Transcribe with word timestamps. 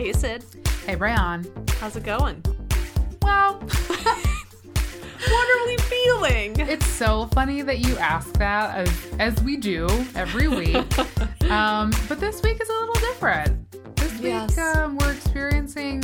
Hey, 0.00 0.14
Sid. 0.14 0.42
Hey, 0.86 0.96
Rayon. 0.96 1.44
How's 1.78 1.94
it 1.94 2.04
going? 2.04 2.42
Well, 3.20 3.52
What 3.60 5.50
are 5.50 5.66
we 5.66 5.76
feeling? 5.76 6.58
it's 6.58 6.86
so 6.86 7.26
funny 7.34 7.60
that 7.60 7.80
you 7.80 7.98
ask 7.98 8.32
that 8.38 8.74
as, 8.78 8.90
as 9.18 9.42
we 9.42 9.58
do 9.58 9.86
every 10.14 10.48
week. 10.48 10.98
um, 11.50 11.92
but 12.08 12.18
this 12.18 12.42
week 12.42 12.62
is 12.62 12.68
a 12.70 12.72
little 12.72 12.94
different. 12.94 13.70
This 13.96 14.12
week, 14.14 14.22
Yes. 14.22 14.56
um, 14.56 14.96
we're 14.96 15.12
experiencing 15.12 16.02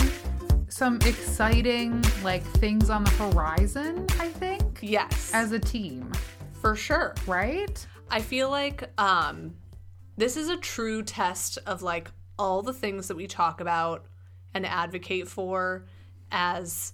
some 0.69 0.97
exciting 1.07 2.05
like 2.23 2.43
things 2.43 2.91
on 2.91 3.03
the 3.03 3.11
horizon. 3.13 4.05
I 4.21 4.29
think 4.29 4.81
Yes, 4.83 5.31
as 5.33 5.53
a 5.53 5.59
team, 5.59 6.13
for 6.61 6.77
sure. 6.77 7.15
right? 7.27 7.87
I 8.11 8.21
feel 8.21 8.51
like 8.51 8.91
um, 9.01 9.55
this 10.19 10.37
is 10.37 10.51
a 10.51 10.59
true 10.59 11.03
test 11.03 11.57
of 11.67 11.81
like 11.81 12.11
all 12.39 12.63
the 12.63 12.73
things 12.73 13.09
that 13.09 13.17
we 13.17 13.27
talk 13.27 13.61
about 13.61 14.07
and 14.55 14.67
advocate 14.67 15.29
for 15.29 15.87
as 16.31 16.93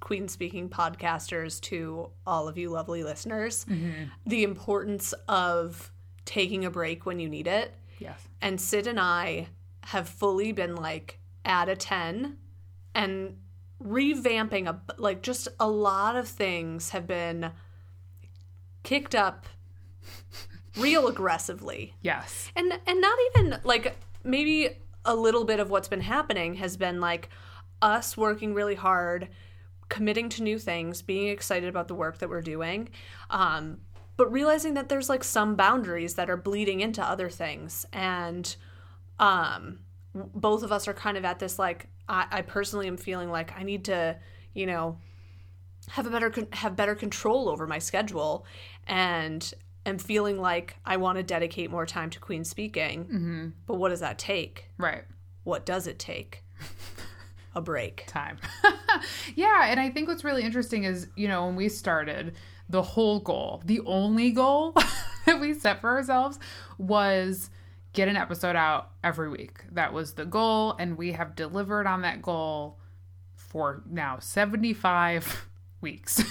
Queen 0.00 0.28
speaking 0.28 0.68
podcasters 0.68 1.60
to 1.62 2.10
all 2.26 2.48
of 2.48 2.58
you 2.58 2.70
lovely 2.70 3.02
listeners. 3.02 3.64
Mm-hmm. 3.64 4.04
The 4.26 4.44
importance 4.44 5.12
of 5.28 5.92
taking 6.24 6.64
a 6.64 6.70
break 6.70 7.06
when 7.06 7.18
you 7.18 7.28
need 7.28 7.46
it. 7.46 7.74
Yes. 7.98 8.28
And 8.40 8.60
Sid 8.60 8.86
and 8.86 9.00
I 9.00 9.48
have 9.84 10.08
fully 10.08 10.52
been 10.52 10.76
like 10.76 11.18
at 11.44 11.68
a 11.68 11.76
10 11.76 12.36
and 12.94 13.36
revamping 13.82 14.68
a 14.68 14.78
like 14.98 15.22
just 15.22 15.48
a 15.58 15.68
lot 15.68 16.16
of 16.16 16.28
things 16.28 16.90
have 16.90 17.06
been 17.06 17.50
kicked 18.82 19.14
up 19.14 19.46
real 20.76 21.08
aggressively. 21.08 21.94
Yes. 22.02 22.52
And 22.54 22.78
and 22.86 23.00
not 23.00 23.18
even 23.30 23.58
like 23.64 23.96
maybe 24.24 24.70
a 25.04 25.14
little 25.14 25.44
bit 25.44 25.60
of 25.60 25.70
what's 25.70 25.88
been 25.88 26.00
happening 26.00 26.54
has 26.54 26.76
been 26.76 27.00
like 27.00 27.28
us 27.82 28.16
working 28.16 28.54
really 28.54 28.74
hard, 28.74 29.28
committing 29.88 30.28
to 30.28 30.42
new 30.42 30.58
things, 30.58 31.02
being 31.02 31.28
excited 31.28 31.68
about 31.68 31.88
the 31.88 31.94
work 31.94 32.18
that 32.18 32.28
we're 32.28 32.42
doing. 32.42 32.88
Um 33.30 33.78
but 34.16 34.30
realizing 34.30 34.74
that 34.74 34.90
there's 34.90 35.08
like 35.08 35.24
some 35.24 35.56
boundaries 35.56 36.14
that 36.16 36.28
are 36.28 36.36
bleeding 36.36 36.80
into 36.80 37.02
other 37.02 37.30
things 37.30 37.86
and 37.92 38.56
um 39.18 39.78
both 40.14 40.62
of 40.62 40.72
us 40.72 40.86
are 40.88 40.92
kind 40.92 41.16
of 41.16 41.24
at 41.24 41.38
this 41.38 41.58
like 41.58 41.88
I, 42.08 42.26
I 42.30 42.42
personally 42.42 42.88
am 42.88 42.96
feeling 42.96 43.30
like 43.30 43.56
I 43.58 43.62
need 43.62 43.84
to, 43.86 44.18
you 44.52 44.66
know, 44.66 44.98
have 45.88 46.06
a 46.06 46.10
better 46.10 46.32
have 46.52 46.76
better 46.76 46.94
control 46.94 47.48
over 47.48 47.66
my 47.66 47.78
schedule 47.78 48.44
and 48.86 49.54
am 49.90 49.98
feeling 49.98 50.40
like 50.40 50.76
I 50.84 50.96
want 50.96 51.18
to 51.18 51.22
dedicate 51.22 51.70
more 51.70 51.84
time 51.84 52.08
to 52.10 52.18
queen 52.18 52.44
speaking. 52.44 53.04
Mm-hmm. 53.04 53.48
But 53.66 53.74
what 53.74 53.90
does 53.90 54.00
that 54.00 54.18
take? 54.18 54.70
Right. 54.78 55.04
What 55.44 55.66
does 55.66 55.86
it 55.86 55.98
take? 55.98 56.42
a 57.54 57.60
break. 57.60 58.04
time. 58.06 58.38
yeah, 59.34 59.66
and 59.66 59.78
I 59.78 59.90
think 59.90 60.08
what's 60.08 60.24
really 60.24 60.42
interesting 60.42 60.84
is, 60.84 61.08
you 61.16 61.28
know, 61.28 61.46
when 61.46 61.56
we 61.56 61.68
started, 61.68 62.34
the 62.68 62.82
whole 62.82 63.20
goal, 63.20 63.62
the 63.64 63.80
only 63.80 64.30
goal 64.30 64.74
that 65.26 65.40
we 65.40 65.54
set 65.54 65.80
for 65.80 65.90
ourselves 65.90 66.38
was 66.78 67.50
get 67.92 68.08
an 68.08 68.16
episode 68.16 68.54
out 68.54 68.90
every 69.02 69.28
week. 69.28 69.64
That 69.72 69.92
was 69.92 70.14
the 70.14 70.24
goal, 70.24 70.76
and 70.78 70.96
we 70.96 71.12
have 71.12 71.34
delivered 71.34 71.86
on 71.86 72.02
that 72.02 72.22
goal 72.22 72.78
for 73.34 73.82
now 73.90 74.18
75 74.20 75.48
weeks. 75.80 76.22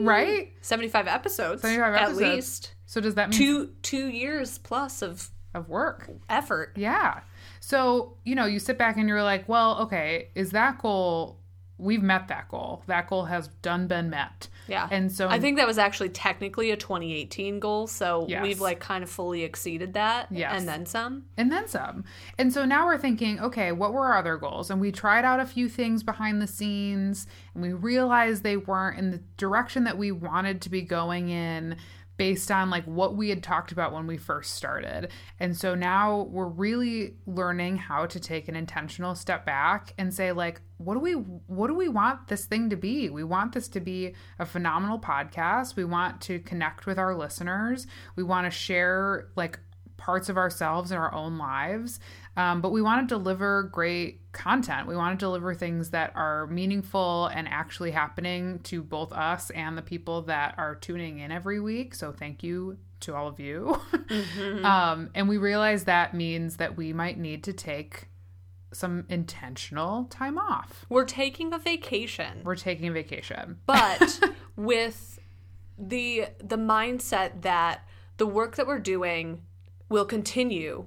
Right? 0.00 0.52
75 0.60 1.06
episodes 1.06 1.62
75 1.62 1.94
at 1.94 2.02
episodes. 2.02 2.20
least. 2.20 2.74
So 2.86 3.00
does 3.00 3.14
that 3.14 3.30
mean 3.30 3.38
Two 3.38 3.72
2 3.82 4.08
years 4.08 4.58
plus 4.58 5.02
of 5.02 5.30
of 5.54 5.68
work? 5.68 6.10
effort. 6.28 6.72
Yeah. 6.76 7.20
So, 7.60 8.16
you 8.24 8.34
know, 8.34 8.44
you 8.46 8.58
sit 8.58 8.76
back 8.78 8.96
and 8.96 9.08
you're 9.08 9.22
like, 9.22 9.48
well, 9.48 9.78
okay, 9.82 10.28
is 10.34 10.50
that 10.50 10.78
goal 10.80 11.40
we've 11.78 12.02
met 12.02 12.28
that 12.28 12.48
goal. 12.48 12.82
That 12.86 13.08
goal 13.08 13.24
has 13.26 13.48
done 13.62 13.86
been 13.86 14.08
met. 14.10 14.48
Yeah. 14.68 14.88
And 14.90 15.10
so 15.12 15.28
I 15.28 15.38
think 15.40 15.56
that 15.58 15.66
was 15.66 15.78
actually 15.78 16.08
technically 16.10 16.70
a 16.70 16.76
2018 16.76 17.60
goal, 17.60 17.86
so 17.86 18.26
Yes. 18.28 18.42
we've 18.42 18.60
like 18.60 18.80
kind 18.80 19.02
of 19.04 19.10
fully 19.10 19.42
exceeded 19.42 19.94
that 19.94 20.28
Yes. 20.30 20.52
and 20.56 20.68
then 20.68 20.86
some. 20.86 21.24
and 21.36 21.50
then 21.52 21.68
some. 21.68 22.04
And 22.38 22.52
so 22.52 22.64
now 22.64 22.86
we're 22.86 22.98
thinking, 22.98 23.40
okay, 23.40 23.72
what 23.72 23.92
were 23.92 24.06
our 24.06 24.18
other 24.18 24.36
goals? 24.36 24.70
And 24.70 24.80
we 24.80 24.92
tried 24.92 25.24
out 25.24 25.40
a 25.40 25.46
few 25.46 25.68
things 25.68 26.02
behind 26.02 26.40
the 26.42 26.46
scenes 26.46 27.26
and 27.54 27.62
we 27.62 27.72
realized 27.72 28.42
they 28.42 28.56
weren't 28.56 28.98
in 28.98 29.10
the 29.10 29.20
direction 29.36 29.84
that 29.84 29.98
we 29.98 30.10
wanted 30.12 30.60
to 30.62 30.70
be 30.70 30.82
going 30.82 31.28
in 31.28 31.76
based 32.16 32.50
on 32.50 32.70
like 32.70 32.84
what 32.84 33.16
we 33.16 33.28
had 33.28 33.42
talked 33.42 33.72
about 33.72 33.92
when 33.92 34.06
we 34.06 34.16
first 34.16 34.54
started. 34.54 35.08
And 35.38 35.56
so 35.56 35.74
now 35.74 36.22
we're 36.30 36.46
really 36.46 37.16
learning 37.26 37.76
how 37.76 38.06
to 38.06 38.20
take 38.20 38.48
an 38.48 38.56
intentional 38.56 39.14
step 39.14 39.44
back 39.44 39.94
and 39.98 40.12
say 40.12 40.32
like 40.32 40.60
what 40.78 40.94
do 40.94 41.00
we 41.00 41.12
what 41.12 41.68
do 41.68 41.74
we 41.74 41.88
want 41.88 42.28
this 42.28 42.46
thing 42.46 42.70
to 42.70 42.76
be? 42.76 43.08
We 43.08 43.24
want 43.24 43.52
this 43.52 43.68
to 43.68 43.80
be 43.80 44.14
a 44.38 44.46
phenomenal 44.46 44.98
podcast. 44.98 45.76
We 45.76 45.84
want 45.84 46.20
to 46.22 46.38
connect 46.40 46.86
with 46.86 46.98
our 46.98 47.14
listeners. 47.14 47.86
We 48.14 48.22
want 48.22 48.46
to 48.46 48.50
share 48.50 49.28
like 49.36 49.58
parts 49.96 50.28
of 50.28 50.36
ourselves 50.36 50.90
and 50.90 51.00
our 51.00 51.12
own 51.14 51.38
lives. 51.38 51.98
Um, 52.36 52.60
but 52.60 52.70
we 52.70 52.82
want 52.82 53.08
to 53.08 53.14
deliver 53.14 53.64
great 53.64 54.20
content. 54.32 54.86
We 54.86 54.96
want 54.96 55.18
to 55.18 55.24
deliver 55.24 55.54
things 55.54 55.90
that 55.90 56.12
are 56.14 56.46
meaningful 56.48 57.26
and 57.26 57.48
actually 57.48 57.92
happening 57.92 58.58
to 58.64 58.82
both 58.82 59.12
us 59.12 59.50
and 59.50 59.76
the 59.76 59.82
people 59.82 60.22
that 60.22 60.54
are 60.58 60.74
tuning 60.74 61.18
in 61.18 61.32
every 61.32 61.60
week. 61.60 61.94
So 61.94 62.12
thank 62.12 62.42
you 62.42 62.76
to 63.00 63.14
all 63.14 63.28
of 63.28 63.40
you. 63.40 63.80
um, 64.62 65.10
and 65.14 65.28
we 65.28 65.38
realize 65.38 65.84
that 65.84 66.12
means 66.12 66.58
that 66.58 66.76
we 66.76 66.92
might 66.92 67.18
need 67.18 67.42
to 67.44 67.52
take 67.52 68.08
some 68.72 69.06
intentional 69.08 70.04
time 70.04 70.36
off. 70.36 70.84
We're 70.88 71.04
taking 71.04 71.54
a 71.54 71.58
vacation. 71.58 72.42
We're 72.44 72.56
taking 72.56 72.88
a 72.88 72.92
vacation. 72.92 73.58
but 73.64 74.20
with 74.56 75.18
the 75.78 76.26
the 76.38 76.56
mindset 76.56 77.42
that 77.42 77.86
the 78.16 78.26
work 78.26 78.56
that 78.56 78.66
we're 78.66 78.78
doing 78.78 79.42
will 79.88 80.04
continue 80.04 80.84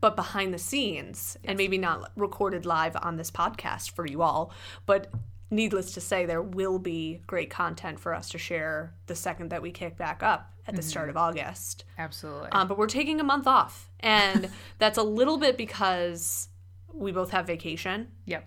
but 0.00 0.16
behind 0.16 0.52
the 0.52 0.58
scenes 0.58 1.36
and 1.44 1.56
maybe 1.56 1.78
not 1.78 2.10
recorded 2.16 2.66
live 2.66 2.96
on 3.02 3.16
this 3.16 3.30
podcast 3.30 3.92
for 3.92 4.06
you 4.06 4.22
all 4.22 4.52
but 4.86 5.10
needless 5.50 5.92
to 5.92 6.00
say 6.00 6.24
there 6.26 6.42
will 6.42 6.78
be 6.78 7.20
great 7.26 7.50
content 7.50 8.00
for 8.00 8.14
us 8.14 8.28
to 8.30 8.38
share 8.38 8.94
the 9.06 9.14
second 9.14 9.50
that 9.50 9.62
we 9.62 9.70
kick 9.70 9.96
back 9.96 10.22
up 10.22 10.52
at 10.66 10.76
the 10.76 10.82
start 10.82 11.08
of 11.10 11.16
august. 11.16 11.84
Absolutely. 11.98 12.48
um, 12.52 12.68
but 12.68 12.78
we're 12.78 12.86
taking 12.86 13.20
a 13.20 13.24
month 13.24 13.46
off 13.46 13.90
and 14.00 14.48
that's 14.78 14.98
a 14.98 15.02
little 15.02 15.36
bit 15.38 15.56
because 15.56 16.48
we 16.92 17.12
both 17.12 17.30
have 17.30 17.46
vacation. 17.46 18.08
Yep. 18.26 18.46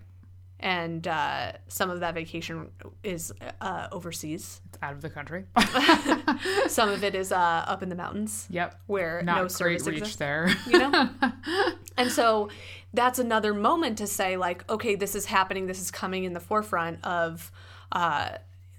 And 0.58 1.06
uh, 1.06 1.52
some 1.68 1.90
of 1.90 2.00
that 2.00 2.14
vacation 2.14 2.70
is 3.02 3.32
uh, 3.60 3.88
overseas. 3.92 4.60
It's 4.68 4.78
out 4.80 4.92
of 4.92 5.02
the 5.02 5.10
country. 5.10 5.44
Some 6.68 6.88
of 6.88 7.04
it 7.04 7.14
is 7.14 7.30
uh, 7.30 7.36
up 7.66 7.82
in 7.82 7.88
the 7.88 7.94
mountains 7.94 8.46
yep. 8.50 8.80
where 8.86 9.22
Not 9.22 9.36
no 9.42 9.48
service 9.48 9.86
reach 9.86 9.98
exists. 9.98 10.16
there. 10.16 10.48
You 10.66 10.78
know, 10.78 11.10
and 11.96 12.10
so 12.10 12.48
that's 12.94 13.18
another 13.18 13.52
moment 13.52 13.98
to 13.98 14.06
say 14.06 14.36
like, 14.36 14.68
okay, 14.70 14.94
this 14.94 15.14
is 15.14 15.26
happening. 15.26 15.66
This 15.66 15.80
is 15.80 15.90
coming 15.90 16.24
in 16.24 16.32
the 16.32 16.40
forefront 16.40 17.04
of 17.04 17.52
uh, 17.92 18.30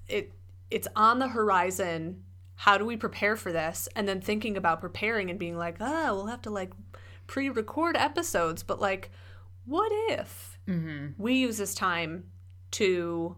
it. 0.08 0.32
It's 0.72 0.88
on 0.96 1.20
the 1.20 1.28
horizon. 1.28 2.24
How 2.56 2.80
do 2.80 2.86
we 2.86 2.98
prepare 2.98 3.36
for 3.36 3.52
this? 3.52 3.88
And 3.96 4.08
then 4.08 4.20
thinking 4.20 4.58
about 4.58 4.82
preparing 4.82 5.30
and 5.30 5.38
being 5.38 5.56
like, 5.56 5.78
oh, 5.80 6.16
we'll 6.16 6.26
have 6.26 6.42
to 6.42 6.50
like 6.50 6.72
pre-record 7.28 7.96
episodes, 7.96 8.64
but 8.64 8.82
like, 8.82 9.12
what 9.66 9.92
if 10.09 10.56
we 11.17 11.33
use 11.35 11.57
this 11.57 11.73
time 11.73 12.25
to 12.72 13.35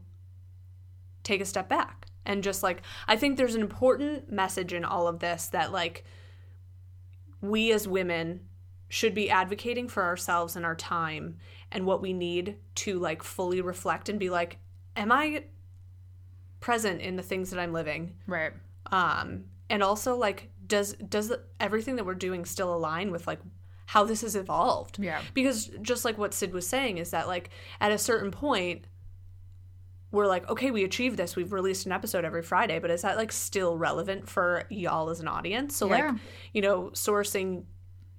take 1.24 1.42
a 1.42 1.46
step 1.46 1.70
back 1.70 2.08
and 2.26 2.44
just 2.44 2.64
like 2.64 2.82
i 3.08 3.16
think 3.16 3.38
there's 3.38 3.56
an 3.56 3.62
important 3.62 4.32
message 4.32 4.74
in 4.74 4.84
all 4.84 5.08
of 5.08 5.20
this 5.20 5.48
that 5.48 5.72
like 5.72 6.04
we 7.42 7.72
as 7.72 7.88
women 7.88 8.42
should 8.90 9.14
be 9.14 9.30
advocating 9.30 9.88
for 9.88 10.04
ourselves 10.04 10.56
and 10.56 10.66
our 10.66 10.76
time 10.76 11.38
and 11.72 11.86
what 11.86 12.02
we 12.02 12.14
need 12.14 12.58
to 12.76 12.98
like 12.98 13.22
fully 13.22 13.62
reflect 13.62 14.10
and 14.10 14.20
be 14.20 14.30
like 14.30 14.58
am 14.96 15.12
i 15.12 15.44
present 16.60 17.00
in 17.02 17.16
the 17.16 17.24
things 17.24 17.52
that 17.52 17.60
i'm 17.60 17.74
living 17.74 18.16
right. 18.28 18.54
um 18.92 19.46
and 19.70 19.84
also 19.84 20.16
like 20.16 20.50
does 20.66 20.94
does 20.94 21.32
everything 21.60 21.96
that 21.96 22.06
we're 22.06 22.16
doing 22.16 22.46
still 22.46 22.74
align 22.74 23.12
with 23.12 23.28
like 23.28 23.40
how 23.94 24.04
this 24.04 24.22
has 24.22 24.36
evolved 24.36 25.00
Yeah. 25.00 25.20
because 25.34 25.66
just 25.82 26.06
like 26.06 26.18
what 26.18 26.34
sid 26.34 26.54
was 26.54 26.68
saying 26.68 26.98
is 27.00 27.10
that 27.12 27.28
like 27.28 27.50
at 27.82 27.92
a 27.92 27.98
certain 27.98 28.30
point 28.32 28.86
we're 30.12 30.28
like 30.28 30.48
okay 30.50 30.72
we 30.72 30.84
achieved 30.84 31.18
this 31.18 31.36
we've 31.36 31.52
released 31.52 31.86
an 31.86 31.92
episode 31.92 32.24
every 32.26 32.42
friday 32.44 32.78
but 32.80 32.92
is 32.92 33.02
that 33.02 33.18
like 33.18 33.32
still 33.32 33.78
relevant 33.78 34.28
for 34.30 34.64
y'all 34.70 35.10
as 35.10 35.20
an 35.20 35.28
audience 35.28 35.76
so 35.76 35.88
Yeah. 35.90 36.12
like 36.12 36.16
you 36.54 36.62
know 36.62 36.92
sourcing 36.94 37.64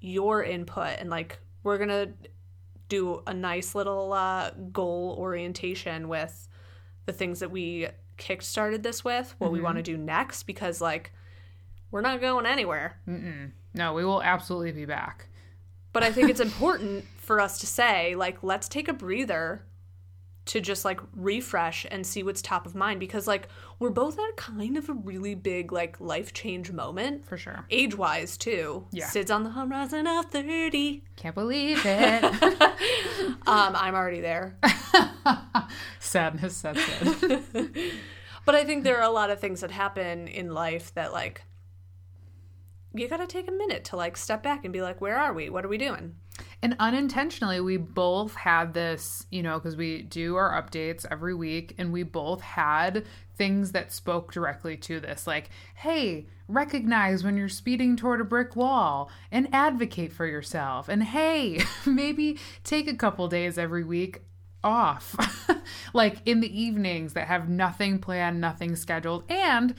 your 0.01 0.43
input 0.43 0.99
and 0.99 1.09
like 1.11 1.39
we're 1.63 1.79
gonna 1.79 2.09
do 2.89 3.23
a 3.29 3.35
nice 3.35 3.75
little 3.77 4.13
uh, 4.13 4.51
goal 4.73 5.15
orientation 5.19 6.09
with 6.09 6.49
the 7.07 7.13
things 7.13 7.39
that 7.41 7.51
we 7.53 7.87
kickstarted 8.19 8.83
this 8.83 9.05
with 9.05 9.35
what 9.39 9.53
we 9.53 9.61
want 9.61 9.77
to 9.77 9.83
do 9.83 9.97
next 9.97 10.43
because 10.45 10.81
like 10.81 11.13
we're 11.93 12.01
not 12.01 12.21
going 12.21 12.45
anywhere 12.47 12.99
Mm-mm. 13.09 13.53
No, 13.73 13.95
we 13.95 14.05
will 14.05 14.21
absolutely 14.21 14.73
be 14.73 14.85
back. 14.85 15.29
But 15.93 16.03
I 16.03 16.13
think 16.13 16.31
it's 16.31 16.41
important 16.41 17.05
for 17.19 17.41
us 17.41 17.59
to 17.61 17.67
say, 17.67 18.15
like, 18.15 18.43
let's 18.43 18.69
take 18.69 18.89
a 18.89 18.93
breather 18.93 19.65
to 20.47 20.61
just 20.61 20.85
like 20.85 21.01
refresh 21.15 21.87
and 21.91 22.05
see 22.05 22.23
what's 22.23 22.41
top 22.43 22.67
of 22.67 22.75
mind 22.75 22.99
because 22.99 23.27
like 23.29 23.47
we're 23.79 23.91
both 23.91 24.19
at 24.19 24.37
kind 24.37 24.77
of 24.77 24.89
a 24.89 24.93
really 24.95 25.35
big 25.35 25.71
like 25.71 26.01
life 26.01 26.33
change 26.33 26.73
moment 26.73 27.25
For 27.27 27.37
sure. 27.37 27.67
age 27.71 27.97
wise 27.97 28.37
too. 28.37 28.87
Yeah. 28.91 29.07
Sid's 29.07 29.31
on 29.31 29.45
the 29.45 29.51
horizon 29.51 30.07
of 30.07 30.25
thirty. 30.27 31.05
Can't 31.17 31.35
believe 31.35 31.83
it. 31.85 32.25
Um, 33.47 33.75
I'm 33.75 33.95
already 33.95 34.21
there. 34.21 34.57
Sadness 35.99 36.57
sets 36.57 36.81
in. 37.01 37.43
But 38.45 38.55
I 38.55 38.65
think 38.65 38.85
there 38.85 38.99
are 38.99 39.03
a 39.09 39.11
lot 39.11 39.31
of 39.31 39.41
things 39.41 39.61
that 39.61 39.71
happen 39.71 40.29
in 40.29 40.53
life 40.53 40.95
that 40.95 41.13
like 41.13 41.43
you 42.95 43.09
gotta 43.09 43.27
take 43.27 43.49
a 43.49 43.53
minute 43.53 43.85
to 43.87 43.97
like 43.97 44.17
step 44.17 44.43
back 44.43 44.65
and 44.65 44.73
be 44.73 44.83
like, 44.83 45.01
where 45.01 45.17
are 45.17 45.33
we? 45.33 45.49
What 45.51 45.65
are 45.65 45.69
we 45.69 45.79
doing? 45.79 46.17
And 46.63 46.77
unintentionally, 46.79 47.61
we 47.61 47.77
both 47.77 48.35
had 48.35 48.75
this, 48.75 49.27
you 49.31 49.43
know, 49.43 49.59
because 49.59 49.77
we 49.77 50.03
do 50.03 50.37
our 50.37 50.61
updates 50.61 51.07
every 51.11 51.35
week, 51.35 51.75
and 51.79 51.93
we 51.93 52.03
both 52.03 52.41
had 52.41 53.05
things 53.37 53.73
that 53.73 53.93
spoke 53.93 54.33
directly 54.33 54.77
to 54.77 55.01
this. 55.01 55.27
Like, 55.27 55.51
hey, 55.75 56.27
recognize 56.49 57.25
when 57.25 57.37
you're 57.37 57.49
speeding 57.49 57.97
toward 57.97 58.21
a 58.21 58.25
brick 58.25 58.57
wall 58.57 59.11
and 59.31 59.49
advocate 59.53 60.13
for 60.13 60.27
yourself. 60.27 60.89
And 60.89 61.03
hey, 61.03 61.63
maybe 61.87 62.39
take 62.65 62.89
a 62.89 62.97
couple 62.97 63.29
days 63.29 63.57
every 63.57 63.85
week 63.85 64.23
off, 64.63 65.17
like 65.95 66.19
in 66.27 66.41
the 66.41 66.61
evenings 66.61 67.15
that 67.15 67.29
have 67.29 67.49
nothing 67.49 67.99
planned, 67.99 68.41
nothing 68.41 68.77
scheduled, 68.77 69.25
and 69.31 69.75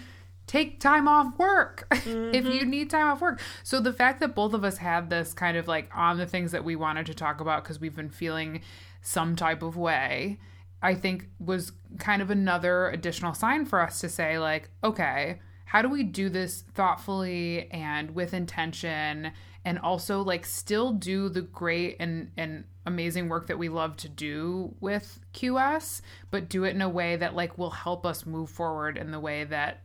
take 0.51 0.81
time 0.81 1.07
off 1.07 1.37
work 1.37 1.87
if 1.91 2.05
you 2.05 2.41
mm-hmm. 2.43 2.69
need 2.69 2.89
time 2.89 3.07
off 3.07 3.21
work. 3.21 3.39
So 3.63 3.79
the 3.79 3.93
fact 3.93 4.19
that 4.19 4.35
both 4.35 4.53
of 4.53 4.65
us 4.65 4.79
had 4.79 5.09
this 5.09 5.33
kind 5.33 5.55
of 5.55 5.65
like 5.65 5.89
on 5.95 6.17
the 6.17 6.25
things 6.25 6.51
that 6.51 6.65
we 6.65 6.75
wanted 6.75 7.05
to 7.05 7.13
talk 7.13 7.39
about 7.39 7.63
because 7.63 7.79
we've 7.79 7.95
been 7.95 8.09
feeling 8.09 8.59
some 9.01 9.37
type 9.37 9.63
of 9.63 9.77
way, 9.77 10.39
I 10.81 10.93
think 10.93 11.29
was 11.39 11.71
kind 11.99 12.21
of 12.21 12.29
another 12.29 12.89
additional 12.89 13.33
sign 13.33 13.65
for 13.65 13.79
us 13.79 14.01
to 14.01 14.09
say 14.09 14.39
like, 14.39 14.69
okay, 14.83 15.39
how 15.63 15.81
do 15.81 15.87
we 15.87 16.03
do 16.03 16.27
this 16.27 16.65
thoughtfully 16.73 17.71
and 17.71 18.13
with 18.13 18.33
intention 18.33 19.31
and 19.63 19.79
also 19.79 20.21
like 20.21 20.45
still 20.45 20.91
do 20.91 21.29
the 21.29 21.43
great 21.43 21.95
and 21.97 22.29
and 22.35 22.65
amazing 22.85 23.29
work 23.29 23.47
that 23.47 23.57
we 23.57 23.69
love 23.69 23.95
to 23.95 24.09
do 24.09 24.75
with 24.81 25.21
QS, 25.33 26.01
but 26.29 26.49
do 26.49 26.65
it 26.65 26.75
in 26.75 26.81
a 26.81 26.89
way 26.89 27.15
that 27.15 27.35
like 27.35 27.57
will 27.57 27.69
help 27.69 28.05
us 28.05 28.25
move 28.25 28.49
forward 28.49 28.97
in 28.97 29.11
the 29.11 29.19
way 29.19 29.45
that 29.45 29.83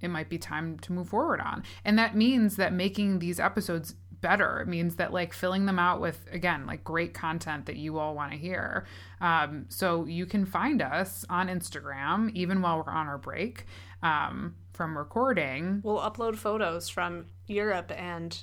it 0.00 0.08
might 0.08 0.28
be 0.28 0.38
time 0.38 0.78
to 0.80 0.92
move 0.92 1.08
forward 1.08 1.40
on. 1.40 1.62
And 1.84 1.98
that 1.98 2.16
means 2.16 2.56
that 2.56 2.72
making 2.72 3.18
these 3.18 3.40
episodes 3.40 3.94
better. 4.20 4.60
It 4.60 4.68
means 4.68 4.96
that 4.96 5.12
like 5.12 5.32
filling 5.32 5.66
them 5.66 5.78
out 5.78 6.00
with 6.00 6.24
again 6.32 6.66
like 6.66 6.82
great 6.84 7.14
content 7.14 7.66
that 7.66 7.76
you 7.76 7.98
all 7.98 8.14
want 8.14 8.32
to 8.32 8.38
hear. 8.38 8.84
Um, 9.20 9.66
so 9.68 10.04
you 10.04 10.26
can 10.26 10.44
find 10.44 10.82
us 10.82 11.24
on 11.28 11.48
Instagram 11.48 12.32
even 12.34 12.60
while 12.60 12.78
we're 12.78 12.92
on 12.92 13.06
our 13.06 13.18
break 13.18 13.66
um, 14.02 14.56
from 14.72 14.96
recording. 14.96 15.80
We'll 15.82 16.00
upload 16.00 16.36
photos 16.36 16.88
from 16.88 17.26
Europe 17.46 17.92
and 17.94 18.36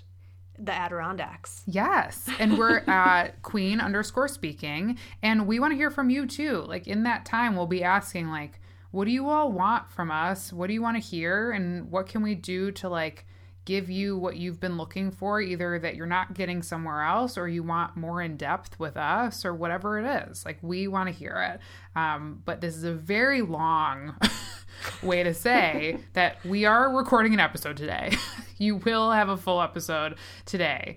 the 0.57 0.73
Adirondacks. 0.73 1.63
Yes. 1.65 2.29
And 2.39 2.57
we're 2.57 2.77
at 2.87 3.41
queen 3.41 3.79
underscore 3.79 4.27
speaking. 4.27 4.97
And 5.21 5.47
we 5.47 5.59
want 5.59 5.71
to 5.71 5.77
hear 5.77 5.91
from 5.91 6.09
you 6.09 6.25
too. 6.25 6.63
Like 6.67 6.87
in 6.87 7.03
that 7.03 7.25
time, 7.25 7.55
we'll 7.55 7.67
be 7.67 7.83
asking, 7.83 8.29
like, 8.29 8.59
what 8.95 9.05
do 9.05 9.11
you 9.11 9.27
all 9.27 9.51
want 9.51 9.91
from 9.91 10.09
us? 10.09 10.53
What 10.53 10.67
do 10.67 10.73
you 10.73 10.81
want 10.81 10.95
to 10.95 11.01
hear? 11.01 11.51
And 11.51 11.91
what 11.91 12.07
can 12.07 12.23
we 12.23 12.33
do 12.33 12.71
to 12.71 12.87
like 12.87 13.25
give 13.65 13.89
you 13.89 14.17
what 14.17 14.37
you've 14.37 14.61
been 14.61 14.77
looking 14.77 15.11
for, 15.11 15.41
either 15.41 15.77
that 15.79 15.97
you're 15.97 16.05
not 16.05 16.33
getting 16.33 16.61
somewhere 16.63 17.01
else 17.01 17.37
or 17.37 17.49
you 17.49 17.61
want 17.61 17.97
more 17.97 18.21
in 18.21 18.37
depth 18.37 18.79
with 18.79 18.95
us 18.95 19.43
or 19.43 19.53
whatever 19.53 19.99
it 19.99 20.29
is? 20.29 20.45
Like, 20.45 20.59
we 20.61 20.87
want 20.87 21.09
to 21.09 21.13
hear 21.13 21.35
it. 21.53 21.99
Um, 21.99 22.41
but 22.45 22.61
this 22.61 22.77
is 22.77 22.85
a 22.85 22.93
very 22.93 23.41
long 23.41 24.15
way 25.03 25.23
to 25.23 25.33
say 25.33 25.99
that 26.13 26.37
we 26.45 26.63
are 26.63 26.95
recording 26.95 27.33
an 27.33 27.41
episode 27.41 27.75
today. 27.75 28.13
you 28.57 28.77
will 28.77 29.11
have 29.11 29.27
a 29.27 29.35
full 29.35 29.61
episode 29.61 30.15
today. 30.45 30.95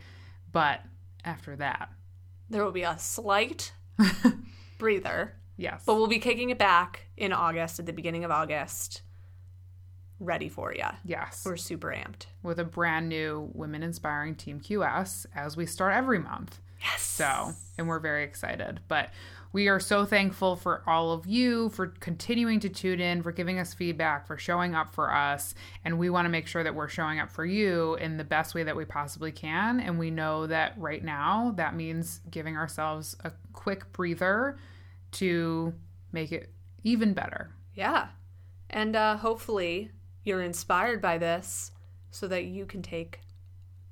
But 0.52 0.82
after 1.24 1.56
that, 1.56 1.90
There 2.48 2.64
will 2.64 2.70
be 2.70 2.82
a 2.82 2.96
slight 2.98 3.72
breather, 4.78 5.34
yes. 5.58 5.82
but 5.84 5.96
we'll 5.96 6.06
be 6.06 6.18
kicking 6.18 6.48
it 6.48 6.58
back 6.58 7.08
in 7.16 7.34
August, 7.34 7.78
at 7.78 7.84
the 7.84 7.92
beginning 7.92 8.24
of 8.24 8.30
August, 8.30 9.02
ready 10.18 10.48
for 10.48 10.72
you. 10.72 10.84
yes. 11.04 11.42
We're 11.44 11.56
super 11.56 11.88
amped. 11.88 12.26
with 12.42 12.58
a 12.58 12.64
brand 12.64 13.08
new 13.08 13.50
Women 13.52 13.82
Inspiring 13.82 14.34
Team 14.34 14.60
QS 14.60 15.26
as 15.34 15.56
we 15.56 15.66
start 15.66 15.94
every 15.94 16.18
month. 16.18 16.60
Yes. 16.80 17.02
So, 17.02 17.52
and 17.76 17.88
we're 17.88 17.98
very 17.98 18.24
excited. 18.24 18.80
But 18.88 19.10
we 19.52 19.68
are 19.68 19.80
so 19.80 20.04
thankful 20.04 20.56
for 20.56 20.82
all 20.86 21.12
of 21.12 21.26
you 21.26 21.70
for 21.70 21.88
continuing 21.88 22.60
to 22.60 22.68
tune 22.68 23.00
in, 23.00 23.22
for 23.22 23.32
giving 23.32 23.58
us 23.58 23.74
feedback, 23.74 24.26
for 24.26 24.36
showing 24.36 24.74
up 24.74 24.94
for 24.94 25.12
us. 25.12 25.54
And 25.84 25.98
we 25.98 26.10
want 26.10 26.26
to 26.26 26.30
make 26.30 26.46
sure 26.46 26.62
that 26.62 26.74
we're 26.74 26.88
showing 26.88 27.18
up 27.18 27.30
for 27.30 27.44
you 27.44 27.94
in 27.96 28.16
the 28.16 28.24
best 28.24 28.54
way 28.54 28.62
that 28.62 28.76
we 28.76 28.84
possibly 28.84 29.32
can. 29.32 29.80
And 29.80 29.98
we 29.98 30.10
know 30.10 30.46
that 30.46 30.74
right 30.76 31.02
now 31.02 31.52
that 31.56 31.74
means 31.74 32.20
giving 32.30 32.56
ourselves 32.56 33.16
a 33.24 33.32
quick 33.52 33.90
breather 33.92 34.58
to 35.12 35.74
make 36.12 36.32
it 36.32 36.50
even 36.84 37.12
better. 37.14 37.50
Yeah. 37.74 38.08
And 38.70 38.96
uh, 38.96 39.16
hopefully 39.16 39.90
you're 40.24 40.42
inspired 40.42 41.00
by 41.00 41.18
this 41.18 41.72
so 42.10 42.28
that 42.28 42.44
you 42.44 42.66
can 42.66 42.82
take 42.82 43.20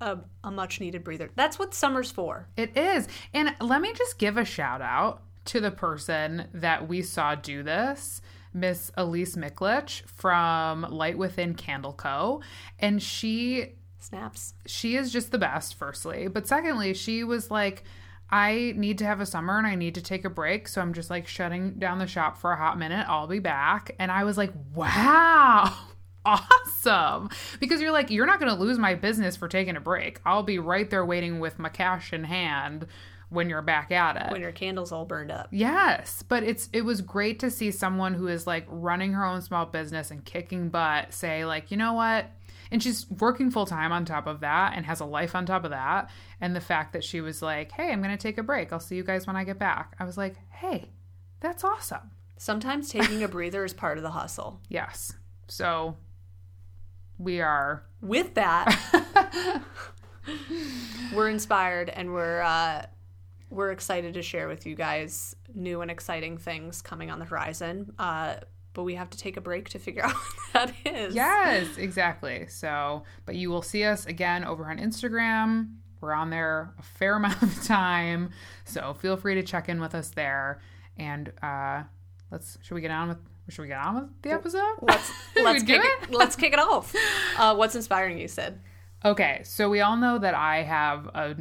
a, 0.00 0.18
a 0.44 0.50
much 0.50 0.80
needed 0.80 1.04
breather. 1.04 1.30
That's 1.34 1.58
what 1.58 1.74
summer's 1.74 2.10
for. 2.10 2.48
It 2.56 2.76
is. 2.76 3.08
And 3.32 3.54
let 3.60 3.80
me 3.80 3.92
just 3.94 4.18
give 4.18 4.36
a 4.36 4.44
shout 4.44 4.82
out 4.82 5.22
to 5.46 5.60
the 5.60 5.70
person 5.70 6.48
that 6.54 6.88
we 6.88 7.02
saw 7.02 7.34
do 7.34 7.62
this. 7.62 8.20
Miss 8.52 8.90
Elise 8.96 9.36
Miklich 9.36 10.02
from 10.06 10.82
Light 10.82 11.18
Within 11.18 11.54
Candle 11.54 11.92
Co. 11.92 12.40
And 12.78 13.02
she 13.02 13.74
Snaps. 13.98 14.54
she 14.66 14.96
is 14.96 15.12
just 15.12 15.30
the 15.30 15.38
best, 15.38 15.74
firstly. 15.74 16.28
But 16.28 16.46
secondly, 16.46 16.94
she 16.94 17.22
was 17.22 17.50
like, 17.50 17.84
I 18.30 18.72
need 18.76 18.98
to 18.98 19.06
have 19.06 19.20
a 19.20 19.26
summer 19.26 19.58
and 19.58 19.66
I 19.66 19.74
need 19.74 19.94
to 19.94 20.02
take 20.02 20.24
a 20.24 20.30
break. 20.30 20.68
So 20.68 20.80
I'm 20.80 20.92
just 20.92 21.10
like 21.10 21.26
shutting 21.26 21.74
down 21.74 21.98
the 21.98 22.06
shop 22.06 22.38
for 22.38 22.52
a 22.52 22.56
hot 22.56 22.78
minute. 22.78 23.06
I'll 23.08 23.28
be 23.28 23.38
back. 23.38 23.94
And 23.98 24.10
I 24.10 24.24
was 24.24 24.36
like, 24.36 24.52
wow. 24.74 25.72
Awesome. 26.26 27.30
Because 27.60 27.80
you're 27.80 27.92
like, 27.92 28.10
you're 28.10 28.26
not 28.26 28.40
going 28.40 28.52
to 28.52 28.60
lose 28.60 28.80
my 28.80 28.96
business 28.96 29.36
for 29.36 29.46
taking 29.46 29.76
a 29.76 29.80
break. 29.80 30.20
I'll 30.26 30.42
be 30.42 30.58
right 30.58 30.90
there 30.90 31.06
waiting 31.06 31.38
with 31.38 31.60
my 31.60 31.68
cash 31.68 32.12
in 32.12 32.24
hand 32.24 32.88
when 33.28 33.48
you're 33.48 33.62
back 33.62 33.90
at 33.92 34.16
it. 34.16 34.32
When 34.32 34.40
your 34.40 34.52
candle's 34.52 34.92
all 34.92 35.04
burned 35.04 35.30
up. 35.30 35.48
Yes, 35.50 36.24
but 36.28 36.42
it's 36.42 36.68
it 36.72 36.82
was 36.82 37.00
great 37.00 37.38
to 37.40 37.50
see 37.50 37.70
someone 37.70 38.14
who 38.14 38.28
is 38.28 38.46
like 38.46 38.66
running 38.68 39.12
her 39.12 39.24
own 39.24 39.42
small 39.42 39.66
business 39.66 40.10
and 40.10 40.24
kicking 40.24 40.68
butt 40.68 41.12
say 41.12 41.44
like, 41.44 41.70
"You 41.70 41.76
know 41.76 41.92
what?" 41.92 42.26
And 42.70 42.82
she's 42.82 43.08
working 43.10 43.50
full 43.50 43.66
time 43.66 43.92
on 43.92 44.04
top 44.04 44.26
of 44.26 44.40
that 44.40 44.72
and 44.76 44.86
has 44.86 45.00
a 45.00 45.04
life 45.04 45.34
on 45.34 45.46
top 45.46 45.64
of 45.64 45.70
that. 45.70 46.10
And 46.40 46.54
the 46.54 46.60
fact 46.60 46.92
that 46.92 47.04
she 47.04 47.20
was 47.20 47.42
like, 47.42 47.72
"Hey, 47.72 47.92
I'm 47.92 48.02
going 48.02 48.16
to 48.16 48.22
take 48.22 48.38
a 48.38 48.42
break. 48.42 48.72
I'll 48.72 48.80
see 48.80 48.96
you 48.96 49.04
guys 49.04 49.26
when 49.26 49.36
I 49.36 49.44
get 49.44 49.58
back." 49.58 49.94
I 49.98 50.04
was 50.04 50.16
like, 50.16 50.36
"Hey, 50.50 50.90
that's 51.40 51.64
awesome." 51.64 52.10
Sometimes 52.38 52.90
taking 52.90 53.22
a 53.22 53.28
breather 53.28 53.64
is 53.64 53.72
part 53.72 53.96
of 53.98 54.02
the 54.02 54.10
hustle. 54.10 54.60
Yes. 54.68 55.12
So 55.48 55.96
we 57.18 57.40
are 57.40 57.84
With 58.00 58.34
that, 58.34 58.76
we're 61.14 61.28
inspired 61.28 61.88
and 61.88 62.12
we're 62.12 62.42
uh, 62.42 62.86
we're 63.48 63.70
excited 63.70 64.14
to 64.14 64.22
share 64.22 64.48
with 64.48 64.66
you 64.66 64.74
guys 64.74 65.34
new 65.54 65.80
and 65.80 65.90
exciting 65.90 66.36
things 66.36 66.82
coming 66.82 67.10
on 67.10 67.18
the 67.18 67.24
horizon. 67.24 67.92
Uh, 67.98 68.36
but 68.76 68.82
we 68.82 68.94
have 68.94 69.08
to 69.08 69.16
take 69.16 69.38
a 69.38 69.40
break 69.40 69.70
to 69.70 69.78
figure 69.78 70.04
out 70.04 70.14
what 70.14 70.52
that 70.52 70.72
is. 70.84 71.14
Yes, 71.14 71.78
exactly. 71.78 72.46
So, 72.48 73.04
but 73.24 73.34
you 73.34 73.48
will 73.48 73.62
see 73.62 73.84
us 73.84 74.04
again 74.04 74.44
over 74.44 74.66
on 74.66 74.78
Instagram. 74.78 75.76
We're 76.02 76.12
on 76.12 76.28
there 76.28 76.74
a 76.78 76.82
fair 76.82 77.16
amount 77.16 77.42
of 77.42 77.64
time. 77.64 78.30
So 78.66 78.92
feel 78.92 79.16
free 79.16 79.34
to 79.36 79.42
check 79.42 79.70
in 79.70 79.80
with 79.80 79.94
us 79.94 80.10
there. 80.10 80.60
And 80.98 81.32
uh 81.42 81.84
let's 82.30 82.58
should 82.62 82.74
we 82.74 82.82
get 82.82 82.90
on 82.90 83.08
with 83.08 83.18
should 83.48 83.62
we 83.62 83.68
get 83.68 83.78
on 83.78 83.94
with 83.94 84.22
the 84.22 84.30
episode? 84.30 84.76
Let's 84.82 85.10
let's 85.36 85.62
do 85.64 85.80
kick 85.80 85.82
it? 85.84 86.10
let's 86.10 86.36
kick 86.36 86.52
it 86.52 86.58
off. 86.58 86.94
Uh, 87.38 87.54
what's 87.54 87.74
inspiring 87.74 88.18
you, 88.18 88.28
Sid? 88.28 88.60
Okay, 89.04 89.40
so 89.44 89.70
we 89.70 89.80
all 89.80 89.96
know 89.96 90.18
that 90.18 90.34
I 90.34 90.62
have 90.62 91.06
a, 91.14 91.36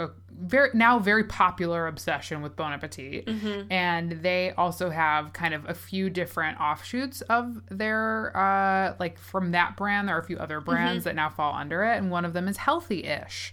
a 0.00 0.10
very 0.32 0.70
now 0.72 0.98
very 0.98 1.24
popular 1.24 1.86
obsession 1.86 2.40
with 2.42 2.56
Bon 2.56 2.72
Appetit, 2.72 3.28
and 3.70 4.12
they 4.22 4.52
also 4.56 4.88
have 4.90 5.32
kind 5.32 5.52
of 5.54 5.68
a 5.68 5.74
few 5.74 6.08
different 6.08 6.58
offshoots 6.58 7.20
of 7.22 7.60
their 7.68 8.36
uh, 8.36 8.94
like 8.98 9.18
from 9.18 9.52
that 9.52 9.76
brand. 9.76 10.08
There 10.08 10.16
are 10.16 10.20
a 10.20 10.24
few 10.24 10.38
other 10.38 10.60
brands 10.60 11.04
that 11.04 11.14
now 11.14 11.28
fall 11.28 11.54
under 11.54 11.84
it, 11.84 11.98
and 11.98 12.10
one 12.10 12.24
of 12.24 12.32
them 12.32 12.48
is 12.48 12.56
Healthy-ish. 12.56 13.52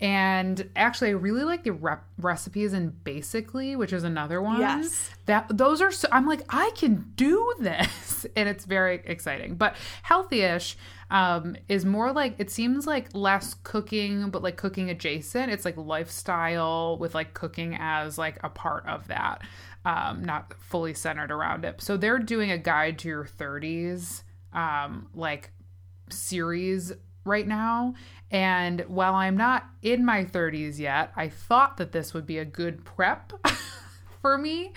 And 0.00 0.70
actually, 0.76 1.08
I 1.08 1.14
really 1.14 1.42
like 1.42 1.64
the 1.64 1.72
rep- 1.72 2.06
recipes 2.18 2.72
in 2.72 2.90
Basically, 3.02 3.74
which 3.74 3.92
is 3.92 4.04
another 4.04 4.40
one. 4.40 4.60
Yes. 4.60 5.10
That 5.26 5.46
those 5.50 5.82
are 5.82 5.90
so 5.90 6.06
I'm 6.12 6.24
like 6.24 6.42
I 6.50 6.70
can 6.76 7.12
do 7.16 7.52
this, 7.60 8.24
and 8.36 8.48
it's 8.48 8.64
very 8.64 9.02
exciting. 9.04 9.56
But 9.56 9.74
Healthy-ish 10.02 10.76
um, 11.10 11.56
is 11.68 11.84
more 11.84 12.12
like 12.12 12.34
it 12.38 12.50
seems 12.50 12.86
like 12.86 13.08
less 13.14 13.54
cooking, 13.54 14.30
but 14.30 14.42
like 14.42 14.56
cooking 14.56 14.90
adjacent. 14.90 15.50
It's 15.50 15.64
like 15.64 15.76
lifestyle 15.76 16.98
with 16.98 17.14
like 17.14 17.34
cooking 17.34 17.76
as 17.78 18.18
like 18.18 18.38
a 18.44 18.48
part 18.48 18.86
of 18.86 19.08
that, 19.08 19.42
um, 19.84 20.24
not 20.24 20.54
fully 20.60 20.94
centered 20.94 21.30
around 21.30 21.64
it. 21.64 21.80
So 21.80 21.96
they're 21.96 22.18
doing 22.18 22.50
a 22.50 22.58
guide 22.58 22.98
to 23.00 23.08
your 23.08 23.24
30s, 23.24 24.22
um, 24.52 25.08
like 25.14 25.50
series 26.10 26.92
right 27.24 27.46
now. 27.46 27.94
And 28.30 28.82
while 28.82 29.14
I'm 29.14 29.36
not 29.36 29.64
in 29.82 30.04
my 30.04 30.24
30s 30.24 30.78
yet, 30.78 31.12
I 31.16 31.28
thought 31.28 31.78
that 31.78 31.92
this 31.92 32.12
would 32.12 32.26
be 32.26 32.38
a 32.38 32.44
good 32.44 32.84
prep 32.84 33.32
for 34.20 34.36
me 34.36 34.72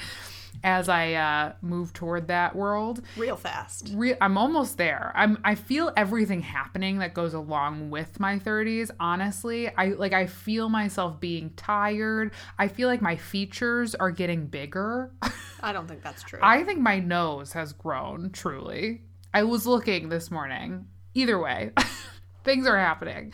as 0.64 0.90
I 0.90 1.14
uh, 1.14 1.54
move 1.62 1.94
toward 1.94 2.28
that 2.28 2.56
world. 2.56 3.02
Real 3.18 3.36
fast. 3.36 3.92
Re- 3.94 4.16
I'm 4.22 4.38
almost 4.38 4.78
there. 4.78 5.12
I'm. 5.16 5.40
I 5.44 5.56
feel 5.56 5.92
everything 5.96 6.42
happening 6.42 7.00
that 7.00 7.14
goes 7.14 7.34
along 7.34 7.90
with 7.90 8.20
my 8.20 8.40
30s. 8.40 8.92
Honestly, 9.00 9.70
I 9.76 9.90
like. 9.90 10.14
I 10.14 10.28
feel 10.28 10.70
myself 10.70 11.20
being 11.20 11.52
tired. 11.52 12.32
I 12.58 12.68
feel 12.68 12.88
like 12.88 13.02
my 13.02 13.16
features 13.16 13.96
are 13.96 14.12
getting 14.12 14.48
bigger. 14.48 15.12
I 15.64 15.74
don't 15.74 15.88
think 15.88 16.04
that's 16.04 16.24
true. 16.24 16.40
I 16.42 16.64
think 16.64 16.80
my 16.80 17.00
nose 17.00 17.54
has 17.54 17.74
grown. 17.74 18.32
Truly, 18.32 19.02
I 19.34 19.44
was 19.44 19.66
looking 19.66 20.10
this 20.10 20.32
morning. 20.32 20.88
Either 21.14 21.40
way. 21.40 21.72
Things 22.44 22.66
are 22.66 22.78
happening. 22.78 23.34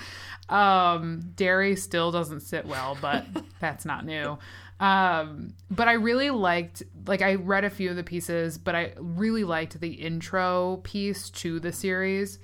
Um, 0.50 1.32
dairy 1.36 1.76
still 1.78 2.12
doesn't 2.12 2.42
sit 2.42 2.66
well, 2.66 2.98
but 3.02 3.26
that's 3.60 3.86
not 3.86 4.06
new. 4.06 4.38
Um, 4.80 5.54
but 5.72 5.88
I 5.88 5.94
really 5.94 6.30
liked, 6.30 6.84
like, 7.08 7.22
I 7.22 7.36
read 7.36 7.64
a 7.64 7.70
few 7.70 7.90
of 7.90 7.96
the 7.96 8.04
pieces, 8.04 8.58
but 8.58 8.76
I 8.76 8.94
really 8.98 9.44
liked 9.44 9.80
the 9.80 9.94
intro 9.94 10.82
piece 10.84 11.30
to 11.32 11.60
the 11.60 11.72
series. 11.72 12.40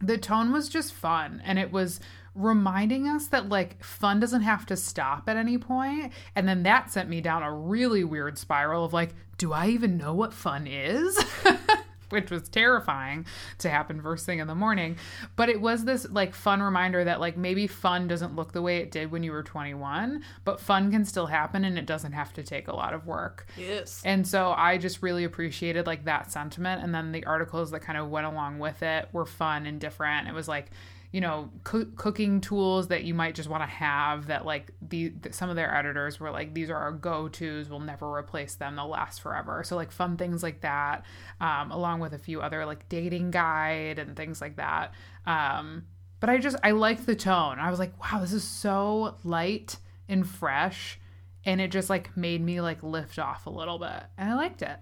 The 0.00 0.18
tone 0.18 0.52
was 0.52 0.68
just 0.68 0.92
fun, 0.92 1.42
and 1.44 1.58
it 1.58 1.72
was 1.72 2.00
reminding 2.34 3.08
us 3.08 3.28
that, 3.28 3.48
like, 3.48 3.82
fun 3.82 4.20
doesn't 4.20 4.42
have 4.42 4.66
to 4.66 4.76
stop 4.76 5.28
at 5.28 5.36
any 5.36 5.58
point. 5.58 6.12
And 6.34 6.46
then 6.46 6.62
that 6.64 6.92
sent 6.92 7.08
me 7.08 7.20
down 7.20 7.42
a 7.42 7.52
really 7.52 8.04
weird 8.04 8.38
spiral 8.38 8.84
of, 8.84 8.92
like, 8.92 9.14
do 9.38 9.52
I 9.52 9.68
even 9.68 9.96
know 9.96 10.14
what 10.14 10.32
fun 10.32 10.66
is? 10.66 11.18
which 12.10 12.30
was 12.30 12.48
terrifying 12.48 13.26
to 13.58 13.68
happen 13.68 14.00
first 14.00 14.26
thing 14.26 14.38
in 14.38 14.46
the 14.46 14.54
morning. 14.54 14.96
But 15.36 15.48
it 15.48 15.60
was 15.60 15.84
this 15.84 16.08
like 16.10 16.34
fun 16.34 16.62
reminder 16.62 17.04
that 17.04 17.20
like 17.20 17.36
maybe 17.36 17.66
fun 17.66 18.08
doesn't 18.08 18.36
look 18.36 18.52
the 18.52 18.62
way 18.62 18.78
it 18.78 18.90
did 18.90 19.10
when 19.10 19.22
you 19.22 19.32
were 19.32 19.42
21, 19.42 20.22
but 20.44 20.60
fun 20.60 20.90
can 20.90 21.04
still 21.04 21.26
happen 21.26 21.64
and 21.64 21.78
it 21.78 21.86
doesn't 21.86 22.12
have 22.12 22.32
to 22.34 22.42
take 22.42 22.68
a 22.68 22.74
lot 22.74 22.94
of 22.94 23.06
work. 23.06 23.46
Yes. 23.56 24.02
And 24.04 24.26
so 24.26 24.52
I 24.56 24.78
just 24.78 25.02
really 25.02 25.24
appreciated 25.24 25.86
like 25.86 26.04
that 26.04 26.32
sentiment 26.32 26.82
and 26.82 26.94
then 26.94 27.12
the 27.12 27.24
articles 27.24 27.70
that 27.70 27.80
kind 27.80 27.98
of 27.98 28.08
went 28.08 28.26
along 28.26 28.58
with 28.58 28.82
it 28.82 29.08
were 29.12 29.26
fun 29.26 29.66
and 29.66 29.80
different. 29.80 30.28
It 30.28 30.34
was 30.34 30.48
like 30.48 30.70
you 31.12 31.20
know 31.20 31.50
co- 31.64 31.86
cooking 31.96 32.40
tools 32.40 32.88
that 32.88 33.04
you 33.04 33.14
might 33.14 33.34
just 33.34 33.48
want 33.48 33.62
to 33.62 33.66
have 33.66 34.26
that 34.26 34.44
like 34.44 34.72
the 34.86 35.12
some 35.30 35.48
of 35.48 35.56
their 35.56 35.74
editors 35.74 36.18
were 36.20 36.30
like 36.30 36.52
these 36.54 36.68
are 36.70 36.76
our 36.76 36.92
go-to's 36.92 37.68
we'll 37.70 37.80
never 37.80 38.12
replace 38.14 38.54
them 38.56 38.76
they'll 38.76 38.88
last 38.88 39.20
forever 39.20 39.62
so 39.64 39.76
like 39.76 39.90
fun 39.92 40.16
things 40.16 40.42
like 40.42 40.60
that 40.60 41.04
um, 41.40 41.70
along 41.70 42.00
with 42.00 42.12
a 42.12 42.18
few 42.18 42.40
other 42.40 42.66
like 42.66 42.88
dating 42.88 43.30
guide 43.30 43.98
and 43.98 44.16
things 44.16 44.40
like 44.40 44.56
that 44.56 44.92
um, 45.26 45.84
but 46.20 46.28
i 46.30 46.38
just 46.38 46.56
i 46.62 46.70
liked 46.72 47.06
the 47.06 47.16
tone 47.16 47.58
i 47.58 47.70
was 47.70 47.78
like 47.78 47.92
wow 48.02 48.20
this 48.20 48.32
is 48.32 48.44
so 48.44 49.14
light 49.24 49.76
and 50.08 50.28
fresh 50.28 50.98
and 51.44 51.60
it 51.60 51.70
just 51.70 51.88
like 51.88 52.16
made 52.16 52.40
me 52.42 52.60
like 52.60 52.82
lift 52.82 53.18
off 53.18 53.46
a 53.46 53.50
little 53.50 53.78
bit 53.78 54.02
and 54.18 54.30
i 54.30 54.34
liked 54.34 54.62
it 54.62 54.78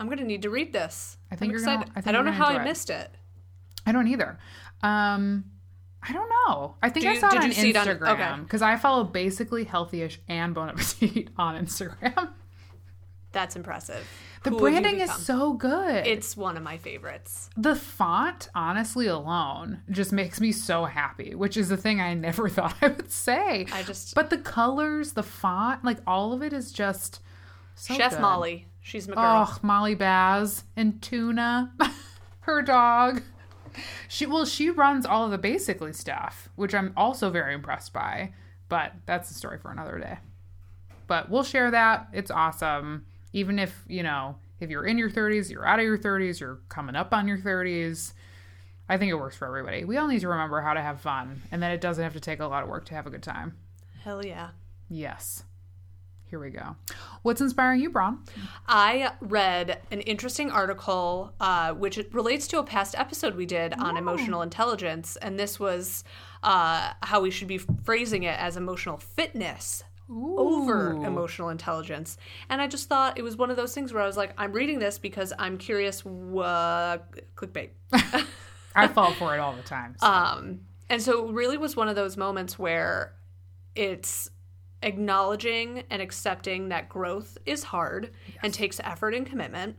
I'm 0.00 0.08
gonna 0.08 0.22
need 0.22 0.42
to 0.42 0.50
read 0.50 0.72
this. 0.72 1.16
I 1.28 1.34
think 1.34 1.48
I'm 1.48 1.50
you're 1.50 1.58
excited. 1.58 1.86
gonna- 1.92 2.02
I 2.06 2.08
I, 2.08 2.12
don't 2.12 2.24
know 2.24 2.30
how 2.30 2.46
I 2.46 2.60
it. 2.60 2.64
missed 2.64 2.88
it. 2.88 3.10
I 3.88 3.92
don't 3.92 4.08
either. 4.08 4.38
Um, 4.82 5.44
I 6.02 6.12
don't 6.12 6.28
know. 6.46 6.76
I 6.82 6.90
think 6.90 7.04
Do 7.04 7.10
I 7.10 7.18
saw 7.18 7.28
it 7.30 7.38
on 7.38 7.46
you 7.46 7.52
see 7.52 7.70
it 7.70 7.76
on- 7.76 7.86
Instagram 7.86 8.10
okay. 8.34 8.42
because 8.42 8.62
I 8.62 8.76
follow 8.76 9.04
basically 9.04 9.64
healthyish 9.64 10.18
and 10.28 10.54
Bon 10.54 10.68
Appetit 10.68 11.28
on 11.36 11.56
Instagram. 11.64 12.30
That's 13.32 13.56
impressive. 13.56 14.06
The 14.44 14.50
Who 14.50 14.58
branding 14.58 15.00
is 15.00 15.12
so 15.12 15.52
good. 15.52 16.06
It's 16.06 16.36
one 16.36 16.56
of 16.56 16.62
my 16.62 16.76
favorites. 16.78 17.50
the 17.56 17.74
font, 17.74 18.48
honestly, 18.54 19.06
alone 19.06 19.82
just 19.90 20.12
makes 20.12 20.40
me 20.40 20.52
so 20.52 20.84
happy, 20.86 21.34
which 21.34 21.56
is 21.56 21.68
the 21.68 21.76
thing 21.76 22.00
I 22.00 22.14
never 22.14 22.48
thought 22.56 22.74
I 22.80 22.88
would 22.88 23.10
say. 23.10 23.66
I 23.72 23.82
just 23.82 24.14
But 24.14 24.30
the 24.30 24.38
colors, 24.38 25.12
the 25.12 25.22
font, 25.24 25.84
like 25.84 25.98
all 26.06 26.32
of 26.32 26.42
it 26.42 26.52
is 26.52 26.72
just 26.72 27.20
so 27.74 27.94
Chef 27.94 28.12
good. 28.12 28.20
Molly. 28.20 28.66
She's 28.80 29.06
my 29.08 29.14
girl. 29.16 29.48
Oh, 29.50 29.58
Molly 29.62 29.94
Baz 29.94 30.64
and 30.76 31.02
Tuna, 31.02 31.72
her 32.40 32.62
dog. 32.62 33.22
She 34.08 34.26
well, 34.26 34.44
she 34.44 34.70
runs 34.70 35.06
all 35.06 35.24
of 35.24 35.30
the 35.30 35.38
basically 35.38 35.92
stuff, 35.92 36.48
which 36.56 36.74
I'm 36.74 36.92
also 36.96 37.30
very 37.30 37.54
impressed 37.54 37.92
by. 37.92 38.32
But 38.68 38.92
that's 39.06 39.30
a 39.30 39.34
story 39.34 39.58
for 39.58 39.70
another 39.70 39.98
day. 39.98 40.18
But 41.06 41.30
we'll 41.30 41.42
share 41.42 41.70
that. 41.70 42.08
It's 42.12 42.30
awesome. 42.30 43.06
Even 43.32 43.58
if 43.58 43.84
you 43.88 44.02
know, 44.02 44.36
if 44.60 44.70
you're 44.70 44.84
in 44.84 44.98
your 44.98 45.10
30s, 45.10 45.50
you're 45.50 45.66
out 45.66 45.78
of 45.78 45.84
your 45.84 45.98
30s, 45.98 46.40
you're 46.40 46.60
coming 46.68 46.96
up 46.96 47.14
on 47.14 47.26
your 47.28 47.38
30s. 47.38 48.12
I 48.88 48.96
think 48.96 49.10
it 49.10 49.14
works 49.14 49.36
for 49.36 49.46
everybody. 49.46 49.84
We 49.84 49.96
all 49.96 50.08
need 50.08 50.20
to 50.20 50.28
remember 50.28 50.60
how 50.60 50.74
to 50.74 50.80
have 50.80 51.00
fun, 51.00 51.42
and 51.50 51.62
that 51.62 51.72
it 51.72 51.80
doesn't 51.80 52.02
have 52.02 52.14
to 52.14 52.20
take 52.20 52.40
a 52.40 52.46
lot 52.46 52.62
of 52.62 52.68
work 52.68 52.86
to 52.86 52.94
have 52.94 53.06
a 53.06 53.10
good 53.10 53.22
time. 53.22 53.56
Hell 54.02 54.24
yeah. 54.24 54.50
Yes. 54.88 55.44
Here 56.30 56.38
we 56.38 56.50
go. 56.50 56.76
What's 57.22 57.40
inspiring 57.40 57.80
you, 57.80 57.90
Braun? 57.90 58.18
I 58.66 59.12
read 59.20 59.80
an 59.90 60.00
interesting 60.02 60.50
article 60.50 61.32
uh, 61.40 61.72
which 61.72 61.98
relates 62.12 62.46
to 62.48 62.58
a 62.58 62.64
past 62.64 62.94
episode 62.98 63.34
we 63.34 63.46
did 63.46 63.72
on 63.74 63.96
emotional 63.96 64.42
intelligence, 64.42 65.16
and 65.16 65.38
this 65.38 65.58
was 65.58 66.04
uh, 66.42 66.92
how 67.02 67.20
we 67.22 67.30
should 67.30 67.48
be 67.48 67.58
phrasing 67.58 68.24
it 68.24 68.38
as 68.38 68.56
emotional 68.58 68.98
fitness 68.98 69.84
over 70.10 70.92
emotional 71.04 71.48
intelligence. 71.48 72.16
And 72.48 72.60
I 72.60 72.66
just 72.66 72.88
thought 72.88 73.18
it 73.18 73.22
was 73.22 73.36
one 73.36 73.50
of 73.50 73.56
those 73.56 73.74
things 73.74 73.92
where 73.92 74.02
I 74.02 74.06
was 74.06 74.16
like, 74.16 74.32
I'm 74.38 74.52
reading 74.52 74.78
this 74.78 74.98
because 74.98 75.32
I'm 75.38 75.58
curious. 75.58 76.02
Clickbait? 76.02 77.70
I 78.74 78.88
fall 78.88 79.12
for 79.12 79.34
it 79.34 79.40
all 79.40 79.54
the 79.54 79.62
time. 79.62 79.96
so. 79.98 80.06
Um, 80.06 80.60
and 80.90 81.02
so 81.02 81.28
it 81.28 81.32
really 81.32 81.58
was 81.58 81.76
one 81.76 81.88
of 81.88 81.96
those 81.96 82.16
moments 82.16 82.58
where 82.58 83.14
it's 83.74 84.30
acknowledging 84.82 85.84
and 85.90 86.00
accepting 86.00 86.68
that 86.68 86.88
growth 86.88 87.38
is 87.46 87.64
hard 87.64 88.10
and 88.42 88.52
takes 88.54 88.80
effort 88.80 89.14
and 89.14 89.26
commitment. 89.26 89.76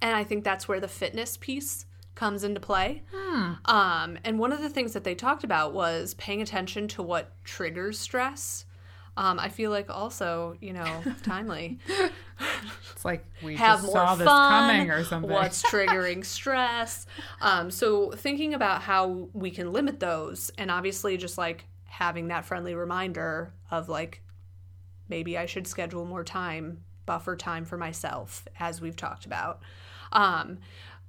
And 0.00 0.16
I 0.16 0.24
think 0.24 0.44
that's 0.44 0.68
where 0.68 0.80
the 0.80 0.88
fitness 0.88 1.36
piece 1.36 1.86
comes 2.14 2.44
into 2.44 2.60
play. 2.60 3.02
Um, 3.66 4.18
and 4.24 4.38
one 4.38 4.52
of 4.52 4.60
the 4.60 4.70
things 4.70 4.94
that 4.94 5.04
they 5.04 5.14
talked 5.14 5.44
about 5.44 5.74
was 5.74 6.14
paying 6.14 6.40
attention 6.40 6.88
to 6.88 7.02
what 7.02 7.32
triggers 7.44 7.98
stress. 7.98 8.64
Um, 9.18 9.38
I 9.38 9.48
feel 9.48 9.70
like 9.70 9.88
also, 9.88 10.56
you 10.60 10.72
know, 10.72 11.02
timely. 11.22 11.78
It's 12.92 13.04
like 13.04 13.24
we 13.42 13.56
have 13.56 13.80
just 13.80 13.86
more 13.86 13.94
saw 13.94 14.06
fun. 14.08 14.18
this 14.18 14.28
coming 14.28 14.90
or 14.90 15.04
something. 15.04 15.30
What's 15.30 15.62
triggering 15.70 16.24
stress? 16.24 17.06
Um, 17.40 17.70
so 17.70 18.10
thinking 18.10 18.52
about 18.52 18.82
how 18.82 19.28
we 19.32 19.50
can 19.50 19.72
limit 19.72 20.00
those, 20.00 20.50
and 20.58 20.70
obviously 20.70 21.16
just 21.16 21.38
like 21.38 21.64
having 21.96 22.28
that 22.28 22.44
friendly 22.44 22.74
reminder 22.74 23.54
of 23.70 23.88
like 23.88 24.20
maybe 25.08 25.38
I 25.38 25.46
should 25.46 25.66
schedule 25.66 26.04
more 26.04 26.24
time, 26.24 26.82
buffer 27.06 27.36
time 27.36 27.64
for 27.64 27.78
myself, 27.78 28.46
as 28.60 28.82
we've 28.82 28.96
talked 28.96 29.24
about. 29.24 29.60
Um, 30.12 30.58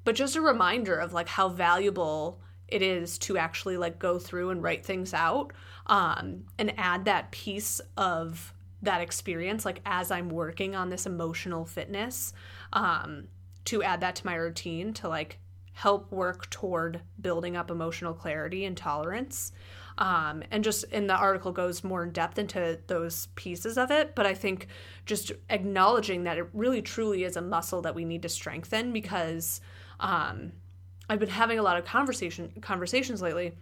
but 0.05 0.15
just 0.15 0.37
a 0.37 0.41
reminder 0.41 0.95
of 0.95 1.11
like 1.11 1.27
how 1.27 1.49
valuable 1.49 2.39
it 2.69 2.81
is 2.81 3.17
to 3.17 3.37
actually 3.37 3.75
like 3.75 3.99
go 3.99 4.17
through 4.17 4.49
and 4.49 4.63
write 4.63 4.85
things 4.85 5.13
out 5.13 5.51
um, 5.87 6.45
and 6.57 6.73
add 6.77 7.03
that 7.03 7.31
piece 7.31 7.81
of 7.97 8.53
that 8.81 9.01
experience 9.01 9.65
like 9.65 9.81
as 9.87 10.11
i'm 10.11 10.29
working 10.29 10.75
on 10.75 10.89
this 10.89 11.07
emotional 11.07 11.65
fitness 11.65 12.31
um, 12.73 13.27
to 13.65 13.81
add 13.81 14.01
that 14.01 14.15
to 14.15 14.25
my 14.25 14.35
routine 14.35 14.93
to 14.93 15.09
like 15.09 15.39
help 15.73 16.11
work 16.11 16.47
toward 16.49 17.01
building 17.19 17.57
up 17.57 17.71
emotional 17.71 18.13
clarity 18.13 18.65
and 18.65 18.77
tolerance 18.77 19.51
um, 19.97 20.43
and 20.51 20.63
just 20.63 20.83
in 20.85 21.07
the 21.07 21.15
article 21.15 21.51
goes 21.51 21.83
more 21.83 22.03
in 22.03 22.11
depth 22.11 22.37
into 22.37 22.79
those 22.87 23.27
pieces 23.35 23.77
of 23.77 23.91
it 23.91 24.15
but 24.15 24.25
i 24.25 24.33
think 24.33 24.67
just 25.05 25.31
acknowledging 25.49 26.23
that 26.23 26.37
it 26.37 26.47
really 26.53 26.81
truly 26.81 27.23
is 27.23 27.35
a 27.35 27.41
muscle 27.41 27.81
that 27.81 27.95
we 27.95 28.05
need 28.05 28.21
to 28.21 28.29
strengthen 28.29 28.93
because 28.93 29.61
um, 29.99 30.51
i've 31.09 31.19
been 31.19 31.29
having 31.29 31.59
a 31.59 31.63
lot 31.63 31.77
of 31.77 31.85
conversation 31.85 32.51
conversations 32.61 33.21
lately 33.21 33.53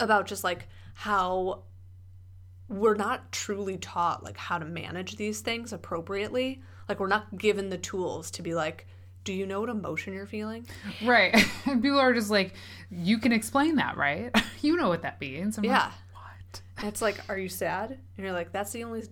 about 0.00 0.26
just 0.26 0.44
like 0.44 0.68
how 0.94 1.62
we're 2.68 2.94
not 2.94 3.30
truly 3.30 3.76
taught 3.76 4.22
like 4.24 4.36
how 4.36 4.58
to 4.58 4.64
manage 4.64 5.16
these 5.16 5.40
things 5.40 5.72
appropriately. 5.72 6.62
Like 6.88 7.00
we're 7.00 7.08
not 7.08 7.36
given 7.38 7.70
the 7.70 7.78
tools 7.78 8.30
to 8.32 8.42
be 8.42 8.54
like 8.54 8.86
do 9.24 9.32
you 9.32 9.46
know 9.46 9.60
what 9.60 9.68
emotion 9.70 10.12
you're 10.12 10.26
feeling 10.26 10.66
right. 11.04 11.34
And 11.66 11.82
people 11.82 11.98
are 11.98 12.12
just 12.14 12.30
like, 12.30 12.52
you 12.90 13.18
can 13.18 13.32
explain 13.32 13.76
that, 13.76 13.96
right? 13.96 14.30
you 14.62 14.76
know 14.76 14.88
what 14.88 15.02
that 15.02 15.20
means. 15.20 15.56
I'm 15.58 15.64
yeah 15.64 15.84
Like, 15.86 15.92
what? 16.12 16.86
it's 16.88 17.02
like 17.02 17.18
are 17.28 17.38
you 17.38 17.48
sad 17.48 17.90
and 17.90 18.24
you're 18.24 18.32
like 18.32 18.52
that's 18.52 18.72
the 18.72 18.84
only 18.84 19.02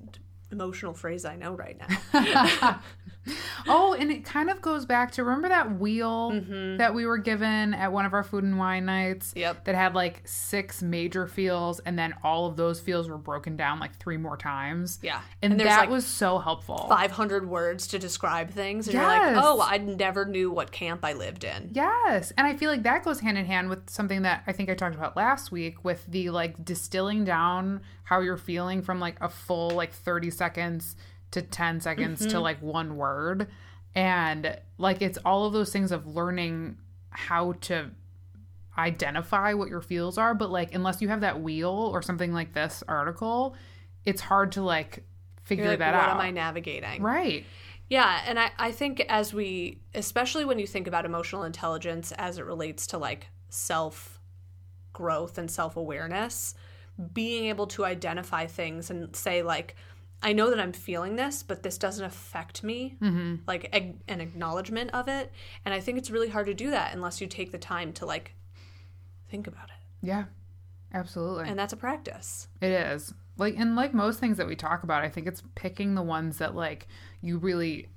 emotional 0.51 0.93
phrase 0.93 1.25
i 1.25 1.35
know 1.35 1.55
right 1.55 1.79
now 2.13 2.81
Oh, 3.69 3.95
and 3.95 4.11
it 4.11 4.25
kind 4.25 4.51
of 4.51 4.61
goes 4.61 4.85
back 4.87 5.13
to 5.13 5.25
remember 5.25 5.49
that 5.49 5.79
wheel 5.79 6.31
Mm-hmm. 6.33 6.77
that 6.79 6.95
we 6.95 7.07
were 7.07 7.19
given 7.19 7.75
at 7.75 7.93
one 7.93 8.05
of 8.05 8.13
our 8.15 8.23
food 8.23 8.45
and 8.45 8.59
wine 8.59 8.85
nights? 8.87 9.33
Yep. 9.37 9.65
That 9.65 9.75
had 9.75 9.95
like 9.95 10.23
six 10.25 10.83
major 10.83 11.27
feels, 11.27 11.81
and 11.81 11.99
then 11.99 12.15
all 12.23 12.47
of 12.47 12.57
those 12.57 12.81
feels 12.81 13.09
were 13.09 13.19
broken 13.19 13.57
down 13.57 13.79
like 13.81 13.97
three 13.99 14.17
more 14.17 14.37
times. 14.37 14.99
Yeah. 15.03 15.21
And, 15.43 15.53
And 15.53 15.61
that 15.63 15.81
like, 15.81 15.91
was 15.91 16.07
so 16.07 16.39
helpful. 16.39 16.87
500 16.89 17.49
words 17.49 17.87
to 17.89 17.99
describe 17.99 18.51
things. 18.51 18.87
And 18.87 18.95
you're 18.95 19.03
like, 19.05 19.37
oh, 19.37 19.61
I 19.67 19.79
never 19.79 20.25
knew 20.25 20.51
what 20.51 20.73
camp 20.73 21.05
I 21.05 21.13
lived 21.13 21.45
in. 21.45 21.71
Yes. 21.73 22.33
And 22.37 22.47
I 22.47 22.57
feel 22.57 22.71
like 22.71 22.83
that 22.85 23.05
goes 23.05 23.21
hand 23.21 23.39
in 23.39 23.45
hand 23.47 23.69
with 23.69 23.89
something 23.91 24.23
that 24.23 24.43
I 24.47 24.53
think 24.53 24.71
I 24.71 24.75
talked 24.75 24.95
about 24.95 25.17
last 25.17 25.53
week 25.53 25.85
with 25.85 26.05
the 26.07 26.31
like 26.31 26.65
distilling 26.65 27.25
down 27.25 27.81
how 28.05 28.21
you're 28.21 28.37
feeling 28.37 28.83
from 28.83 29.01
like 29.01 29.17
a 29.21 29.29
full 29.29 29.71
like 29.71 29.93
30 29.93 30.31
seconds 30.31 30.97
to 31.33 31.43
10 31.43 31.81
seconds 31.81 32.21
to 32.21 32.27
mm-hmm. 32.27 32.39
like 32.39 32.63
one 32.63 32.97
word. 32.97 33.49
And 33.95 34.59
like 34.79 35.03
it's 35.03 35.19
all 35.25 35.45
of 35.47 35.53
those 35.53 35.73
things 35.73 35.93
of 35.93 36.07
learning 36.07 36.79
how 37.11 37.53
to 37.63 37.91
identify 38.79 39.53
what 39.53 39.69
your 39.69 39.83
feels 39.83 40.17
are. 40.17 40.35
But 40.35 40.51
like, 40.51 40.75
unless 40.75 41.03
you 41.03 41.09
have 41.09 41.21
that 41.21 41.43
wheel 41.43 41.91
or 41.93 42.01
something 42.03 42.33
like 42.33 42.55
this 42.55 42.83
article, 42.89 43.55
it's 44.05 44.21
hard 44.21 44.53
to 44.53 44.63
like 44.63 45.05
figure 45.43 45.65
You're 45.65 45.73
like, 45.73 45.81
that 45.81 45.95
what 45.95 46.05
out. 46.05 46.15
am 46.15 46.21
I 46.21 46.31
navigating? 46.31 47.03
right. 47.03 47.45
Yeah, 47.89 48.23
and 48.27 48.39
I, 48.39 48.51
I 48.59 48.73
think 48.73 49.01
as 49.11 49.35
we, 49.35 49.83
especially 49.95 50.47
when 50.47 50.59
you 50.59 50.67
think 50.67 50.87
about 50.87 51.05
emotional 51.05 51.43
intelligence 51.43 52.11
as 52.13 52.39
it 52.39 52.47
relates 52.47 52.87
to 52.87 52.99
like 52.99 53.27
self 53.51 54.19
growth 54.95 55.37
and 55.37 55.51
self 55.51 55.77
awareness, 55.77 56.55
being 57.13 57.47
able 57.47 57.67
to 57.67 57.85
identify 57.85 58.47
things 58.47 58.91
and 58.91 59.15
say, 59.15 59.43
like, 59.43 59.77
I 60.23 60.33
know 60.33 60.51
that 60.51 60.61
I'm 60.61 60.73
feeling 60.73 61.17
this, 61.17 61.43
but 61.43 61.63
this 61.63 61.79
doesn't 61.79 62.05
affect 62.05 62.63
me, 62.63 62.97
mm-hmm. 63.01 63.37
like 63.47 63.69
ag- 63.73 63.99
an 64.09 64.21
acknowledgement 64.21 64.91
of 64.93 65.09
it. 65.09 65.33
And 65.65 65.75
I 65.75 65.81
think 65.81 65.99
it's 65.99 66.11
really 66.11 66.29
hard 66.29 66.47
to 66.47 66.55
do 66.55 66.71
that 66.71 66.95
unless 66.95 67.21
you 67.21 67.27
take 67.27 67.51
the 67.51 67.59
time 67.59 67.93
to 67.95 68.07
like 68.07 68.35
think 69.29 69.47
about 69.47 69.65
it. 69.65 70.07
Yeah. 70.07 70.25
Absolutely. 70.95 71.49
And 71.49 71.59
that's 71.59 71.73
a 71.73 71.77
practice. 71.77 72.49
It 72.61 72.71
is. 72.71 73.15
Like 73.43 73.57
and 73.59 73.75
like 73.75 73.93
most 73.93 74.21
things 74.21 74.37
that 74.37 74.47
we 74.47 74.55
talk 74.55 74.85
about, 74.85 75.03
I 75.03 75.09
think 75.09 75.27
it's 75.27 75.43
picking 75.57 75.97
the 75.97 76.03
ones 76.03 76.39
that 76.39 76.55
like 76.55 76.87
you 77.21 77.39
really 77.39 77.89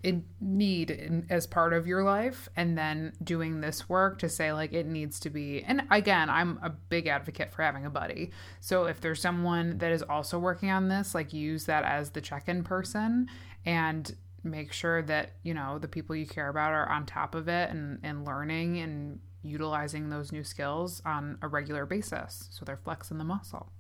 need 0.42 0.90
in, 0.90 1.28
as 1.30 1.46
part 1.46 1.72
of 1.72 1.86
your 1.86 2.04
life 2.04 2.50
and 2.56 2.76
then 2.76 3.14
doing 3.24 3.62
this 3.62 3.88
work 3.88 4.18
to 4.20 4.30
say 4.30 4.52
like 4.52 4.74
it 4.74 4.88
needs 4.88 5.20
to 5.20 5.30
be. 5.30 5.62
And 5.62 5.84
again, 5.92 6.32
I'm 6.32 6.60
a 6.64 6.72
big 6.72 7.06
advocate 7.06 7.52
for 7.52 7.62
having 7.62 7.86
a 7.86 7.92
buddy. 7.92 8.32
So 8.60 8.86
if 8.86 9.02
there's 9.02 9.22
someone 9.22 9.78
that 9.78 9.92
is 9.92 10.02
also 10.02 10.40
working 10.40 10.72
on 10.72 10.88
this, 10.88 11.14
like 11.14 11.32
use 11.32 11.66
that 11.66 11.84
as 11.84 12.10
the 12.10 12.22
check-in 12.22 12.64
person 12.64 13.28
and 13.68 14.16
make 14.44 14.74
sure 14.74 15.04
that, 15.04 15.34
you 15.44 15.54
know, 15.54 15.78
the 15.78 15.88
people 15.88 16.16
you 16.16 16.26
care 16.26 16.50
about 16.50 16.72
are 16.72 16.90
on 16.90 17.06
top 17.06 17.36
of 17.36 17.48
it 17.48 17.70
and 17.70 18.00
and 18.02 18.26
learning 18.26 18.80
and 18.80 19.20
utilizing 19.44 20.10
those 20.10 20.32
new 20.32 20.44
skills 20.44 21.04
on 21.06 21.38
a 21.44 21.48
regular 21.48 21.86
basis. 21.86 22.48
So 22.50 22.66
they're 22.66 22.78
flexing 22.78 23.20
the 23.20 23.24
muscle. 23.24 23.72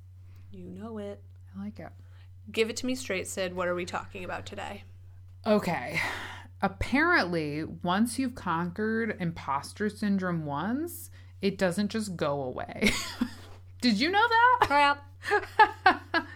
You 0.52 0.70
know 0.70 1.00
it. 1.00 1.22
I 1.56 1.64
like 1.64 1.80
it. 1.80 1.90
Give 2.52 2.70
it 2.70 2.78
to 2.78 2.86
me 2.86 2.96
straight, 2.96 3.28
Sid. 3.28 3.56
What 3.56 3.68
are 3.68 3.76
we 3.76 3.86
talking 3.86 4.24
about 4.24 4.46
today? 4.46 4.84
Okay. 5.46 6.00
Apparently, 6.62 7.64
once 7.64 8.18
you've 8.18 8.36
conquered 8.36 9.18
imposter 9.20 9.90
syndrome 9.90 10.46
once, 10.46 11.10
it 11.42 11.58
doesn't 11.58 11.90
just 11.90 12.16
go 12.16 12.42
away. 12.44 12.92
Did 13.82 14.00
you 14.00 14.10
know 14.10 14.24
that? 14.28 14.68
Crap. 14.68 15.06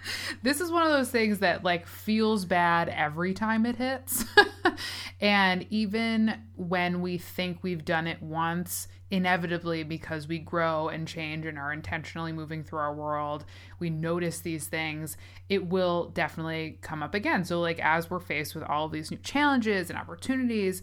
this 0.44 0.62
is 0.62 0.72
one 0.72 0.84
of 0.84 0.92
those 0.92 1.10
things 1.10 1.40
that 1.40 1.64
like 1.64 1.88
feels 1.88 2.46
bad 2.46 2.90
every 2.90 3.34
time 3.34 3.66
it 3.66 3.76
hits. 3.76 4.26
and 5.22 5.66
even 5.70 6.40
when 6.56 7.02
we 7.02 7.18
think 7.18 7.60
we've 7.62 7.86
done 7.86 8.08
it 8.08 8.22
once, 8.22 8.88
inevitably 9.12 9.84
because 9.84 10.28
we 10.28 10.40
grow 10.40 10.88
and 10.88 11.08
change 11.08 11.46
and 11.46 11.58
are 11.58 11.74
intentionally 11.74 12.32
moving 12.32 12.64
through 12.64 12.80
our 12.80 12.94
world, 12.94 13.46
we 13.80 13.90
notice 13.90 14.40
these 14.40 14.68
things, 14.68 15.18
it 15.48 15.68
will 15.68 16.10
definitely 16.10 16.78
come 16.82 17.02
up 17.02 17.16
again. 17.16 17.44
So 17.44 17.60
like 17.60 17.80
as 17.80 18.10
we're 18.10 18.20
faced 18.20 18.56
with 18.56 18.64
all 18.64 18.86
of 18.86 18.92
these 18.92 19.12
new 19.12 19.18
challenges 19.18 19.90
and 19.90 19.98
opportunities, 19.98 20.82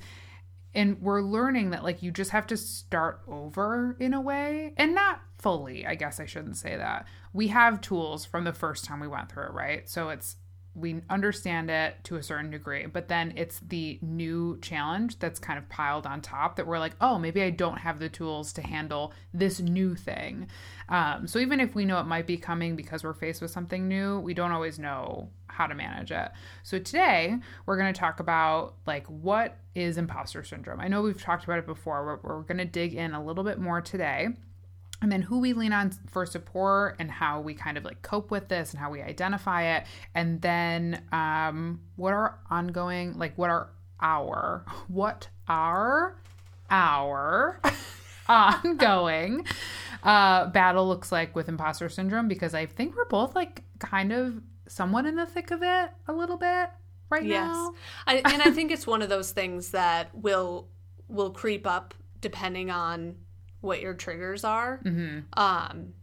and 0.76 1.00
we're 1.00 1.22
learning 1.22 1.70
that 1.70 1.82
like 1.82 2.02
you 2.02 2.10
just 2.10 2.30
have 2.30 2.46
to 2.46 2.56
start 2.56 3.22
over 3.26 3.96
in 3.98 4.12
a 4.12 4.20
way 4.20 4.74
and 4.76 4.94
not 4.94 5.22
fully 5.38 5.86
i 5.86 5.94
guess 5.94 6.20
i 6.20 6.26
shouldn't 6.26 6.56
say 6.56 6.76
that 6.76 7.06
we 7.32 7.48
have 7.48 7.80
tools 7.80 8.24
from 8.24 8.44
the 8.44 8.52
first 8.52 8.84
time 8.84 9.00
we 9.00 9.08
went 9.08 9.30
through 9.30 9.44
it 9.44 9.52
right 9.52 9.88
so 9.88 10.10
it's 10.10 10.36
we 10.76 11.00
understand 11.08 11.70
it 11.70 11.96
to 12.04 12.16
a 12.16 12.22
certain 12.22 12.50
degree 12.50 12.86
but 12.86 13.08
then 13.08 13.32
it's 13.36 13.60
the 13.60 13.98
new 14.02 14.58
challenge 14.60 15.18
that's 15.18 15.38
kind 15.38 15.58
of 15.58 15.68
piled 15.68 16.06
on 16.06 16.20
top 16.20 16.56
that 16.56 16.66
we're 16.66 16.78
like 16.78 16.94
oh 17.00 17.18
maybe 17.18 17.42
i 17.42 17.50
don't 17.50 17.78
have 17.78 17.98
the 17.98 18.08
tools 18.08 18.52
to 18.52 18.62
handle 18.62 19.12
this 19.32 19.60
new 19.60 19.94
thing. 19.94 20.48
Um, 20.88 21.26
so 21.26 21.38
even 21.38 21.60
if 21.60 21.74
we 21.74 21.84
know 21.84 22.00
it 22.00 22.06
might 22.06 22.26
be 22.26 22.36
coming 22.36 22.76
because 22.76 23.04
we're 23.04 23.14
faced 23.14 23.42
with 23.42 23.50
something 23.50 23.88
new 23.88 24.20
we 24.20 24.34
don't 24.34 24.52
always 24.52 24.78
know 24.78 25.30
how 25.48 25.66
to 25.66 25.74
manage 25.74 26.12
it. 26.12 26.30
So 26.62 26.78
today 26.78 27.36
we're 27.64 27.78
going 27.78 27.92
to 27.92 27.98
talk 27.98 28.20
about 28.20 28.74
like 28.86 29.06
what 29.06 29.56
is 29.74 29.96
imposter 29.96 30.44
syndrome. 30.44 30.80
I 30.80 30.88
know 30.88 31.02
we've 31.02 31.20
talked 31.20 31.44
about 31.44 31.58
it 31.58 31.66
before 31.66 32.04
we're, 32.22 32.36
we're 32.36 32.42
going 32.42 32.58
to 32.58 32.66
dig 32.66 32.94
in 32.94 33.14
a 33.14 33.24
little 33.24 33.44
bit 33.44 33.58
more 33.58 33.80
today 33.80 34.28
and 35.02 35.12
then 35.12 35.22
who 35.22 35.38
we 35.40 35.52
lean 35.52 35.72
on 35.72 35.90
for 36.08 36.24
support 36.26 36.96
and 36.98 37.10
how 37.10 37.40
we 37.40 37.54
kind 37.54 37.76
of 37.76 37.84
like 37.84 38.02
cope 38.02 38.30
with 38.30 38.48
this 38.48 38.72
and 38.72 38.80
how 38.80 38.90
we 38.90 39.02
identify 39.02 39.76
it. 39.76 39.84
And 40.14 40.40
then 40.42 41.02
um 41.12 41.80
what 41.96 42.12
are 42.12 42.38
ongoing 42.50 43.18
like 43.18 43.36
what 43.36 43.50
are 43.50 43.68
our 44.00 44.64
what 44.88 45.28
are 45.48 46.16
our 46.70 47.60
ongoing 48.28 49.46
uh 50.02 50.46
battle 50.46 50.86
looks 50.88 51.12
like 51.12 51.34
with 51.36 51.48
imposter 51.48 51.88
syndrome? 51.88 52.28
Because 52.28 52.54
i 52.54 52.66
think 52.66 52.96
we're 52.96 53.04
both 53.06 53.34
like 53.34 53.62
kind 53.78 54.12
of 54.12 54.42
somewhat 54.68 55.06
in 55.06 55.16
the 55.16 55.26
thick 55.26 55.50
of 55.50 55.62
it 55.62 55.90
a 56.08 56.12
little 56.12 56.36
bit 56.36 56.70
right 57.08 57.24
Yes. 57.24 57.46
now. 57.46 57.74
I, 58.06 58.16
and 58.16 58.42
I 58.42 58.50
think 58.54 58.72
it's 58.72 58.84
one 58.86 59.00
of 59.00 59.08
those 59.08 59.30
things 59.30 59.70
that 59.70 60.12
will 60.14 60.68
will 61.08 61.30
creep 61.30 61.66
up 61.66 61.94
depending 62.20 62.68
on 62.70 63.14
what 63.60 63.80
your 63.80 63.94
triggers 63.94 64.44
are. 64.44 64.80
mm-hmm. 64.84 65.20
Um 65.32 65.94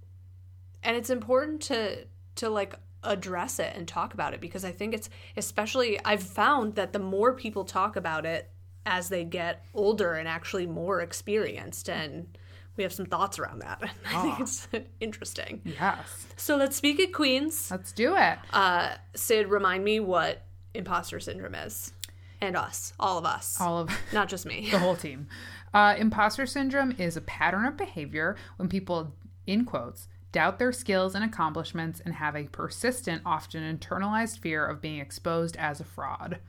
and 0.84 0.98
it's 0.98 1.10
important 1.10 1.62
to 1.64 2.06
to 2.36 2.50
like 2.50 2.76
address 3.04 3.60
it 3.60 3.74
and 3.76 3.88
talk 3.88 4.14
about 4.14 4.34
it 4.34 4.40
because 4.42 4.64
I 4.64 4.72
think 4.72 4.94
it's 4.94 5.10
especially 5.38 6.00
I've 6.06 6.24
found 6.24 6.76
that 6.76 6.94
the 6.94 7.00
more 7.00 7.34
people 7.34 7.66
talk 7.66 7.96
about 7.96 8.26
it 8.26 8.50
as 8.86 9.10
they 9.10 9.24
get 9.24 9.64
older 9.74 10.14
and 10.14 10.28
actually 10.28 10.68
more 10.68 11.02
experienced 11.02 11.90
and 11.90 12.38
we 12.76 12.84
have 12.84 12.92
some 12.92 13.06
thoughts 13.06 13.38
around 13.38 13.60
that. 13.60 13.82
I 14.08 14.22
think 14.22 14.40
it's 14.40 14.68
interesting. 15.00 15.62
yes 15.64 16.28
So 16.38 16.56
let's 16.58 16.76
speak 16.76 17.00
at 17.00 17.14
Queens. 17.14 17.70
let's 17.72 17.92
do 17.92 18.16
it 18.16 18.40
Uh, 18.52 18.96
Sid, 19.16 19.48
remind 19.48 19.84
me 19.84 20.00
what 20.00 20.42
imposter 20.74 21.20
syndrome 21.20 21.56
is, 21.56 21.94
and 22.42 22.58
us, 22.58 22.94
all 23.00 23.18
of 23.20 23.26
us, 23.26 23.62
all 23.62 23.78
of 23.80 23.90
not 24.12 24.28
just 24.28 24.46
me. 24.46 24.68
the 24.72 24.80
whole 24.80 24.96
team. 24.96 25.28
Uh, 25.74 25.96
imposter 25.98 26.46
syndrome 26.46 26.94
is 26.98 27.18
a 27.18 27.22
pattern 27.22 27.66
of 27.66 27.76
behavior 27.78 28.36
when 28.58 28.70
people, 28.70 29.14
in 29.48 29.66
quotes, 29.66 30.08
doubt 30.32 30.60
their 30.60 30.72
skills 30.72 31.16
and 31.16 31.24
accomplishments 31.24 32.02
and 32.04 32.16
have 32.16 32.36
a 32.36 32.44
persistent, 32.46 33.22
often 33.26 33.64
internalized 33.78 34.40
fear 34.40 34.66
of 34.66 34.82
being 34.82 35.00
exposed 35.00 35.56
as 35.58 35.80
a 35.80 35.84
fraud. 35.84 36.40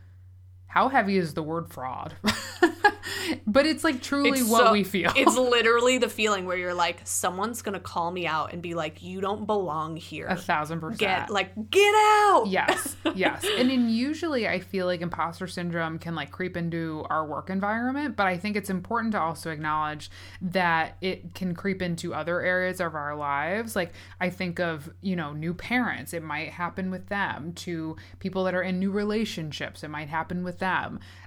How 0.74 0.88
heavy 0.88 1.16
is 1.18 1.34
the 1.34 1.42
word 1.42 1.68
fraud? 1.72 2.14
but 3.46 3.64
it's 3.64 3.84
like 3.84 4.02
truly 4.02 4.40
It's 4.40 4.48
what 4.48 4.66
so- 4.66 4.72
we 4.72 4.82
feel. 4.82 5.12
It's 5.16 5.36
literally 5.36 5.98
the 5.98 6.08
feeling 6.08 6.46
where 6.46 6.56
you're 6.56 6.74
like, 6.74 7.00
someone's 7.04 7.62
gonna 7.62 7.78
call 7.78 8.10
me 8.10 8.26
out 8.26 8.52
and 8.52 8.60
be 8.60 8.74
like, 8.74 9.00
"You 9.02 9.20
don't 9.20 9.46
belong 9.46 9.94
here." 9.96 10.26
a 10.26 10.34
thousand 10.34 10.80
percent. 10.80 10.98
Get 10.98 11.30
like, 11.30 11.70
get 11.70 11.94
out. 11.94 12.46
yes 12.48 12.96
yes 13.14 13.44
and 13.58 13.70
then 13.70 13.88
usually 13.88 14.48
i 14.48 14.58
feel 14.58 14.86
like 14.86 15.00
imposter 15.00 15.46
syndrome 15.46 15.98
can 15.98 16.14
like 16.16 16.30
creep 16.32 16.56
into 16.56 17.04
our 17.08 17.24
work 17.26 17.48
environment 17.50 18.16
but 18.16 18.26
i 18.26 18.36
think 18.36 18.56
it's 18.56 18.70
important 18.70 19.12
to 19.12 19.20
also 19.20 19.50
acknowledge 19.50 20.10
that 20.42 20.96
it 21.00 21.34
can 21.34 21.54
creep 21.54 21.80
into 21.82 22.12
other 22.14 22.40
areas 22.40 22.80
of 22.80 22.94
our 22.94 23.14
lives 23.14 23.76
like 23.76 23.92
i 24.20 24.28
think 24.30 24.58
of 24.58 24.90
you 25.00 25.14
know 25.14 25.32
new 25.32 25.54
parents 25.54 26.12
it 26.12 26.22
might 26.22 26.50
happen 26.50 26.90
with 26.90 27.06
them 27.08 27.52
to 27.52 27.94
people 28.18 28.42
that 28.44 28.54
are 28.54 28.62
in 28.62 28.78
new 28.80 28.90
relationships 28.90 29.84
it 29.84 29.88
might 29.90 30.08
happen 30.08 30.42
with 30.42 30.58
them 30.58 30.63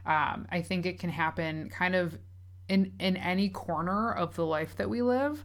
um, 0.05 0.47
i 0.51 0.61
think 0.61 0.85
it 0.85 0.99
can 0.99 1.09
happen 1.09 1.69
kind 1.69 1.95
of 1.95 2.17
in 2.69 2.91
in 2.99 3.15
any 3.17 3.49
corner 3.49 4.11
of 4.13 4.35
the 4.35 4.45
life 4.45 4.75
that 4.75 4.89
we 4.89 5.01
live 5.01 5.43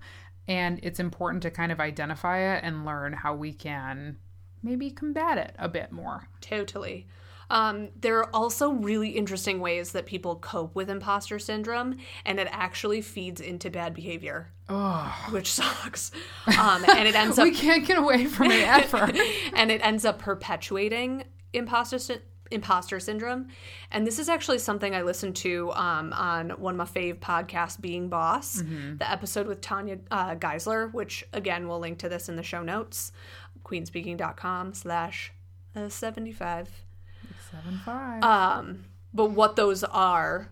and 0.49 0.81
it's 0.83 0.99
important 0.99 1.43
to 1.43 1.51
kind 1.51 1.71
of 1.71 1.79
identify 1.81 2.57
it 2.57 2.65
and 2.65 2.85
learn 2.85 3.13
how 3.13 3.35
we 3.35 3.53
can 3.53 4.17
maybe 4.63 4.91
combat 4.91 5.39
it 5.39 5.55
a 5.59 5.69
bit 5.69 5.93
more. 5.93 6.29
Totally. 6.41 7.07
Um, 7.51 7.91
there 8.01 8.19
are 8.19 8.31
also 8.35 8.71
really 8.73 9.11
interesting 9.11 9.61
ways 9.61 9.93
that 9.93 10.07
people 10.07 10.37
cope 10.37 10.75
with 10.75 10.89
imposter 10.89 11.39
syndrome, 11.39 11.97
and 12.25 12.41
it 12.41 12.49
actually 12.51 13.03
feeds 13.03 13.41
into 13.41 13.71
bad 13.71 13.95
behavior, 13.95 14.53
Oh, 14.69 15.15
which 15.31 15.53
sucks. 15.53 16.11
Um, 16.59 16.85
and 16.89 17.07
it 17.07 17.15
ends 17.15 17.39
up 17.39 17.45
we 17.45 17.53
can't 17.55 17.87
get 17.87 17.99
away 17.99 18.27
from 18.27 18.51
it 18.51 18.67
ever. 18.67 19.13
and 19.55 19.71
it 19.71 19.81
ends 19.85 20.05
up 20.05 20.19
perpetuating 20.19 21.25
imposter 21.53 21.99
sy- 21.99 22.21
imposter 22.53 23.01
syndrome. 23.01 23.49
And 23.91 24.07
this 24.07 24.19
is 24.19 24.29
actually 24.29 24.59
something 24.59 24.95
I 24.95 25.03
listened 25.03 25.37
to 25.37 25.73
um, 25.73 26.13
on 26.13 26.51
one 26.51 26.79
of 26.79 26.95
my 26.95 27.01
fave 27.01 27.19
podcasts, 27.19 27.81
Being 27.81 28.09
Boss, 28.09 28.63
the 28.99 29.11
episode 29.11 29.47
with 29.47 29.61
Tanya 29.61 29.99
uh, 30.11 30.35
Geisler, 30.37 30.93
which 30.93 31.25
again, 31.33 31.67
we'll 31.69 31.81
link 31.81 31.99
to 31.99 32.09
this 32.09 32.29
in 32.29 32.37
the 32.37 32.43
show 32.43 32.63
notes, 32.63 33.13
queenspeaking.com 33.65 34.75
slash 34.75 35.33
uh, 35.75 35.89
75. 35.89 36.69
Seven. 37.51 37.81
Um, 38.25 38.85
but 39.15 39.31
what 39.31 39.57
those 39.57 39.85
are, 39.85 40.51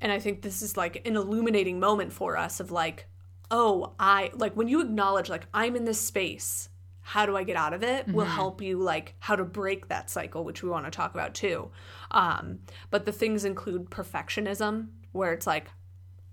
and 0.00 0.12
I 0.12 0.18
think 0.18 0.42
this 0.42 0.62
is 0.62 0.76
like 0.76 1.06
an 1.06 1.16
illuminating 1.16 1.80
moment 1.80 2.12
for 2.12 2.36
us 2.36 2.60
of 2.60 2.70
like, 2.70 3.06
oh, 3.50 3.94
I 3.98 4.30
like 4.34 4.54
when 4.54 4.68
you 4.68 4.80
acknowledge 4.80 5.28
like 5.28 5.46
I'm 5.52 5.76
in 5.76 5.84
this 5.84 6.00
space. 6.00 6.68
How 7.06 7.26
do 7.26 7.36
I 7.36 7.44
get 7.44 7.56
out 7.56 7.74
of 7.74 7.82
it? 7.82 8.08
Will 8.08 8.24
help 8.24 8.62
you 8.62 8.78
like 8.78 9.14
how 9.18 9.36
to 9.36 9.44
break 9.44 9.88
that 9.88 10.08
cycle, 10.08 10.42
which 10.42 10.62
we 10.62 10.70
want 10.70 10.86
to 10.86 10.90
talk 10.90 11.14
about 11.14 11.34
too. 11.34 11.70
Um, 12.10 12.60
but 12.90 13.04
the 13.04 13.12
things 13.12 13.44
include 13.44 13.90
perfectionism, 13.90 14.88
where 15.12 15.34
it's 15.34 15.46
like, 15.46 15.68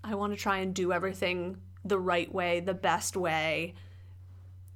I 0.02 0.14
want 0.14 0.32
to 0.32 0.38
try 0.38 0.58
and 0.58 0.74
do 0.74 0.90
everything 0.90 1.58
the 1.84 1.98
right 1.98 2.32
way, 2.32 2.60
the 2.60 2.72
best 2.74 3.16
way, 3.16 3.74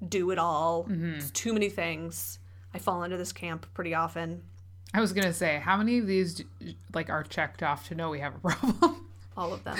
do 0.06 0.30
it 0.32 0.38
all. 0.38 0.86
It's 0.90 1.30
too 1.30 1.54
many 1.54 1.70
things. 1.70 2.40
I 2.74 2.78
fall 2.78 3.02
into 3.02 3.16
this 3.16 3.32
camp 3.32 3.66
pretty 3.72 3.94
often. 3.94 4.42
I 4.92 5.00
was 5.00 5.14
gonna 5.14 5.32
say, 5.32 5.58
how 5.58 5.78
many 5.78 5.98
of 5.98 6.06
these 6.06 6.42
like 6.94 7.08
are 7.08 7.22
checked 7.22 7.62
off 7.62 7.88
to 7.88 7.94
know 7.94 8.10
we 8.10 8.20
have 8.20 8.34
a 8.36 8.38
problem? 8.38 9.06
all 9.36 9.54
of 9.54 9.64
them. 9.64 9.78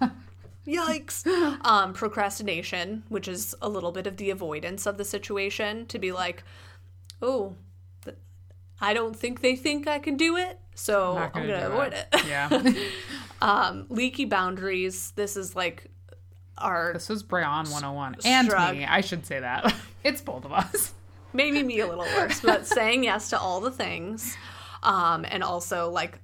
Yikes. 0.66 1.26
Um, 1.64 1.92
procrastination, 1.92 3.04
which 3.08 3.28
is 3.28 3.54
a 3.62 3.68
little 3.68 3.92
bit 3.92 4.06
of 4.06 4.16
the 4.16 4.30
avoidance 4.30 4.86
of 4.86 4.96
the 4.98 5.04
situation, 5.04 5.86
to 5.86 5.98
be 5.98 6.10
like, 6.12 6.42
oh, 7.20 7.54
th- 8.04 8.16
I 8.80 8.92
don't 8.94 9.14
think 9.14 9.40
they 9.42 9.54
think 9.54 9.86
I 9.86 9.98
can 9.98 10.16
do 10.16 10.36
it, 10.36 10.58
so 10.74 11.16
I'm 11.16 11.30
gonna 11.32 11.46
going 11.46 11.60
to 11.60 11.66
avoid 11.66 11.92
it. 11.92 12.08
it. 12.12 12.26
Yeah. 12.26 12.74
um, 13.42 13.86
leaky 13.90 14.24
boundaries. 14.24 15.12
This 15.14 15.36
is 15.36 15.54
like 15.54 15.90
our 16.58 16.92
this 16.94 17.08
was 17.08 17.22
Brayon 17.22 17.70
101. 17.70 18.16
And 18.24 18.48
me. 18.48 18.84
I 18.84 19.00
should 19.00 19.26
say 19.26 19.40
that. 19.40 19.74
It's 20.04 20.20
both 20.20 20.44
of 20.44 20.50
us. 20.50 20.94
maybe 21.32 21.62
me 21.62 21.78
a 21.78 21.86
little 21.86 22.04
worse, 22.16 22.40
but 22.40 22.66
saying 22.66 23.04
yes 23.04 23.30
to 23.30 23.38
all 23.38 23.60
the 23.60 23.70
things, 23.70 24.36
um, 24.82 25.24
and 25.28 25.44
also 25.44 25.90
like 25.90 26.18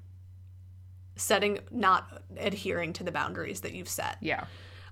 setting, 1.19 1.59
not 1.71 2.23
adhering 2.39 2.95
to 2.95 3.05
the 3.05 3.13
boundaries 3.13 3.61
that 3.61 3.75
you've 3.75 3.89
set. 3.89 4.17
Yeah. 4.23 4.45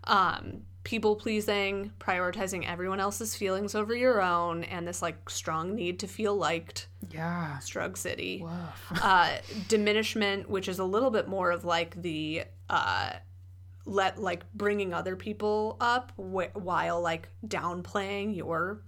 um, 0.05 0.63
people 0.85 1.17
pleasing, 1.17 1.91
prioritizing 1.99 2.65
everyone 2.65 3.01
else's 3.01 3.35
feelings 3.35 3.75
over 3.75 3.93
your 3.97 4.23
own, 4.23 4.63
and 4.63 4.87
this 4.87 5.03
like 5.03 5.29
strong 5.29 5.75
need 5.75 5.99
to 6.01 6.07
feel 6.07 6.37
liked. 6.37 6.87
Yeah. 7.11 7.57
Strug 7.61 7.97
City. 7.97 8.41
Woof. 8.43 8.93
Uh, 9.03 9.31
diminishment, 9.67 10.49
which 10.49 10.69
is 10.69 10.79
a 10.79 10.85
little 10.85 11.11
bit 11.11 11.27
more 11.27 11.51
of 11.51 11.65
like 11.65 12.01
the 12.03 12.45
uh, 12.71 13.11
let 13.85 14.19
like 14.21 14.45
bringing 14.53 14.95
other 14.95 15.17
people 15.17 15.77
up 15.81 16.13
wh- 16.17 16.55
while 16.55 17.01
like 17.01 17.29
downplaying 17.47 18.37
your 18.37 18.83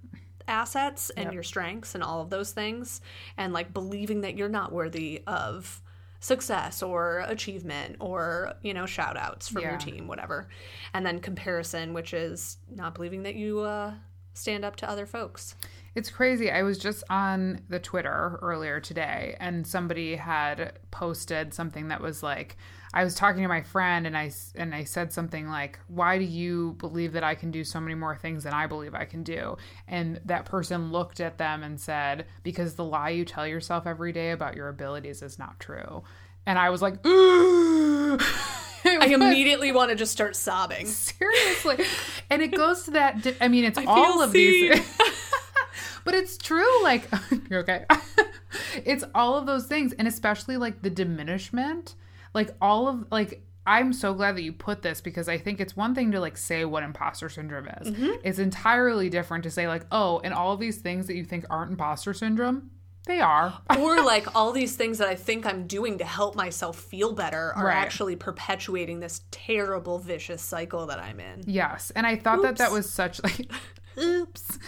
assets 0.46 1.11
and 1.11 1.27
Yep. 1.27 1.35
your 1.35 1.42
strengths 1.42 1.94
and 1.94 2.03
all 2.05 2.20
of 2.22 2.31
those 2.31 2.53
things, 2.53 3.01
and 3.37 3.53
like 3.53 3.74
believing 3.74 4.20
that 4.20 4.37
you're 4.37 4.48
not 4.48 4.70
worthy 4.72 5.22
of 5.27 5.83
success 6.21 6.83
or 6.83 7.21
achievement 7.29 7.97
or 8.01 8.53
you 8.63 8.75
know 8.75 8.87
shout 8.87 9.17
outs 9.17 9.49
from 9.49 9.63
Yeah. 9.63 9.71
your 9.71 9.79
team 9.79 10.09
whatever 10.09 10.49
and 10.93 11.07
then 11.07 11.21
comparison 11.21 11.93
which 11.95 12.13
is 12.13 12.59
not 12.75 12.95
believing 12.95 13.23
that 13.23 13.35
you 13.37 13.61
uh, 13.61 13.95
stand 14.35 14.65
up 14.65 14.77
to 14.77 14.89
other 14.91 15.07
folks 15.07 15.55
It's 15.95 16.11
crazy. 16.11 16.49
I 16.51 16.63
was 16.63 16.79
just 16.79 17.03
on 17.11 17.61
the 17.69 17.79
Twitter 17.81 18.39
earlier 18.43 18.79
today 18.81 19.37
and 19.41 19.67
somebody 19.67 20.15
had 20.17 20.79
posted 20.93 21.53
something 21.55 21.89
that 21.89 22.01
was 22.01 22.23
like 22.23 22.57
I 22.99 23.05
was 23.05 23.15
talking 23.15 23.43
to 23.43 23.49
my 23.49 23.63
friend 23.63 24.09
and 24.09 24.19
I 24.19 24.33
and 24.57 24.75
I 24.75 24.83
said 24.83 25.13
something 25.13 25.49
like, 25.49 25.79
"Why 25.87 26.19
do 26.19 26.25
you 26.25 26.75
believe 26.79 27.13
that 27.13 27.23
I 27.23 27.37
can 27.37 27.53
do 27.53 27.63
so 27.63 27.81
many 27.81 27.95
more 27.95 28.17
things 28.17 28.43
than 28.43 28.53
I 28.53 28.67
believe 28.67 28.93
I 28.93 29.05
can 29.05 29.23
do?" 29.23 29.57
And 29.87 30.21
that 30.25 30.47
person 30.47 30.91
looked 30.91 31.21
at 31.21 31.39
them 31.39 31.63
and 31.63 31.81
said, 31.81 32.27
"Because 32.43 32.75
the 32.75 32.83
lie 32.83 33.11
you 33.11 33.25
tell 33.25 33.47
yourself 33.47 33.87
every 33.87 34.11
day 34.11 34.33
about 34.33 34.57
your 34.57 34.69
abilities 34.69 35.23
is 35.23 35.39
not 35.39 35.61
true." 35.61 36.03
And 36.45 36.59
I 36.59 36.71
was 36.71 36.83
like, 36.83 37.07
"Ooh." 37.07 38.19
I 38.85 39.07
immediately 39.07 39.71
want 39.71 39.91
to 39.91 39.97
just 39.97 40.11
start 40.11 40.35
sobbing 40.35 40.87
Seriously. 40.87 41.85
And 42.31 42.43
it 42.43 42.49
goes 42.49 42.83
to 42.85 42.93
that. 42.93 43.23
di- 43.23 43.37
I 43.41 43.47
mean, 43.47 43.65
it's 43.65 43.79
all 43.79 44.13
feel 44.15 44.23
of 44.23 44.33
these. 44.33 44.77
seen. 44.77 44.85
but 46.05 46.15
it's 46.15 46.37
true. 46.37 46.83
Like, 46.83 47.09
you're 47.49 47.61
okay. 47.61 47.85
it's 48.85 49.05
all 49.15 49.37
of 49.37 49.47
those 49.47 49.67
things. 49.67 49.93
And 49.93 50.09
especially 50.09 50.57
like 50.57 50.83
the 50.83 50.91
diminishment. 50.91 51.95
Like, 52.35 52.51
all 52.61 52.88
of, 52.88 53.07
like, 53.11 53.43
I'm 53.67 53.93
so 53.93 54.14
glad 54.14 54.37
that 54.37 54.43
you 54.43 54.53
put 54.53 54.81
this 54.83 55.01
because 55.03 55.29
I 55.29 55.37
think 55.37 55.61
it's 55.61 55.77
one 55.77 55.95
thing 55.95 56.12
to 56.12 56.21
like 56.21 56.38
say 56.38 56.64
what 56.64 56.83
imposter 56.83 57.29
syndrome 57.29 57.69
is. 57.69 57.91
Mm-hmm. 57.91 58.12
It's 58.25 58.38
entirely 58.38 59.11
different 59.11 59.45
to 59.45 59.51
say, 59.51 59.69
like, 59.69 59.85
oh, 59.93 60.21
and 60.25 60.33
all 60.33 60.55
of 60.55 60.61
these 60.61 60.79
things 60.79 61.07
that 61.07 61.17
you 61.17 61.25
think 61.25 61.45
aren't 61.51 61.73
imposter 61.73 62.14
syndrome, 62.14 62.71
they 63.07 63.21
are. 63.21 63.59
or 63.79 64.03
like 64.03 64.35
all 64.35 64.53
these 64.53 64.75
things 64.75 64.97
that 64.99 65.09
I 65.09 65.14
think 65.17 65.45
I'm 65.45 65.67
doing 65.67 65.99
to 65.99 66.05
help 66.07 66.35
myself 66.35 66.79
feel 66.79 67.12
better 67.12 67.53
are 67.57 67.67
Right. 67.67 67.77
actually 67.77 68.17
perpetuating 68.17 69.01
this 69.01 69.21
terrible 69.31 69.99
vicious 69.99 70.41
cycle 70.41 70.87
that 70.87 70.99
I'm 70.99 71.21
in. 71.21 71.43
Yes. 71.47 71.91
And 71.95 72.07
I 72.07 72.17
thought 72.17 72.41
that 72.43 72.57
that 72.57 72.73
was 72.73 72.91
such 72.91 73.23
like 73.23 73.51
oops. 73.99 74.59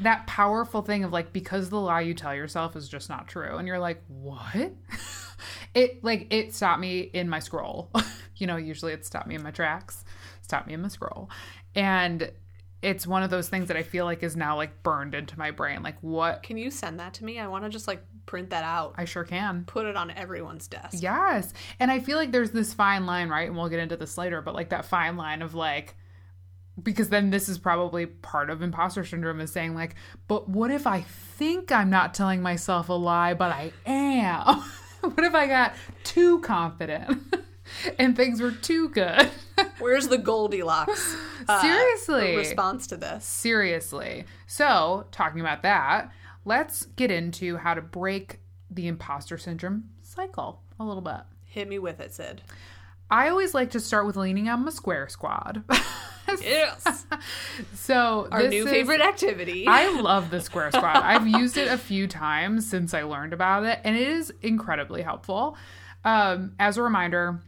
That 0.00 0.26
powerful 0.26 0.82
thing 0.82 1.04
of 1.04 1.12
like 1.12 1.32
because 1.32 1.70
the 1.70 1.78
lie 1.80 2.00
you 2.02 2.12
tell 2.14 2.34
yourself 2.34 2.76
is 2.76 2.88
just 2.88 3.08
not 3.08 3.28
true 3.28 3.56
and 3.56 3.66
you're 3.68 3.78
like, 3.78 4.02
"What?" 4.08 4.72
it 5.74 6.02
like 6.04 6.32
it 6.32 6.54
stopped 6.54 6.80
me 6.80 7.00
in 7.00 7.28
my 7.28 7.38
scroll. 7.38 7.90
you 8.36 8.46
know, 8.46 8.56
usually 8.56 8.92
it 8.92 9.04
stopped 9.04 9.26
me 9.26 9.34
in 9.34 9.42
my 9.42 9.50
tracks, 9.50 10.04
stopped 10.42 10.66
me 10.66 10.74
in 10.74 10.82
my 10.82 10.88
scroll. 10.88 11.30
And 11.74 12.30
it's 12.82 13.06
one 13.06 13.22
of 13.22 13.30
those 13.30 13.48
things 13.48 13.68
that 13.68 13.76
I 13.76 13.84
feel 13.84 14.04
like 14.04 14.22
is 14.22 14.36
now 14.36 14.56
like 14.56 14.82
burned 14.82 15.14
into 15.14 15.38
my 15.38 15.52
brain. 15.52 15.82
Like 15.82 15.96
what 16.02 16.42
Can 16.42 16.58
you 16.58 16.70
send 16.70 16.98
that 17.00 17.14
to 17.14 17.24
me? 17.24 17.38
I 17.38 17.46
want 17.46 17.64
to 17.64 17.70
just 17.70 17.86
like 17.86 18.04
print 18.26 18.50
that 18.50 18.64
out, 18.64 18.94
I 18.98 19.04
sure 19.04 19.24
can. 19.24 19.64
put 19.66 19.86
it 19.86 19.96
on 19.96 20.10
everyone's 20.10 20.68
desk. 20.68 20.96
Yes. 21.00 21.52
And 21.78 21.90
I 21.90 22.00
feel 22.00 22.18
like 22.18 22.32
there's 22.32 22.50
this 22.50 22.74
fine 22.74 23.06
line, 23.06 23.28
right? 23.28 23.46
And 23.48 23.56
we'll 23.56 23.68
get 23.68 23.78
into 23.80 23.96
this 23.96 24.18
later, 24.18 24.42
but 24.42 24.54
like 24.54 24.70
that 24.70 24.84
fine 24.84 25.16
line 25.16 25.42
of 25.42 25.54
like, 25.54 25.96
because 26.82 27.08
then 27.08 27.30
this 27.30 27.48
is 27.48 27.58
probably 27.58 28.06
part 28.06 28.50
of 28.50 28.62
imposter 28.62 29.04
syndrome 29.04 29.40
is 29.40 29.52
saying, 29.52 29.74
like, 29.74 29.94
but 30.26 30.48
what 30.48 30.70
if 30.70 30.86
I 30.86 31.02
think 31.02 31.70
I'm 31.70 31.90
not 31.90 32.14
telling 32.14 32.42
myself 32.42 32.88
a 32.88 32.94
lie, 32.94 33.34
but 33.34 33.52
I 33.52 33.72
am? 33.86 34.64
what 35.14 35.24
if 35.24 35.34
I 35.34 35.46
got 35.46 35.74
too 36.04 36.38
confident 36.40 37.20
and 37.98 38.14
things 38.16 38.40
were 38.40 38.52
too 38.52 38.88
good? 38.88 39.28
Where's 39.78 40.06
the 40.08 40.18
Goldilocks 40.18 41.16
uh, 41.48 41.60
Seriously. 41.60 42.36
response 42.36 42.86
to 42.88 42.96
this? 42.96 43.24
Seriously. 43.24 44.24
So, 44.46 45.06
talking 45.10 45.40
about 45.40 45.62
that, 45.62 46.12
let's 46.44 46.86
get 46.86 47.10
into 47.10 47.56
how 47.56 47.74
to 47.74 47.82
break 47.82 48.38
the 48.70 48.86
imposter 48.86 49.38
syndrome 49.38 49.90
cycle 50.02 50.62
a 50.78 50.84
little 50.84 51.02
bit. 51.02 51.20
Hit 51.44 51.68
me 51.68 51.78
with 51.80 51.98
it, 52.00 52.14
Sid. 52.14 52.42
I 53.10 53.28
always 53.28 53.54
like 53.54 53.70
to 53.72 53.80
start 53.80 54.06
with 54.06 54.16
leaning 54.16 54.48
on 54.48 54.64
my 54.64 54.70
square 54.70 55.08
squad. 55.08 55.64
Yes. 56.40 57.06
so 57.74 58.28
Our 58.30 58.42
this 58.42 58.50
new 58.50 58.64
is- 58.66 58.70
favorite 58.70 59.00
activity. 59.00 59.66
I 59.66 59.88
love 60.00 60.30
the 60.30 60.40
square 60.40 60.70
squad. 60.70 60.96
I've 61.02 61.26
used 61.26 61.56
it 61.56 61.68
a 61.68 61.76
few 61.78 62.06
times 62.06 62.68
since 62.68 62.94
I 62.94 63.02
learned 63.02 63.32
about 63.32 63.64
it, 63.64 63.80
and 63.84 63.96
it 63.96 64.08
is 64.08 64.32
incredibly 64.42 65.02
helpful. 65.02 65.56
Um, 66.04 66.54
as 66.58 66.76
a 66.78 66.82
reminder, 66.82 67.40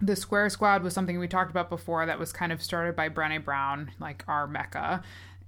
the 0.00 0.16
square 0.16 0.48
squad 0.50 0.82
was 0.82 0.94
something 0.94 1.18
we 1.18 1.28
talked 1.28 1.50
about 1.50 1.68
before 1.68 2.06
that 2.06 2.18
was 2.18 2.32
kind 2.32 2.50
of 2.52 2.62
started 2.62 2.96
by 2.96 3.08
Brené 3.08 3.44
Brown, 3.44 3.90
like 4.00 4.24
our 4.26 4.46
mecca. 4.46 5.02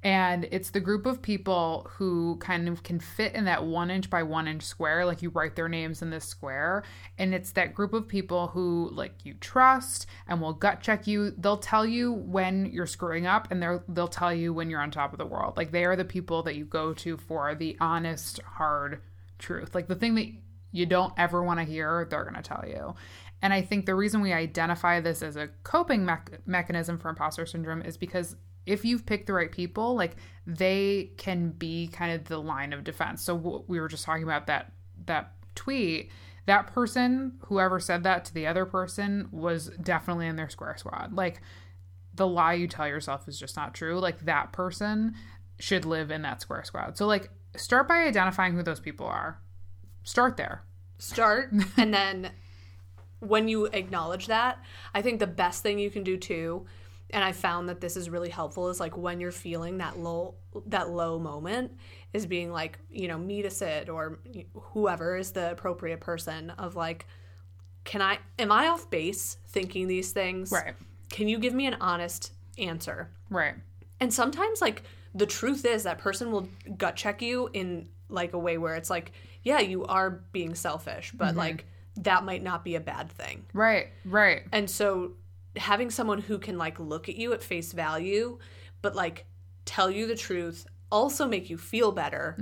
And 0.05 0.47
it's 0.51 0.69
the 0.69 0.81
group 0.81 1.07
of 1.07 1.23
people 1.23 1.91
who 1.95 2.37
kind 2.37 2.69
of 2.69 2.83
can 2.83 3.01
fit 3.01 3.35
in 3.35 3.47
that 3.47 3.65
one 3.65 3.91
inch 3.91 4.11
by 4.11 4.23
one 4.23 4.47
inch 4.47 4.63
square. 4.63 5.07
Like 5.07 5.23
you 5.23 5.31
write 5.31 5.57
their 5.57 5.69
names 5.69 6.03
in 6.03 6.11
this 6.11 6.27
square. 6.27 6.85
And 7.17 7.35
it's 7.35 7.53
that 7.53 7.75
group 7.75 7.95
of 7.95 8.07
people 8.07 8.49
who 8.49 8.91
like 8.93 9.25
you 9.25 9.33
trust 9.41 10.07
and 10.29 10.43
will 10.43 10.53
gut 10.53 10.83
check 10.83 11.07
you. 11.07 11.31
They'll 11.31 11.57
tell 11.57 11.87
you 11.87 12.13
when 12.13 12.67
you're 12.67 12.87
screwing 12.87 13.27
up 13.27 13.51
and 13.51 13.63
they'll 13.63 13.83
they'll 13.89 14.07
tell 14.07 14.33
you 14.33 14.53
when 14.53 14.69
you're 14.69 14.83
on 14.83 14.91
top 14.91 15.13
of 15.13 15.19
the 15.19 15.25
world. 15.25 15.57
Like 15.57 15.73
they 15.73 15.87
are 15.87 15.97
the 15.97 16.05
people 16.05 16.43
that 16.43 16.55
you 16.55 16.67
go 16.67 16.93
to 16.93 17.17
for 17.17 17.55
the 17.55 17.75
honest, 17.81 18.41
hard 18.43 19.01
truth. 19.39 19.75
Like 19.75 19.89
the 19.89 19.95
thing 19.95 20.17
that 20.17 20.29
you 20.71 20.85
don't 20.85 21.15
ever 21.17 21.43
want 21.43 21.61
to 21.61 21.65
hear, 21.65 22.07
they're 22.11 22.25
going 22.25 22.35
to 22.35 22.43
tell 22.43 22.65
you. 22.69 22.95
And 23.41 23.55
I 23.55 23.63
think 23.63 23.87
the 23.87 23.95
reason 23.95 24.21
we 24.21 24.33
identify 24.35 25.01
this 25.01 25.23
as 25.23 25.37
a 25.37 25.49
coping 25.63 26.05
mech- 26.05 26.47
mechanism 26.47 26.99
for 26.99 27.09
imposter 27.09 27.47
syndrome 27.47 27.81
is 27.83 27.97
because 27.97 28.37
if 28.67 28.85
you've 28.85 29.05
picked 29.07 29.27
the 29.27 29.33
right 29.33 29.51
people, 29.53 29.95
like 29.95 30.17
they 30.47 31.13
can 31.17 31.51
be 31.51 31.89
kind 31.89 32.13
of 32.13 32.25
the 32.25 32.39
line 32.39 32.73
of 32.73 32.85
defense. 32.85 33.23
So 33.23 33.65
we 33.67 33.81
were 33.81 33.89
just 33.89 34.05
talking 34.05 34.23
about 34.25 34.47
that 34.47 34.73
that 35.07 35.33
tweet. 35.55 36.11
That 36.47 36.67
person, 36.67 37.39
whoever 37.47 37.81
said 37.81 38.03
that 38.03 38.27
to 38.27 38.35
the 38.35 38.47
other 38.47 38.67
person, 38.67 39.29
was 39.33 39.69
definitely 39.83 40.27
in 40.27 40.37
their 40.37 40.51
square 40.51 40.77
squad. 40.77 41.15
Like 41.15 41.41
the 42.15 42.27
lie 42.27 42.53
you 42.55 42.69
tell 42.69 42.87
yourself 42.87 43.27
is 43.29 43.39
just 43.39 43.57
not 43.57 43.73
true. 43.75 43.99
Like 43.99 44.25
that 44.27 44.53
person 44.53 45.15
should 45.59 45.85
live 45.87 46.11
in 46.11 46.23
that 46.23 46.43
square 46.43 46.63
squad. 46.65 46.99
So 46.99 47.07
like 47.07 47.31
start 47.57 47.89
by 47.89 48.05
identifying 48.05 48.55
who 48.55 48.63
those 48.63 48.81
people 48.81 49.07
are. 49.07 49.41
Start 50.03 50.37
there. 50.37 50.65
start 50.99 51.51
and 51.77 51.93
then 51.95 52.31
when 53.21 53.49
you 53.49 53.67
acknowledge 53.67 54.27
that 54.27 54.59
i 54.95 55.01
think 55.03 55.19
the 55.19 55.27
best 55.27 55.63
thing 55.63 55.79
you 55.79 55.91
can 55.91 56.05
do 56.05 56.17
too 56.17 56.67
and 57.15 57.25
i 57.25 57.33
found 57.33 57.69
that 57.69 57.81
this 57.81 57.97
is 57.97 58.11
really 58.11 58.29
helpful 58.29 58.69
is 58.69 58.79
like 58.81 58.97
when 58.97 59.21
you're 59.21 59.33
feeling 59.33 59.79
that 59.79 59.99
low 59.99 60.35
that 60.67 60.91
low 60.91 61.19
moment 61.19 61.73
is 62.13 62.27
being 62.27 62.51
like 62.53 62.79
you 62.91 63.09
know 63.09 63.17
meet 63.17 63.47
a 63.47 63.51
sid 63.51 63.89
or 63.89 64.19
whoever 64.55 65.17
is 65.17 65.33
the 65.33 65.51
appropriate 65.53 66.01
person 66.01 66.51
of 66.51 66.77
like 66.77 67.07
can 67.85 68.03
i 68.03 68.19
am 68.39 68.53
i 68.53 68.69
off 68.69 68.91
base 68.91 69.39
thinking 69.49 69.87
these 69.89 70.13
things 70.13 70.51
Right. 70.53 70.75
can 71.11 71.29
you 71.29 71.39
give 71.39 71.55
me 71.55 71.67
an 71.67 71.77
honest 71.81 72.33
answer 72.59 73.09
Right. 73.31 73.55
and 74.01 74.13
sometimes 74.13 74.61
like 74.61 74.83
the 75.15 75.27
truth 75.27 75.65
is 75.65 75.85
that 75.85 75.99
person 75.99 76.31
will 76.33 76.49
gut 76.77 76.97
check 76.97 77.23
you 77.23 77.49
in 77.53 77.89
like 78.09 78.33
a 78.33 78.39
way 78.39 78.59
where 78.59 78.75
it's 78.75 78.91
like 78.91 79.13
yeah 79.43 79.61
you 79.61 79.85
are 79.85 80.11
being 80.33 80.55
selfish 80.55 81.13
but 81.17 81.29
mm-hmm. 81.29 81.39
like 81.39 81.65
that 81.97 82.25
might 82.25 82.43
not 82.43 82.65
be 82.65 82.75
a 82.75 82.81
bad 82.81 83.09
thing 83.11 83.45
Right. 83.53 83.89
Right. 84.05 84.43
and 84.53 84.69
so 84.69 85.13
having 85.57 85.91
someone 85.91 86.21
who 86.21 86.39
can 86.39 86.59
like 86.59 86.79
look 86.79 87.09
at 87.09 87.17
you 87.17 87.33
at 87.33 87.43
face 87.43 87.73
value 87.73 88.39
but 88.83 88.95
like 88.95 89.27
tell 89.65 89.91
you 89.91 90.07
the 90.07 90.17
truth 90.17 90.67
also 90.91 91.27
make 91.27 91.51
you 91.51 91.57
feel 91.59 91.93
better 91.93 92.37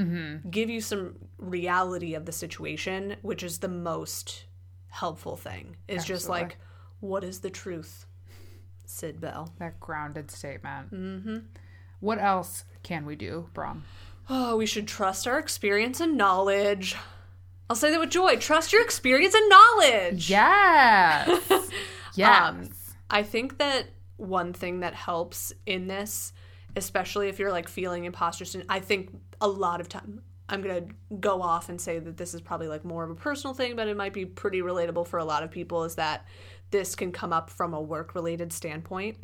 give 0.50 0.68
you 0.68 0.80
some 0.80 1.14
reality 1.38 2.14
of 2.14 2.26
the 2.26 2.32
situation 2.32 3.16
which 3.22 3.42
is 3.42 3.58
the 3.58 3.68
most 3.68 4.44
helpful 4.88 5.36
thing 5.36 5.76
is 5.88 6.04
just 6.04 6.28
like 6.28 6.56
what 7.00 7.24
is 7.24 7.40
the 7.40 7.50
truth 7.50 8.06
sid 8.92 9.20
bell 9.20 9.52
That 9.58 9.80
grounded 9.80 10.30
statement. 10.30 10.92
Mm-hmm. 10.92 11.36
What 12.00 12.18
else 12.18 12.64
can 12.82 13.06
we 13.06 13.16
do, 13.16 13.48
Brom? 13.54 13.84
Oh, 14.28 14.56
we 14.56 14.66
should 14.66 14.86
trust 14.86 15.26
our 15.26 15.38
experience 15.38 16.00
and 16.00 16.16
knowledge. 16.16 16.96
I'll 17.70 17.76
say 17.76 17.90
that 17.90 18.00
with 18.00 18.10
joy. 18.10 18.36
Trust 18.36 18.72
your 18.72 18.82
experience 18.82 19.34
and 19.34 19.48
knowledge. 19.48 20.28
Yes. 20.28 21.70
yes. 22.14 22.48
Um, 22.48 22.68
I 23.12 23.22
think 23.22 23.58
that 23.58 23.86
one 24.16 24.52
thing 24.52 24.80
that 24.80 24.94
helps 24.94 25.52
in 25.66 25.86
this, 25.86 26.32
especially 26.76 27.28
if 27.28 27.38
you're 27.38 27.52
like 27.52 27.68
feeling 27.68 28.04
imposter 28.04 28.44
syndrome, 28.44 28.70
I 28.70 28.80
think 28.80 29.10
a 29.40 29.48
lot 29.48 29.80
of 29.80 29.88
time 29.88 30.22
I'm 30.48 30.60
gonna 30.60 30.86
go 31.20 31.40
off 31.40 31.68
and 31.68 31.80
say 31.80 31.98
that 31.98 32.16
this 32.16 32.34
is 32.34 32.40
probably 32.40 32.68
like 32.68 32.84
more 32.84 33.04
of 33.04 33.10
a 33.10 33.14
personal 33.14 33.54
thing, 33.54 33.76
but 33.76 33.88
it 33.88 33.96
might 33.96 34.12
be 34.12 34.26
pretty 34.26 34.60
relatable 34.60 35.06
for 35.06 35.18
a 35.18 35.24
lot 35.24 35.42
of 35.42 35.50
people. 35.50 35.84
Is 35.84 35.94
that 35.94 36.26
this 36.70 36.94
can 36.94 37.12
come 37.12 37.32
up 37.34 37.50
from 37.50 37.74
a 37.74 37.80
work 37.80 38.14
related 38.14 38.50
standpoint 38.52 39.18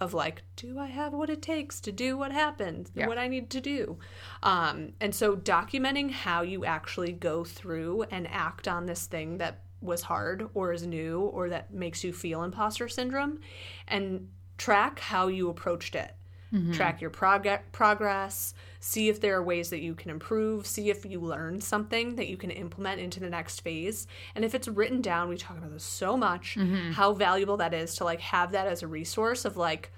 of 0.00 0.14
like, 0.14 0.42
do 0.54 0.78
I 0.78 0.86
have 0.86 1.12
what 1.12 1.28
it 1.28 1.42
takes 1.42 1.80
to 1.80 1.92
do 1.92 2.16
what 2.16 2.30
happened, 2.30 2.90
Yeah. 2.94 3.08
what 3.08 3.18
I 3.18 3.26
need 3.26 3.50
to 3.50 3.60
do? 3.60 3.98
Um, 4.44 4.92
and 5.00 5.12
so 5.12 5.34
documenting 5.36 6.12
how 6.12 6.42
you 6.42 6.64
actually 6.64 7.10
go 7.10 7.42
through 7.44 8.02
and 8.12 8.28
act 8.28 8.68
on 8.68 8.86
this 8.86 9.06
thing 9.06 9.38
that 9.38 9.63
was 9.84 10.02
hard 10.02 10.48
or 10.54 10.72
is 10.72 10.86
new 10.86 11.20
or 11.20 11.50
that 11.50 11.72
makes 11.72 12.02
you 12.02 12.12
feel 12.12 12.42
imposter 12.42 12.88
syndrome 12.88 13.40
and 13.86 14.28
track 14.58 14.98
how 14.98 15.28
you 15.28 15.48
approached 15.48 15.94
it. 15.94 16.14
Mm-hmm. 16.52 16.72
Track 16.72 17.00
your 17.00 17.10
prog- 17.10 17.72
progress, 17.72 18.54
see 18.78 19.08
if 19.08 19.20
there 19.20 19.36
are 19.36 19.42
ways 19.42 19.70
that 19.70 19.80
you 19.80 19.94
can 19.94 20.10
improve, 20.10 20.68
see 20.68 20.88
if 20.88 21.04
you 21.04 21.20
learned 21.20 21.64
something 21.64 22.14
that 22.14 22.28
you 22.28 22.36
can 22.36 22.50
implement 22.50 23.00
into 23.00 23.18
the 23.18 23.28
next 23.28 23.60
phase. 23.60 24.06
And 24.36 24.44
if 24.44 24.54
it's 24.54 24.68
written 24.68 25.00
down, 25.00 25.28
we 25.28 25.36
talk 25.36 25.58
about 25.58 25.72
this 25.72 25.82
so 25.82 26.16
much, 26.16 26.54
mm-hmm. 26.56 26.92
how 26.92 27.12
valuable 27.12 27.56
that 27.56 27.74
is 27.74 27.96
to 27.96 28.04
like 28.04 28.20
have 28.20 28.52
that 28.52 28.68
as 28.68 28.82
a 28.82 28.86
resource 28.86 29.44
of 29.44 29.56
like, 29.56 29.90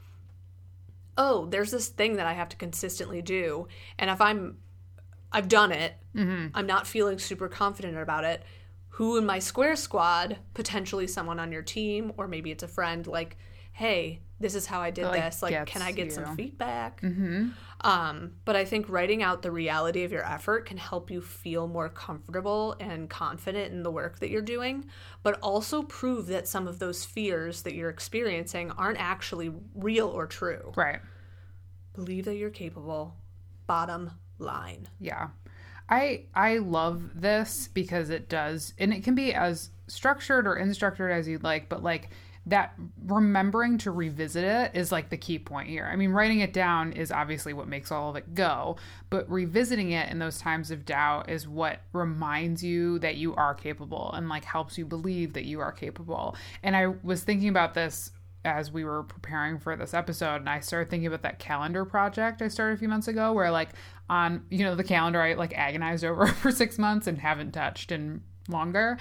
oh, 1.18 1.46
there's 1.46 1.70
this 1.70 1.88
thing 1.88 2.16
that 2.16 2.26
I 2.26 2.32
have 2.32 2.48
to 2.50 2.56
consistently 2.56 3.20
do. 3.20 3.68
And 3.98 4.08
if 4.08 4.20
I'm, 4.22 4.56
I've 5.32 5.48
done 5.48 5.72
it, 5.72 5.94
mm-hmm. 6.14 6.48
I'm 6.54 6.66
not 6.66 6.86
feeling 6.86 7.18
super 7.18 7.48
confident 7.48 7.98
about 7.98 8.24
it. 8.24 8.42
Who 8.96 9.18
in 9.18 9.26
my 9.26 9.38
square 9.38 9.76
squad, 9.76 10.38
potentially 10.54 11.06
someone 11.06 11.38
on 11.38 11.52
your 11.52 11.62
team, 11.62 12.12
or 12.16 12.26
maybe 12.26 12.50
it's 12.50 12.62
a 12.62 12.68
friend, 12.68 13.06
like, 13.06 13.36
hey, 13.72 14.20
this 14.40 14.54
is 14.54 14.64
how 14.64 14.80
I 14.80 14.90
did 14.90 15.04
like, 15.04 15.22
this. 15.22 15.42
Like, 15.42 15.66
can 15.66 15.82
I 15.82 15.92
get 15.92 16.06
you. 16.06 16.12
some 16.12 16.34
feedback? 16.34 17.02
Mm-hmm. 17.02 17.48
Um, 17.82 18.32
but 18.46 18.56
I 18.56 18.64
think 18.64 18.88
writing 18.88 19.22
out 19.22 19.42
the 19.42 19.50
reality 19.50 20.04
of 20.04 20.12
your 20.12 20.24
effort 20.24 20.64
can 20.64 20.78
help 20.78 21.10
you 21.10 21.20
feel 21.20 21.68
more 21.68 21.90
comfortable 21.90 22.74
and 22.80 23.10
confident 23.10 23.70
in 23.70 23.82
the 23.82 23.90
work 23.90 24.20
that 24.20 24.30
you're 24.30 24.40
doing, 24.40 24.86
but 25.22 25.38
also 25.42 25.82
prove 25.82 26.28
that 26.28 26.48
some 26.48 26.66
of 26.66 26.78
those 26.78 27.04
fears 27.04 27.62
that 27.62 27.74
you're 27.74 27.90
experiencing 27.90 28.70
aren't 28.70 28.98
actually 28.98 29.52
real 29.74 30.08
or 30.08 30.26
true. 30.26 30.72
right. 30.74 31.00
Believe 31.94 32.24
that 32.24 32.36
you're 32.36 32.50
capable. 32.50 33.14
Bottom 33.66 34.10
line. 34.38 34.88
Yeah. 35.00 35.28
I 35.88 36.24
I 36.34 36.58
love 36.58 37.20
this 37.20 37.68
because 37.72 38.10
it 38.10 38.28
does 38.28 38.74
and 38.78 38.92
it 38.92 39.04
can 39.04 39.14
be 39.14 39.32
as 39.32 39.70
structured 39.86 40.46
or 40.46 40.56
unstructured 40.56 41.12
as 41.12 41.28
you'd 41.28 41.44
like, 41.44 41.68
but 41.68 41.82
like 41.82 42.10
that 42.46 42.74
remembering 43.06 43.76
to 43.76 43.90
revisit 43.90 44.44
it 44.44 44.70
is 44.74 44.92
like 44.92 45.10
the 45.10 45.16
key 45.16 45.38
point 45.38 45.68
here. 45.68 45.88
I 45.90 45.96
mean, 45.96 46.10
writing 46.10 46.40
it 46.40 46.52
down 46.52 46.92
is 46.92 47.10
obviously 47.10 47.52
what 47.52 47.66
makes 47.66 47.90
all 47.90 48.10
of 48.10 48.16
it 48.16 48.34
go, 48.34 48.76
but 49.10 49.28
revisiting 49.28 49.90
it 49.90 50.10
in 50.10 50.20
those 50.20 50.38
times 50.38 50.70
of 50.70 50.84
doubt 50.84 51.28
is 51.28 51.48
what 51.48 51.80
reminds 51.92 52.62
you 52.62 53.00
that 53.00 53.16
you 53.16 53.34
are 53.34 53.52
capable 53.52 54.12
and 54.12 54.28
like 54.28 54.44
helps 54.44 54.78
you 54.78 54.86
believe 54.86 55.32
that 55.32 55.44
you 55.44 55.58
are 55.58 55.72
capable. 55.72 56.36
And 56.62 56.76
I 56.76 56.86
was 56.86 57.24
thinking 57.24 57.48
about 57.48 57.74
this 57.74 58.12
as 58.44 58.70
we 58.70 58.84
were 58.84 59.02
preparing 59.02 59.58
for 59.58 59.74
this 59.74 59.92
episode 59.92 60.36
and 60.36 60.48
I 60.48 60.60
started 60.60 60.88
thinking 60.88 61.08
about 61.08 61.22
that 61.22 61.40
calendar 61.40 61.84
project 61.84 62.40
I 62.40 62.46
started 62.46 62.74
a 62.74 62.78
few 62.78 62.88
months 62.88 63.08
ago 63.08 63.32
where 63.32 63.50
like 63.50 63.70
on 64.08 64.44
you 64.50 64.64
know 64.64 64.74
the 64.74 64.84
calendar 64.84 65.20
I 65.20 65.34
like 65.34 65.56
agonized 65.56 66.04
over 66.04 66.26
for 66.42 66.50
6 66.50 66.78
months 66.78 67.06
and 67.06 67.18
haven't 67.18 67.52
touched 67.52 67.92
in 67.92 68.22
longer 68.48 68.98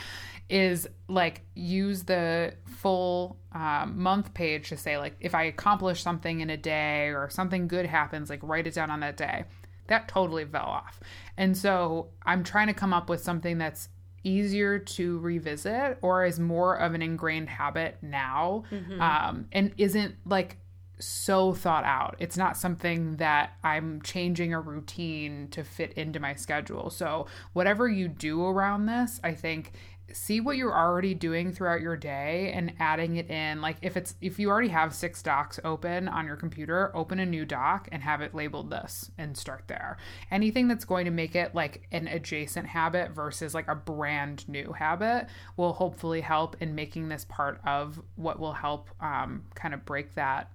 is 0.49 0.87
like 1.07 1.41
use 1.55 2.03
the 2.03 2.53
full 2.65 3.37
um, 3.51 3.99
month 4.01 4.33
page 4.33 4.69
to 4.69 4.77
say 4.77 4.97
like 4.97 5.15
if 5.19 5.33
I 5.33 5.43
accomplish 5.43 6.01
something 6.01 6.41
in 6.41 6.49
a 6.49 6.57
day 6.57 7.07
or 7.07 7.29
something 7.29 7.67
good 7.67 7.85
happens 7.85 8.29
like 8.29 8.41
write 8.43 8.67
it 8.67 8.73
down 8.73 8.91
on 8.91 8.99
that 9.01 9.17
day. 9.17 9.45
That 9.87 10.07
totally 10.07 10.45
fell 10.45 10.65
off. 10.65 10.99
And 11.37 11.55
so 11.55 12.09
I'm 12.25 12.43
trying 12.43 12.67
to 12.67 12.73
come 12.73 12.91
up 12.91 13.07
with 13.07 13.21
something 13.21 13.59
that's 13.59 13.89
easier 14.23 14.79
to 14.79 15.19
revisit 15.19 15.99
or 16.01 16.25
is 16.25 16.39
more 16.39 16.75
of 16.75 16.95
an 16.95 17.03
ingrained 17.03 17.47
habit 17.49 17.97
now 18.01 18.63
um, 18.99 19.45
and 19.51 19.71
isn't 19.77 20.15
like 20.25 20.57
so 20.99 21.53
thought 21.53 21.83
out. 21.83 22.15
It's 22.19 22.37
not 22.37 22.57
something 22.57 23.17
that 23.17 23.53
I'm 23.63 24.01
changing 24.01 24.53
a 24.53 24.59
routine 24.59 25.47
to 25.51 25.63
fit 25.63 25.93
into 25.93 26.19
my 26.19 26.35
schedule. 26.35 26.89
So, 26.89 27.27
whatever 27.53 27.87
you 27.87 28.07
do 28.07 28.45
around 28.45 28.85
this, 28.85 29.19
I 29.23 29.33
think 29.33 29.73
see 30.13 30.39
what 30.39 30.55
you're 30.55 30.75
already 30.75 31.13
doing 31.13 31.51
throughout 31.51 31.81
your 31.81 31.97
day 31.97 32.51
and 32.53 32.73
adding 32.79 33.15
it 33.15 33.29
in 33.29 33.59
like 33.59 33.77
if 33.81 33.97
it's 33.97 34.15
if 34.21 34.37
you 34.37 34.49
already 34.49 34.67
have 34.67 34.93
six 34.93 35.21
docs 35.23 35.59
open 35.63 36.07
on 36.07 36.25
your 36.25 36.35
computer 36.35 36.95
open 36.95 37.19
a 37.19 37.25
new 37.25 37.43
doc 37.43 37.89
and 37.91 38.03
have 38.03 38.21
it 38.21 38.35
labeled 38.35 38.69
this 38.69 39.09
and 39.17 39.35
start 39.35 39.63
there 39.67 39.97
anything 40.29 40.67
that's 40.67 40.85
going 40.85 41.05
to 41.05 41.11
make 41.11 41.35
it 41.35 41.55
like 41.55 41.87
an 41.91 42.07
adjacent 42.07 42.67
habit 42.67 43.11
versus 43.11 43.53
like 43.53 43.67
a 43.67 43.75
brand 43.75 44.47
new 44.47 44.71
habit 44.73 45.27
will 45.57 45.73
hopefully 45.73 46.21
help 46.21 46.55
in 46.61 46.75
making 46.75 47.09
this 47.09 47.25
part 47.25 47.59
of 47.65 47.99
what 48.15 48.39
will 48.39 48.53
help 48.53 48.89
um, 49.01 49.43
kind 49.55 49.73
of 49.73 49.83
break 49.85 50.13
that 50.13 50.51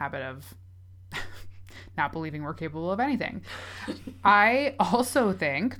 habit 0.00 0.22
of 0.22 0.54
not 1.96 2.10
believing 2.10 2.42
we're 2.42 2.54
capable 2.54 2.90
of 2.90 2.98
anything. 2.98 3.42
I 4.24 4.74
also 4.80 5.32
think 5.32 5.76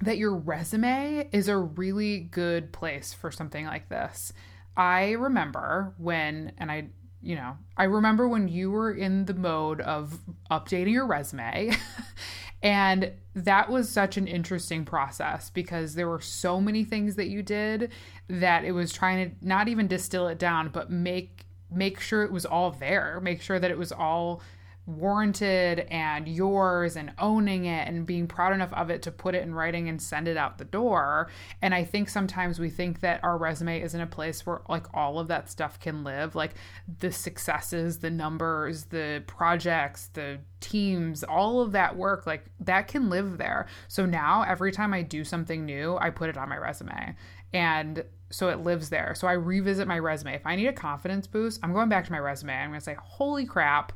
that 0.00 0.16
your 0.16 0.34
resume 0.34 1.28
is 1.32 1.48
a 1.48 1.56
really 1.58 2.20
good 2.20 2.72
place 2.72 3.12
for 3.12 3.30
something 3.30 3.66
like 3.66 3.88
this. 3.88 4.32
I 4.76 5.10
remember 5.12 5.92
when, 5.98 6.52
and 6.56 6.70
I, 6.70 6.88
you 7.20 7.34
know, 7.34 7.58
I 7.76 7.84
remember 7.84 8.28
when 8.28 8.48
you 8.48 8.70
were 8.70 8.92
in 8.92 9.26
the 9.26 9.34
mode 9.34 9.80
of 9.80 10.20
updating 10.50 10.92
your 10.92 11.06
resume. 11.06 11.72
and 12.62 13.12
that 13.34 13.68
was 13.68 13.90
such 13.90 14.16
an 14.16 14.26
interesting 14.26 14.84
process 14.84 15.50
because 15.50 15.94
there 15.94 16.08
were 16.08 16.20
so 16.20 16.60
many 16.60 16.84
things 16.84 17.16
that 17.16 17.28
you 17.28 17.42
did 17.42 17.90
that 18.28 18.64
it 18.64 18.72
was 18.72 18.92
trying 18.92 19.30
to 19.30 19.46
not 19.46 19.68
even 19.68 19.86
distill 19.86 20.28
it 20.28 20.38
down, 20.38 20.68
but 20.68 20.90
make 20.90 21.44
make 21.72 22.00
sure 22.00 22.22
it 22.22 22.32
was 22.32 22.44
all 22.46 22.70
there, 22.70 23.20
make 23.22 23.42
sure 23.42 23.58
that 23.58 23.70
it 23.70 23.78
was 23.78 23.92
all 23.92 24.42
warranted 24.86 25.80
and 25.90 26.26
yours 26.28 26.96
and 26.96 27.12
owning 27.18 27.64
it 27.64 27.86
and 27.86 28.06
being 28.06 28.26
proud 28.26 28.52
enough 28.52 28.72
of 28.72 28.90
it 28.90 29.02
to 29.02 29.10
put 29.10 29.34
it 29.34 29.42
in 29.42 29.54
writing 29.54 29.88
and 29.88 30.00
send 30.00 30.26
it 30.26 30.36
out 30.36 30.58
the 30.58 30.64
door. 30.64 31.30
And 31.62 31.74
I 31.74 31.84
think 31.84 32.08
sometimes 32.08 32.58
we 32.58 32.70
think 32.70 33.00
that 33.00 33.22
our 33.22 33.36
resume 33.36 33.80
isn't 33.80 34.00
a 34.00 34.06
place 34.06 34.44
where 34.44 34.62
like 34.68 34.86
all 34.94 35.18
of 35.18 35.28
that 35.28 35.50
stuff 35.50 35.78
can 35.78 36.02
live, 36.02 36.34
like 36.34 36.54
the 36.98 37.12
successes, 37.12 37.98
the 37.98 38.10
numbers, 38.10 38.84
the 38.84 39.22
projects, 39.26 40.06
the 40.14 40.40
teams, 40.60 41.24
all 41.24 41.60
of 41.60 41.72
that 41.72 41.96
work, 41.96 42.26
like 42.26 42.44
that 42.60 42.88
can 42.88 43.10
live 43.10 43.38
there. 43.38 43.66
So 43.88 44.06
now 44.06 44.42
every 44.42 44.72
time 44.72 44.92
I 44.92 45.02
do 45.02 45.24
something 45.24 45.64
new, 45.64 45.96
I 45.98 46.10
put 46.10 46.30
it 46.30 46.36
on 46.36 46.48
my 46.48 46.56
resume. 46.56 47.14
And 47.52 48.04
so 48.30 48.48
it 48.48 48.60
lives 48.60 48.90
there. 48.90 49.14
So 49.14 49.26
I 49.26 49.32
revisit 49.32 49.88
my 49.88 49.98
resume. 49.98 50.34
If 50.34 50.46
I 50.46 50.56
need 50.56 50.68
a 50.68 50.72
confidence 50.72 51.26
boost, 51.26 51.60
I'm 51.62 51.72
going 51.72 51.88
back 51.88 52.04
to 52.04 52.12
my 52.12 52.18
resume. 52.18 52.54
I'm 52.54 52.70
going 52.70 52.80
to 52.80 52.84
say, 52.84 52.96
"Holy 53.00 53.44
crap, 53.44 53.92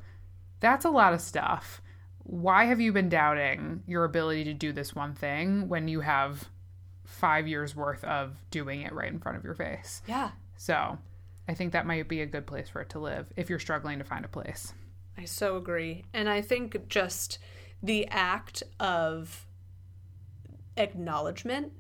that's 0.61 0.85
a 0.85 0.91
lot 0.91 1.15
of 1.15 1.21
stuff. 1.21 1.81
Why 2.25 2.65
have 2.65 2.81
you 2.81 2.93
been 2.93 3.09
doubting 3.09 3.83
your 3.87 4.05
ability 4.05 4.45
to 4.45 4.55
do 4.55 4.73
this 4.73 4.95
one 4.95 5.15
thing 5.15 5.69
when 5.69 5.89
you 5.89 6.01
have 6.01 6.49
five 7.05 7.47
years 7.47 7.77
worth 7.77 8.03
of 8.05 8.37
doing 8.51 8.83
it 8.83 8.93
right 8.93 9.13
in 9.13 9.19
front 9.19 9.39
of 9.39 9.45
your 9.45 9.55
face. 9.55 10.03
Yeah. 10.07 10.31
So 10.57 10.99
I 11.49 11.55
think 11.55 11.73
that 11.73 11.87
might 11.87 12.09
be 12.09 12.21
a 12.21 12.27
good 12.27 12.47
place 12.47 12.69
for 12.69 12.81
it 12.81 12.91
to 12.91 12.99
live 12.99 13.27
if 13.37 13.49
you're 13.49 13.59
struggling 13.59 13.99
to 13.99 14.05
find 14.05 14.25
a 14.25 14.29
place. 14.29 14.73
I 15.17 15.25
so 15.25 15.57
agree. 15.57 16.05
And 16.13 16.29
I 16.29 16.41
think 16.41 16.89
just 16.89 17.39
the 17.83 18.07
act 18.09 18.63
of 18.81 19.47
acknowledgement 20.77 21.73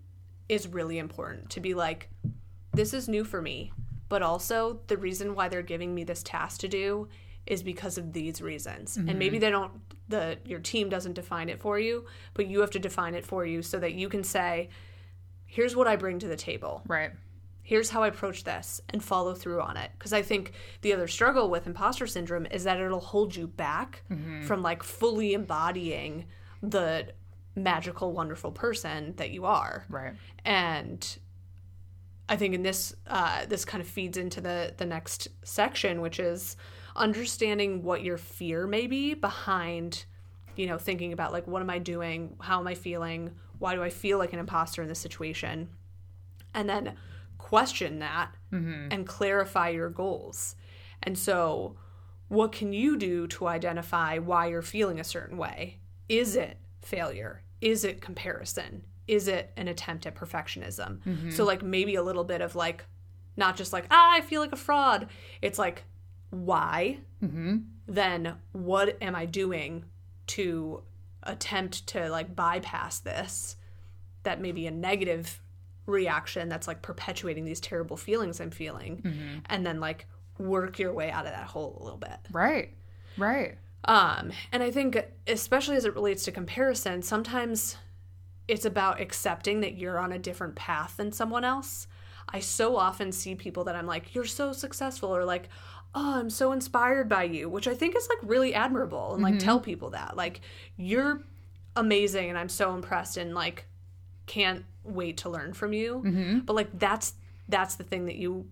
is 0.48 0.68
really 0.68 0.98
important 0.98 1.50
to 1.50 1.60
be 1.60 1.74
like, 1.74 2.08
this 2.72 2.92
is 2.92 3.08
new 3.08 3.24
for 3.24 3.40
me, 3.40 3.72
but 4.08 4.22
also 4.22 4.80
the 4.88 4.96
reason 4.96 5.34
why 5.34 5.48
they're 5.48 5.62
giving 5.62 5.94
me 5.94 6.04
this 6.04 6.22
task 6.22 6.60
to 6.60 6.68
do 6.68 7.08
is 7.46 7.62
because 7.62 7.98
of 7.98 8.12
these 8.12 8.40
reasons. 8.40 8.96
And 8.96 9.08
mm-hmm. 9.08 9.18
maybe 9.18 9.38
they 9.38 9.50
don't 9.50 9.72
the 10.08 10.38
your 10.44 10.60
team 10.60 10.88
doesn't 10.88 11.14
define 11.14 11.48
it 11.48 11.60
for 11.60 11.78
you, 11.78 12.04
but 12.34 12.46
you 12.46 12.60
have 12.60 12.70
to 12.70 12.78
define 12.78 13.14
it 13.14 13.24
for 13.24 13.44
you 13.46 13.62
so 13.62 13.78
that 13.78 13.94
you 13.94 14.08
can 14.08 14.24
say, 14.24 14.68
here's 15.46 15.74
what 15.76 15.86
I 15.86 15.96
bring 15.96 16.18
to 16.18 16.28
the 16.28 16.36
table 16.36 16.82
Right. 16.86 17.12
here's 17.62 17.90
how 17.90 18.02
I 18.02 18.08
approach 18.08 18.44
this 18.44 18.80
and 18.90 19.02
follow 19.02 19.34
through 19.34 19.62
on 19.62 19.76
it. 19.76 19.90
Because 19.98 20.12
I 20.12 20.22
think 20.22 20.52
the 20.82 20.92
other 20.92 21.08
struggle 21.08 21.48
with 21.48 21.66
imposter 21.66 22.06
syndrome 22.06 22.46
is 22.46 22.64
that 22.64 22.80
it'll 22.80 23.00
hold 23.00 23.34
you 23.34 23.46
back 23.46 24.02
mm-hmm. 24.10 24.42
from 24.42 24.62
like 24.62 24.82
fully 24.82 25.32
embodying 25.32 26.26
the 26.62 27.08
magical, 27.56 28.12
wonderful 28.12 28.52
person 28.52 29.14
that 29.16 29.30
you 29.30 29.44
are. 29.44 29.86
Right. 29.88 30.14
And 30.44 31.18
I 32.28 32.36
think 32.36 32.54
in 32.54 32.62
this, 32.62 32.94
uh, 33.06 33.46
this 33.46 33.64
kind 33.64 33.82
of 33.82 33.88
feeds 33.88 34.16
into 34.16 34.40
the 34.40 34.74
the 34.76 34.86
next 34.86 35.28
section, 35.42 36.00
which 36.00 36.18
is 36.18 36.56
understanding 36.96 37.82
what 37.82 38.02
your 38.02 38.16
fear 38.16 38.66
may 38.66 38.86
be 38.86 39.14
behind, 39.14 40.04
you 40.56 40.66
know, 40.66 40.78
thinking 40.78 41.12
about 41.12 41.32
like 41.32 41.46
what 41.46 41.60
am 41.62 41.70
I 41.70 41.78
doing, 41.78 42.36
how 42.40 42.60
am 42.60 42.66
I 42.66 42.74
feeling, 42.74 43.32
why 43.58 43.74
do 43.74 43.82
I 43.82 43.90
feel 43.90 44.18
like 44.18 44.32
an 44.32 44.38
imposter 44.38 44.82
in 44.82 44.88
this 44.88 44.98
situation, 44.98 45.68
and 46.54 46.68
then 46.68 46.94
question 47.38 47.98
that 47.98 48.32
and 48.90 49.06
clarify 49.06 49.68
your 49.68 49.90
goals. 49.90 50.56
And 51.02 51.18
so, 51.18 51.76
what 52.28 52.52
can 52.52 52.72
you 52.72 52.96
do 52.96 53.26
to 53.28 53.46
identify 53.46 54.18
why 54.18 54.46
you're 54.46 54.62
feeling 54.62 54.98
a 54.98 55.04
certain 55.04 55.36
way? 55.36 55.78
Is 56.08 56.36
it 56.36 56.56
failure? 56.80 57.42
Is 57.64 57.84
it 57.84 58.02
comparison? 58.02 58.84
Is 59.08 59.26
it 59.26 59.52
an 59.56 59.68
attempt 59.68 60.06
at 60.06 60.14
perfectionism? 60.14 61.00
Mm-hmm. 61.00 61.30
So, 61.30 61.44
like, 61.44 61.62
maybe 61.62 61.94
a 61.94 62.02
little 62.02 62.22
bit 62.22 62.42
of 62.42 62.54
like, 62.54 62.84
not 63.36 63.56
just 63.56 63.72
like, 63.72 63.86
ah, 63.90 64.12
I 64.12 64.20
feel 64.20 64.42
like 64.42 64.52
a 64.52 64.56
fraud. 64.56 65.08
It's 65.40 65.58
like, 65.58 65.84
why? 66.30 66.98
Mm-hmm. 67.22 67.56
Then, 67.86 68.36
what 68.52 68.98
am 69.02 69.16
I 69.16 69.24
doing 69.24 69.86
to 70.28 70.82
attempt 71.22 71.86
to 71.88 72.10
like 72.10 72.36
bypass 72.36 73.00
this? 73.00 73.56
That 74.24 74.40
may 74.40 74.52
be 74.52 74.66
a 74.66 74.70
negative 74.70 75.40
reaction 75.86 76.48
that's 76.48 76.68
like 76.68 76.82
perpetuating 76.82 77.44
these 77.44 77.60
terrible 77.60 77.96
feelings 77.96 78.40
I'm 78.40 78.50
feeling. 78.50 78.98
Mm-hmm. 78.98 79.38
And 79.46 79.66
then, 79.66 79.80
like, 79.80 80.06
work 80.38 80.78
your 80.78 80.92
way 80.92 81.10
out 81.10 81.24
of 81.24 81.32
that 81.32 81.46
hole 81.46 81.78
a 81.80 81.82
little 81.82 81.98
bit. 81.98 82.18
Right. 82.30 82.74
Right. 83.16 83.56
Um, 83.86 84.32
and 84.52 84.62
I 84.62 84.70
think, 84.70 85.04
especially 85.26 85.76
as 85.76 85.84
it 85.84 85.94
relates 85.94 86.24
to 86.24 86.32
comparison, 86.32 87.02
sometimes 87.02 87.76
it's 88.48 88.64
about 88.64 89.00
accepting 89.00 89.60
that 89.60 89.76
you're 89.76 89.98
on 89.98 90.12
a 90.12 90.18
different 90.18 90.54
path 90.54 90.96
than 90.96 91.12
someone 91.12 91.44
else. 91.44 91.86
I 92.28 92.40
so 92.40 92.76
often 92.76 93.12
see 93.12 93.34
people 93.34 93.64
that 93.64 93.76
I'm 93.76 93.86
like, 93.86 94.14
you're 94.14 94.24
so 94.24 94.52
successful, 94.52 95.14
or 95.14 95.24
like, 95.24 95.48
oh, 95.94 96.18
I'm 96.18 96.30
so 96.30 96.52
inspired 96.52 97.08
by 97.08 97.24
you, 97.24 97.48
which 97.48 97.68
I 97.68 97.74
think 97.74 97.94
is 97.96 98.08
like 98.08 98.18
really 98.22 98.54
admirable. 98.54 99.14
And 99.14 99.22
like, 99.22 99.38
tell 99.38 99.60
people 99.60 99.90
that, 99.90 100.16
like, 100.16 100.40
you're 100.76 101.22
amazing, 101.76 102.30
and 102.30 102.38
I'm 102.38 102.48
so 102.48 102.74
impressed, 102.74 103.16
and 103.18 103.34
like, 103.34 103.66
can't 104.26 104.64
wait 104.82 105.18
to 105.18 105.28
learn 105.28 105.52
from 105.52 105.72
you. 105.74 106.00
But 106.40 106.56
like, 106.56 106.78
that's 106.78 107.14
that's 107.48 107.74
the 107.74 107.84
thing 107.84 108.06
that 108.06 108.16
you 108.16 108.46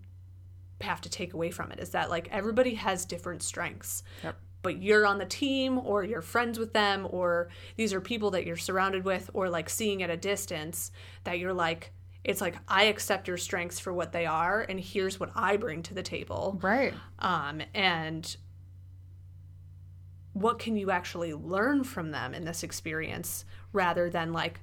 have 0.81 1.01
to 1.01 1.09
take 1.09 1.33
away 1.33 1.49
from 1.49 1.71
it 1.71 1.79
is 1.79 1.91
that 1.91 2.09
like 2.09 2.27
everybody 2.29 2.75
has 2.75 3.05
different 3.05 3.41
strengths 3.41 4.03
Yep. 4.23 4.35
But 4.63 4.81
you're 4.81 5.05
on 5.05 5.19
the 5.19 5.25
team 5.25 5.77
or 5.77 6.03
you're 6.03 6.21
friends 6.21 6.57
with 6.57 6.73
them 6.73 7.05
or 7.11 7.49
these 7.75 7.93
are 7.93 8.01
people 8.01 8.31
that 8.31 8.47
you're 8.47 8.57
surrounded 8.57 9.05
with 9.05 9.29
or 9.33 9.49
like 9.49 9.69
seeing 9.69 10.01
at 10.01 10.09
a 10.09 10.17
distance 10.17 10.91
that 11.25 11.37
you're 11.37 11.53
like 11.53 11.91
it's 12.23 12.39
like 12.41 12.55
I 12.67 12.85
accept 12.85 13.27
your 13.27 13.37
strengths 13.37 13.79
for 13.79 13.93
what 13.93 14.13
they 14.13 14.25
are 14.25 14.61
and 14.67 14.79
here's 14.79 15.19
what 15.19 15.29
I 15.35 15.57
bring 15.57 15.83
to 15.83 15.93
the 15.93 16.01
table 16.01 16.57
Right. 16.63 16.93
um 17.19 17.61
and 17.75 18.35
what 20.31 20.57
can 20.57 20.75
you 20.75 20.89
actually 20.89 21.33
learn 21.33 21.83
from 21.83 22.09
them 22.11 22.33
in 22.33 22.43
this 22.45 22.63
experience 22.63 23.45
rather 23.71 24.09
than 24.09 24.33
like 24.33 24.61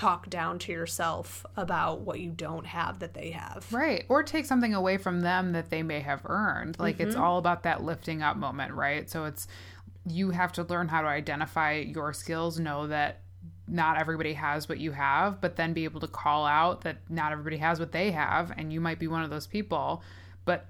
talk 0.00 0.30
down 0.30 0.58
to 0.58 0.72
yourself 0.72 1.44
about 1.58 2.00
what 2.00 2.20
you 2.20 2.30
don't 2.30 2.64
have 2.64 3.00
that 3.00 3.12
they 3.12 3.32
have 3.32 3.70
Right. 3.70 4.06
Or 4.08 4.22
take 4.22 4.46
something 4.46 4.72
away 4.72 4.96
from 4.96 5.20
them 5.20 5.52
that 5.52 5.68
they 5.68 5.82
may 5.82 6.00
have 6.00 6.22
earned. 6.24 6.78
Like 6.78 7.00
it's 7.00 7.14
mm-hmm. 7.14 7.22
all 7.22 7.36
about 7.36 7.64
that 7.64 7.82
lifting 7.82 8.22
up 8.22 8.38
moment, 8.38 8.72
right? 8.72 9.10
So 9.10 9.26
it's 9.26 9.46
you 10.06 10.30
have 10.30 10.52
to 10.52 10.62
learn 10.62 10.88
how 10.88 11.02
to 11.02 11.08
identify 11.08 11.74
your 11.74 12.14
skills, 12.14 12.58
know 12.58 12.86
that 12.86 13.20
not 13.68 14.00
everybody 14.00 14.32
has 14.32 14.70
what 14.70 14.78
you 14.78 14.92
have, 14.92 15.38
but 15.38 15.56
then 15.56 15.74
be 15.74 15.84
able 15.84 16.00
to 16.00 16.08
call 16.08 16.46
out 16.46 16.80
that 16.80 16.96
not 17.10 17.32
everybody 17.32 17.58
has 17.58 17.78
what 17.78 17.92
they 17.92 18.10
have 18.10 18.52
and 18.56 18.72
you 18.72 18.80
might 18.80 18.98
be 18.98 19.06
one 19.06 19.22
of 19.22 19.28
those 19.28 19.46
people, 19.46 20.02
but 20.46 20.66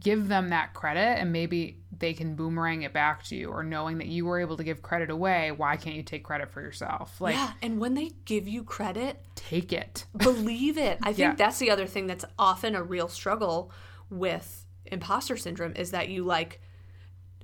give 0.00 0.28
them 0.28 0.48
that 0.50 0.74
credit 0.74 1.18
and 1.20 1.32
maybe 1.32 1.78
they 1.96 2.12
can 2.12 2.34
boomerang 2.34 2.82
it 2.82 2.92
back 2.92 3.22
to 3.24 3.36
you 3.36 3.48
or 3.50 3.62
knowing 3.62 3.98
that 3.98 4.08
you 4.08 4.24
were 4.26 4.40
able 4.40 4.56
to 4.56 4.64
give 4.64 4.82
credit 4.82 5.10
away, 5.10 5.52
why 5.52 5.76
can't 5.76 5.96
you 5.96 6.02
take 6.02 6.24
credit 6.24 6.50
for 6.50 6.60
yourself? 6.60 7.20
Like 7.20 7.34
yeah 7.34 7.52
and 7.62 7.78
when 7.80 7.94
they 7.94 8.12
give 8.24 8.46
you 8.48 8.64
credit 8.64 9.22
take 9.34 9.72
it. 9.72 10.04
believe 10.16 10.76
it. 10.78 10.98
I 11.02 11.06
think 11.12 11.18
Yeah. 11.18 11.34
that's 11.34 11.58
the 11.58 11.70
other 11.70 11.86
thing 11.86 12.06
that's 12.06 12.24
often 12.38 12.74
a 12.74 12.82
real 12.82 13.08
struggle 13.08 13.70
with 14.10 14.64
imposter 14.86 15.36
syndrome 15.36 15.72
is 15.76 15.90
that 15.92 16.08
you 16.08 16.24
like 16.24 16.60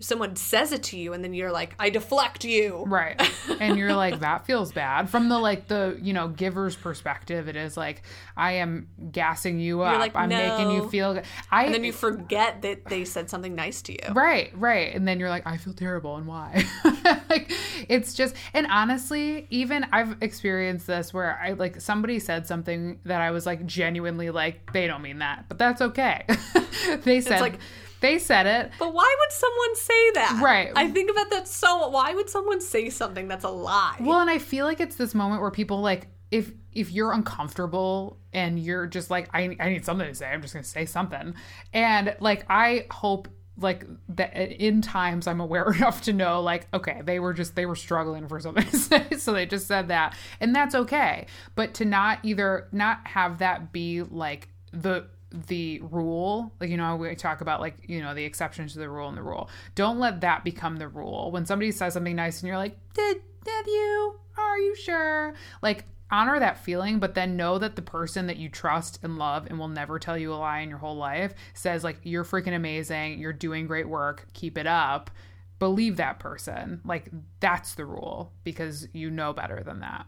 someone 0.03 0.37
says 0.37 0.73
it 0.73 0.83
to 0.83 0.99
you 0.99 1.13
and 1.13 1.25
then 1.25 1.33
you're 1.33 1.53
like 1.53 1.75
I 1.79 1.91
deflect 1.91 2.45
you. 2.45 2.85
Right. 2.87 3.21
And 3.61 3.79
you're 3.79 3.95
like, 3.95 4.21
that 4.21 4.45
feels 4.45 4.73
bad. 4.73 5.09
From 5.09 5.29
the 5.29 5.39
like 5.39 5.69
the, 5.69 5.97
you 6.03 6.13
know, 6.13 6.27
giver's 6.27 6.75
perspective, 6.75 7.49
it 7.49 7.55
is 7.55 7.77
like, 7.77 8.03
I 8.37 8.53
am 8.55 8.89
gassing 9.13 9.61
you 9.61 9.83
up. 9.83 10.01
like, 10.01 10.17
I'm 10.17 10.31
making 10.31 10.73
you 10.73 10.89
feel 10.89 11.15
good. 11.15 11.25
I 11.51 11.67
And 11.67 11.75
then 11.75 11.85
you 11.85 11.93
forget 11.93 12.63
that 12.63 12.87
they 12.87 13.05
said 13.05 13.31
something 13.31 13.55
nice 13.55 13.83
to 13.83 13.93
you. 13.93 14.13
Right, 14.15 14.51
right. 14.57 14.93
And 14.95 15.07
then 15.07 15.21
you're 15.21 15.29
like, 15.29 15.47
I 15.47 15.59
feel 15.59 15.75
terrible 15.75 16.17
and 16.17 16.27
why? 16.27 16.65
like 17.29 17.53
it's 17.89 18.15
just 18.15 18.35
and 18.53 18.67
honestly, 18.67 19.47
even 19.51 19.87
I've 19.93 20.17
experienced 20.23 20.87
this 20.89 21.15
where 21.15 21.39
I 21.39 21.53
like 21.53 21.81
somebody 21.81 22.19
said 22.19 22.47
something 22.49 22.99
that 23.05 23.21
I 23.21 23.31
was 23.31 23.47
like 23.47 23.65
genuinely 23.67 24.31
like, 24.31 24.73
they 24.73 24.87
don't 24.89 25.03
mean 25.03 25.19
that, 25.21 25.45
but 25.49 25.59
that's 25.59 25.81
okay. 25.83 26.25
they 27.05 27.21
said 27.21 27.41
like- 27.41 27.59
they 28.03 28.19
said 28.19 28.47
it. 28.47 28.73
But 28.79 28.93
why 28.93 29.17
would 29.19 29.33
someone 29.33 29.77
say 29.77 30.11
that? 30.13 30.41
Right. 30.43 30.73
I 30.77 30.91
think 30.91 31.11
about 31.11 31.31
that 31.31 31.49
so 31.49 31.89
why 31.89 32.13
would 32.13 32.29
someone 32.29 32.61
say 32.61 32.91
something 32.91 33.29
that's 33.29 33.45
a 33.45 33.51
lie? 33.51 33.97
Well, 34.01 34.21
and 34.21 34.29
I 34.29 34.39
feel 34.39 34.67
like 34.67 34.81
it's 34.81 34.97
this 34.97 35.15
moment 35.15 35.41
where 35.41 35.51
people 35.51 35.81
like 35.81 36.09
if 36.31 36.51
if 36.73 36.91
you're 36.91 37.13
uncomfortable 37.13 38.19
and 38.33 38.59
you're 38.59 38.87
just 38.87 39.11
like 39.11 39.29
I 39.33 39.57
I 39.61 39.71
need 39.71 39.85
something 39.85 40.07
to 40.07 40.15
say, 40.15 40.27
I'm 40.27 40.43
just 40.43 40.53
going 40.53 40.65
to 40.65 40.69
say 40.69 40.85
something. 40.85 41.35
And 41.73 42.17
like 42.21 42.45
I 42.51 42.87
hope 42.91 43.29
like 43.59 43.85
that 44.09 44.35
in 44.37 44.81
times 44.81 45.27
I'm 45.27 45.41
aware 45.41 45.71
enough 45.77 46.03
to 46.03 46.13
know 46.13 46.41
like 46.41 46.67
okay, 46.75 47.03
they 47.05 47.21
were 47.21 47.33
just 47.33 47.55
they 47.55 47.67
were 47.67 47.77
struggling 47.77 48.29
for 48.29 48.41
something 48.41 48.65
to 48.65 48.77
say, 48.77 49.11
so 49.17 49.33
they 49.33 49.47
just 49.47 49.67
said 49.67 49.89
that. 49.89 50.17
And 50.41 50.55
that's 50.55 50.75
okay. 50.75 51.27
But 51.55 51.75
to 51.75 51.85
not 51.85 52.19
either 52.23 52.69
not 52.73 53.07
have 53.07 53.39
that 53.39 53.73
be 53.73 54.03
like 54.03 54.49
the 54.73 55.07
the 55.47 55.81
rule 55.83 56.53
like 56.61 56.71
you 56.71 56.77
know 56.77 56.97
we 56.97 57.15
talk 57.15 57.41
about 57.41 57.61
like 57.61 57.77
you 57.89 58.01
know 58.01 58.15
the 58.15 58.25
exceptions 58.25 58.75
to 58.75 58.79
the 58.79 58.89
rule 58.89 59.09
and 59.09 59.17
the 59.17 59.23
rule. 59.23 59.49
Don't 59.75 59.99
let 59.99 60.21
that 60.21 60.45
become 60.45 60.77
the 60.77 60.89
rule. 60.89 61.31
When 61.31 61.47
somebody 61.47 61.73
says 61.73 61.95
something 61.95 62.17
nice 62.17 62.41
and 62.41 62.49
you're 62.49 62.59
like 62.59 62.77
did 62.95 63.23
did 63.45 63.67
you? 63.67 64.21
Are 64.37 64.59
you 64.59 64.75
sure? 64.77 65.35
Like 65.63 65.85
honor 66.11 66.39
that 66.39 66.59
feeling 66.59 66.99
but 66.99 67.15
then 67.15 67.37
know 67.37 67.59
that 67.59 67.75
the 67.75 67.83
person 67.83 68.27
that 68.27 68.37
you 68.37 68.49
trust 68.49 68.99
and 69.03 69.17
love 69.17 69.47
and 69.47 69.59
will 69.59 69.69
never 69.69 69.99
tell 69.99 70.19
you 70.19 70.33
a 70.33 70.37
lie 70.37 70.61
in 70.61 70.69
your 70.69 70.77
whole 70.77 70.97
life 70.97 71.33
says 71.55 71.83
like 71.83 71.99
you're 72.03 72.25
freaking 72.25 72.55
amazing. 72.55 73.19
You're 73.19 73.33
doing 73.33 73.67
great 73.67 73.89
work. 73.89 74.27
Keep 74.35 74.59
it 74.59 74.67
up. 74.67 75.11
Believe 75.59 75.97
that 75.97 76.19
person. 76.19 76.81
Like 76.85 77.11
that's 77.41 77.75
the 77.75 77.87
rule 77.87 78.33
because 78.45 78.89
you 78.93 79.11
know 79.11 79.33
better 79.33 79.63
than 79.65 79.81
that. 79.81 80.07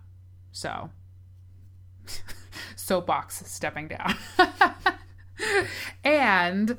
So 0.53 0.91
soapbox 2.77 3.51
stepping 3.51 3.89
down 3.89 4.15
and 6.05 6.77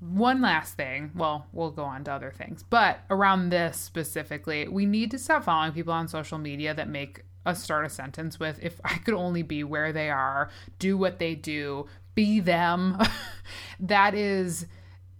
one 0.00 0.42
last 0.42 0.74
thing, 0.74 1.12
well, 1.14 1.46
we'll 1.52 1.70
go 1.70 1.84
on 1.84 2.04
to 2.04 2.12
other 2.12 2.30
things, 2.30 2.62
but 2.62 3.00
around 3.08 3.50
this 3.50 3.78
specifically, 3.78 4.68
we 4.68 4.86
need 4.86 5.10
to 5.12 5.18
stop 5.18 5.44
following 5.44 5.72
people 5.72 5.92
on 5.92 6.08
social 6.08 6.38
media 6.38 6.74
that 6.74 6.88
make 6.88 7.24
us 7.46 7.62
start 7.62 7.84
a 7.84 7.88
sentence 7.88 8.38
with, 8.38 8.58
if 8.62 8.80
I 8.84 8.96
could 8.98 9.14
only 9.14 9.42
be 9.42 9.64
where 9.64 9.92
they 9.92 10.10
are, 10.10 10.50
do 10.78 10.96
what 10.96 11.18
they 11.18 11.34
do, 11.34 11.86
be 12.14 12.40
them. 12.40 12.98
that 13.80 14.14
is, 14.14 14.66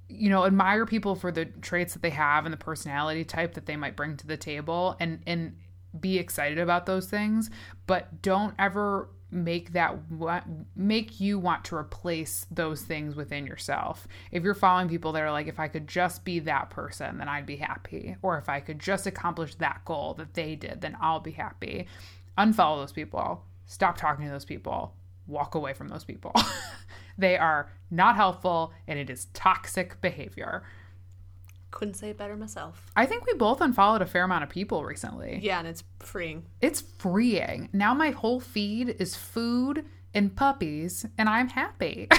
you 0.08 0.28
know, 0.30 0.44
admire 0.44 0.86
people 0.86 1.14
for 1.14 1.32
the 1.32 1.46
traits 1.46 1.94
that 1.94 2.02
they 2.02 2.10
have 2.10 2.44
and 2.44 2.52
the 2.52 2.58
personality 2.58 3.24
type 3.24 3.54
that 3.54 3.66
they 3.66 3.76
might 3.76 3.96
bring 3.96 4.16
to 4.18 4.26
the 4.26 4.36
table 4.36 4.96
and, 5.00 5.20
and, 5.26 5.56
be 6.00 6.18
excited 6.18 6.58
about 6.58 6.86
those 6.86 7.06
things, 7.06 7.50
but 7.86 8.20
don't 8.20 8.52
ever 8.58 9.08
make 9.34 9.72
that 9.72 10.10
what 10.10 10.44
make 10.76 11.20
you 11.20 11.38
want 11.38 11.64
to 11.64 11.76
replace 11.76 12.46
those 12.50 12.82
things 12.82 13.16
within 13.16 13.46
yourself. 13.46 14.06
If 14.30 14.44
you're 14.44 14.54
following 14.54 14.88
people 14.88 15.12
that 15.12 15.22
are 15.22 15.32
like 15.32 15.48
if 15.48 15.58
I 15.58 15.68
could 15.68 15.88
just 15.88 16.24
be 16.24 16.38
that 16.40 16.70
person 16.70 17.18
then 17.18 17.28
I'd 17.28 17.46
be 17.46 17.56
happy 17.56 18.16
or 18.22 18.38
if 18.38 18.48
I 18.48 18.60
could 18.60 18.78
just 18.78 19.06
accomplish 19.06 19.56
that 19.56 19.84
goal 19.84 20.14
that 20.14 20.34
they 20.34 20.54
did 20.54 20.80
then 20.80 20.96
I'll 21.00 21.20
be 21.20 21.32
happy. 21.32 21.86
Unfollow 22.38 22.80
those 22.80 22.92
people. 22.92 23.44
Stop 23.66 23.96
talking 23.96 24.24
to 24.26 24.30
those 24.30 24.44
people. 24.44 24.94
Walk 25.26 25.54
away 25.54 25.72
from 25.72 25.88
those 25.88 26.04
people. 26.04 26.32
they 27.18 27.36
are 27.36 27.72
not 27.90 28.16
helpful 28.16 28.72
and 28.86 28.98
it 28.98 29.10
is 29.10 29.26
toxic 29.34 30.00
behavior. 30.00 30.62
Couldn't 31.74 31.94
say 31.94 32.10
it 32.10 32.16
better 32.16 32.36
myself. 32.36 32.86
I 32.94 33.04
think 33.04 33.26
we 33.26 33.34
both 33.34 33.60
unfollowed 33.60 34.00
a 34.00 34.06
fair 34.06 34.22
amount 34.22 34.44
of 34.44 34.48
people 34.48 34.84
recently. 34.84 35.40
Yeah, 35.42 35.58
and 35.58 35.66
it's 35.66 35.82
freeing. 35.98 36.44
It's 36.60 36.80
freeing. 36.80 37.68
Now 37.72 37.92
my 37.92 38.10
whole 38.10 38.38
feed 38.38 38.94
is 39.00 39.16
food 39.16 39.84
and 40.14 40.36
puppies, 40.36 41.04
and 41.18 41.28
I'm 41.28 41.48
happy. 41.48 42.08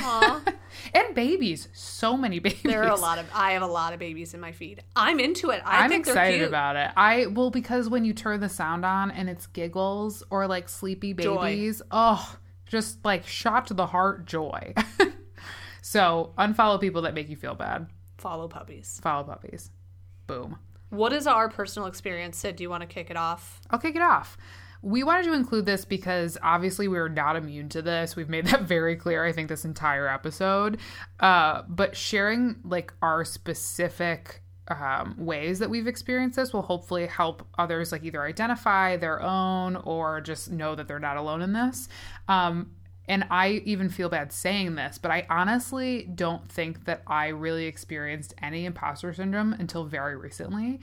And 0.94 1.16
babies. 1.16 1.70
So 1.72 2.18
many 2.18 2.40
babies. 2.40 2.64
There 2.64 2.84
are 2.84 2.92
a 2.92 3.00
lot 3.00 3.18
of 3.18 3.30
I 3.34 3.52
have 3.52 3.62
a 3.62 3.68
lot 3.68 3.94
of 3.94 4.00
babies 4.00 4.34
in 4.34 4.42
my 4.42 4.52
feed. 4.52 4.84
I'm 4.94 5.22
into 5.22 5.52
it. 5.52 5.62
I 5.66 5.84
I'm 5.86 5.90
think 5.90 6.06
excited 6.06 6.40
cute. 6.40 6.50
about 6.50 6.76
it. 6.76 6.92
I 6.98 7.28
well 7.28 7.50
because 7.50 7.88
when 7.90 8.04
you 8.04 8.14
turn 8.14 8.42
the 8.42 8.50
sound 8.50 8.84
on 8.84 9.10
and 9.10 9.30
it's 9.30 9.48
giggles 9.48 10.22
or 10.30 10.48
like 10.48 10.68
sleepy 10.68 11.14
Joy. 11.14 11.42
babies, 11.42 11.82
oh, 11.92 12.38
just 12.66 13.06
like 13.06 13.26
shot 13.26 13.68
to 13.68 13.74
the 13.74 13.86
heart 13.86 14.26
joy. 14.26 14.74
so 15.82 16.34
unfollow 16.38 16.82
people 16.82 17.04
that 17.04 17.14
make 17.14 17.30
you 17.30 17.38
feel 17.38 17.56
bad. 17.56 17.88
Follow 18.18 18.48
puppies. 18.48 19.00
Follow 19.04 19.24
puppies. 19.24 19.72
Boom. 20.28 20.58
What 20.90 21.14
is 21.14 21.28
our 21.28 21.50
personal 21.50 21.88
experience? 21.88 22.38
Sid, 22.38 22.56
do 22.56 22.64
you 22.64 22.70
want 22.70 22.82
to 22.82 22.88
kick 22.88 23.10
it 23.10 23.18
off? 23.18 23.62
I'll 23.70 23.80
kick 23.80 23.96
it 23.96 24.02
off. 24.02 24.38
We 24.82 25.04
wanted 25.04 25.26
to 25.26 25.34
include 25.34 25.66
this 25.66 25.84
because 25.84 26.38
obviously 26.44 26.88
we're 26.88 27.10
not 27.10 27.36
immune 27.36 27.70
to 27.70 27.82
this. 27.82 28.16
We've 28.16 28.30
made 28.30 28.46
that 28.48 28.62
very 28.64 28.96
clear, 28.96 29.26
I 29.26 29.32
think, 29.32 29.50
this 29.50 29.66
entire 29.66 30.08
episode. 30.08 30.78
Uh, 31.20 31.64
but 31.68 31.96
sharing 31.96 32.58
like 32.64 32.94
our 33.02 33.26
specific 33.26 34.42
um, 34.68 35.16
ways 35.18 35.60
that 35.60 35.70
we've 35.70 35.88
experienced 35.88 36.38
this 36.38 36.54
will 36.54 36.62
hopefully 36.62 37.08
help 37.08 37.46
others 37.58 37.92
like 37.92 38.04
either 38.04 38.24
identify 38.24 38.98
their 38.98 39.22
own 39.22 39.76
or 39.76 40.22
just 40.22 40.52
know 40.52 40.76
that 40.76 40.88
they're 40.88 41.00
not 41.00 41.18
alone 41.18 41.42
in 41.42 41.54
this. 41.54 41.88
Um, 42.28 42.72
and 43.08 43.26
I 43.30 43.62
even 43.66 43.90
feel 43.90 44.10
bad 44.10 44.32
saying 44.32 44.76
this, 44.76 44.98
but 44.98 45.12
I 45.12 45.26
honestly 45.30 46.04
don't 46.04 46.50
think 46.50 46.86
that 46.86 47.04
I 47.06 47.28
really 47.28 47.66
experienced 47.66 48.34
any 48.42 48.66
imposter 48.66 49.14
syndrome 49.14 49.54
until 49.54 49.86
very 49.86 50.16
recently. 50.16 50.80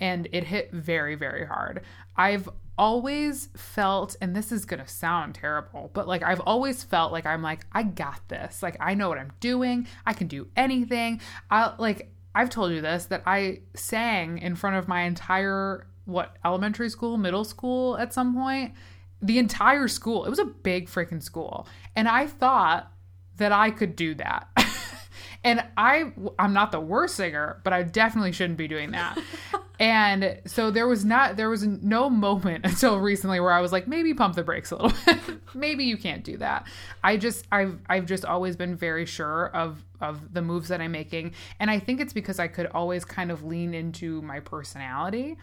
And 0.00 0.28
it 0.32 0.44
hit 0.44 0.72
very, 0.72 1.16
very 1.16 1.44
hard. 1.44 1.82
I've 2.16 2.48
always 2.78 3.48
felt, 3.56 4.16
and 4.20 4.34
this 4.34 4.52
is 4.52 4.64
to 4.64 4.86
sound 4.86 5.34
terrible, 5.34 5.90
but 5.92 6.06
like 6.06 6.22
I've 6.22 6.40
always 6.40 6.84
felt 6.84 7.12
like 7.12 7.26
I'm 7.26 7.42
like, 7.42 7.66
I 7.72 7.82
got 7.82 8.20
this. 8.28 8.62
Like 8.62 8.76
I 8.80 8.94
know 8.94 9.08
what 9.08 9.18
I'm 9.18 9.32
doing. 9.40 9.88
I 10.06 10.12
can 10.12 10.28
do 10.28 10.46
anything. 10.56 11.20
I 11.50 11.74
like, 11.78 12.12
I've 12.34 12.50
told 12.50 12.72
you 12.72 12.80
this 12.80 13.06
that 13.06 13.24
I 13.26 13.60
sang 13.74 14.38
in 14.38 14.54
front 14.54 14.76
of 14.76 14.86
my 14.86 15.02
entire, 15.02 15.88
what, 16.04 16.36
elementary 16.44 16.88
school, 16.88 17.16
middle 17.18 17.44
school 17.44 17.98
at 17.98 18.14
some 18.14 18.34
point 18.34 18.74
the 19.20 19.38
entire 19.38 19.88
school. 19.88 20.24
It 20.24 20.30
was 20.30 20.38
a 20.38 20.44
big 20.44 20.88
freaking 20.88 21.22
school. 21.22 21.66
And 21.96 22.08
I 22.08 22.26
thought 22.26 22.92
that 23.36 23.52
I 23.52 23.70
could 23.70 23.96
do 23.96 24.14
that. 24.16 24.48
and 25.44 25.64
I 25.76 26.12
I'm 26.38 26.52
not 26.52 26.72
the 26.72 26.80
worst 26.80 27.16
singer, 27.16 27.60
but 27.64 27.72
I 27.72 27.82
definitely 27.82 28.32
shouldn't 28.32 28.58
be 28.58 28.68
doing 28.68 28.90
that. 28.92 29.18
and 29.80 30.40
so 30.44 30.70
there 30.70 30.88
was 30.88 31.04
not 31.04 31.36
there 31.36 31.48
was 31.48 31.64
no 31.64 32.10
moment 32.10 32.64
until 32.64 32.98
recently 32.98 33.40
where 33.40 33.52
I 33.52 33.60
was 33.60 33.72
like 33.72 33.86
maybe 33.86 34.12
pump 34.14 34.34
the 34.34 34.42
brakes 34.42 34.70
a 34.70 34.76
little 34.76 34.98
bit. 35.06 35.40
maybe 35.54 35.84
you 35.84 35.96
can't 35.96 36.24
do 36.24 36.36
that. 36.38 36.66
I 37.02 37.16
just 37.16 37.46
I've 37.52 37.78
I've 37.88 38.06
just 38.06 38.24
always 38.24 38.56
been 38.56 38.76
very 38.76 39.06
sure 39.06 39.48
of 39.54 39.84
of 40.00 40.32
the 40.32 40.42
moves 40.42 40.68
that 40.68 40.80
I'm 40.80 40.92
making 40.92 41.34
and 41.60 41.70
I 41.70 41.78
think 41.78 42.00
it's 42.00 42.12
because 42.12 42.38
I 42.38 42.48
could 42.48 42.66
always 42.66 43.04
kind 43.04 43.30
of 43.30 43.44
lean 43.44 43.74
into 43.74 44.20
my 44.22 44.40
personality 44.40 45.36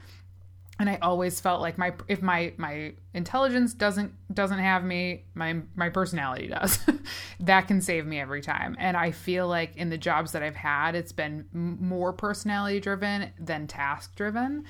and 0.77 0.89
I 0.89 0.97
always 1.01 1.39
felt 1.39 1.61
like 1.61 1.77
my 1.77 1.93
if 2.07 2.21
my 2.21 2.53
my 2.57 2.93
intelligence 3.13 3.73
doesn't 3.73 4.13
doesn't 4.33 4.59
have 4.59 4.83
me, 4.83 5.23
my 5.33 5.61
my 5.75 5.89
personality 5.89 6.47
does. 6.47 6.79
that 7.39 7.67
can 7.67 7.81
save 7.81 8.05
me 8.05 8.19
every 8.19 8.41
time. 8.41 8.75
And 8.77 8.97
I 8.97 9.11
feel 9.11 9.47
like 9.47 9.77
in 9.77 9.89
the 9.89 9.97
jobs 9.97 10.33
that 10.33 10.43
I've 10.43 10.55
had, 10.55 10.95
it's 10.95 11.13
been 11.13 11.45
more 11.53 12.11
personality 12.11 12.81
driven 12.81 13.31
than 13.39 13.67
task 13.67 14.15
driven, 14.15 14.65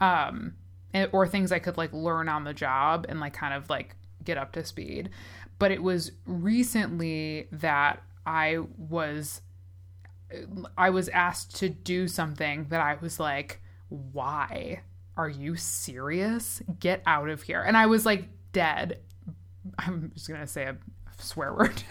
um, 0.00 0.54
or 1.10 1.26
things 1.26 1.50
I 1.50 1.58
could 1.58 1.76
like 1.76 1.92
learn 1.92 2.28
on 2.28 2.44
the 2.44 2.54
job 2.54 3.06
and 3.08 3.18
like 3.18 3.32
kind 3.32 3.54
of 3.54 3.68
like 3.68 3.96
get 4.22 4.38
up 4.38 4.52
to 4.52 4.64
speed. 4.64 5.10
But 5.58 5.72
it 5.72 5.82
was 5.82 6.12
recently 6.24 7.48
that 7.50 8.00
I 8.24 8.58
was 8.76 9.40
I 10.76 10.90
was 10.90 11.08
asked 11.08 11.56
to 11.56 11.68
do 11.68 12.06
something 12.06 12.66
that 12.68 12.80
I 12.80 12.96
was 13.00 13.18
like, 13.18 13.60
why? 13.88 14.82
Are 15.18 15.28
you 15.28 15.56
serious? 15.56 16.62
Get 16.78 17.02
out 17.04 17.28
of 17.28 17.42
here. 17.42 17.60
And 17.60 17.76
I 17.76 17.86
was 17.86 18.06
like 18.06 18.28
dead. 18.52 19.00
I'm 19.76 20.12
just 20.14 20.28
going 20.28 20.40
to 20.40 20.46
say 20.46 20.62
a 20.62 20.76
swear 21.18 21.52
word. 21.52 21.82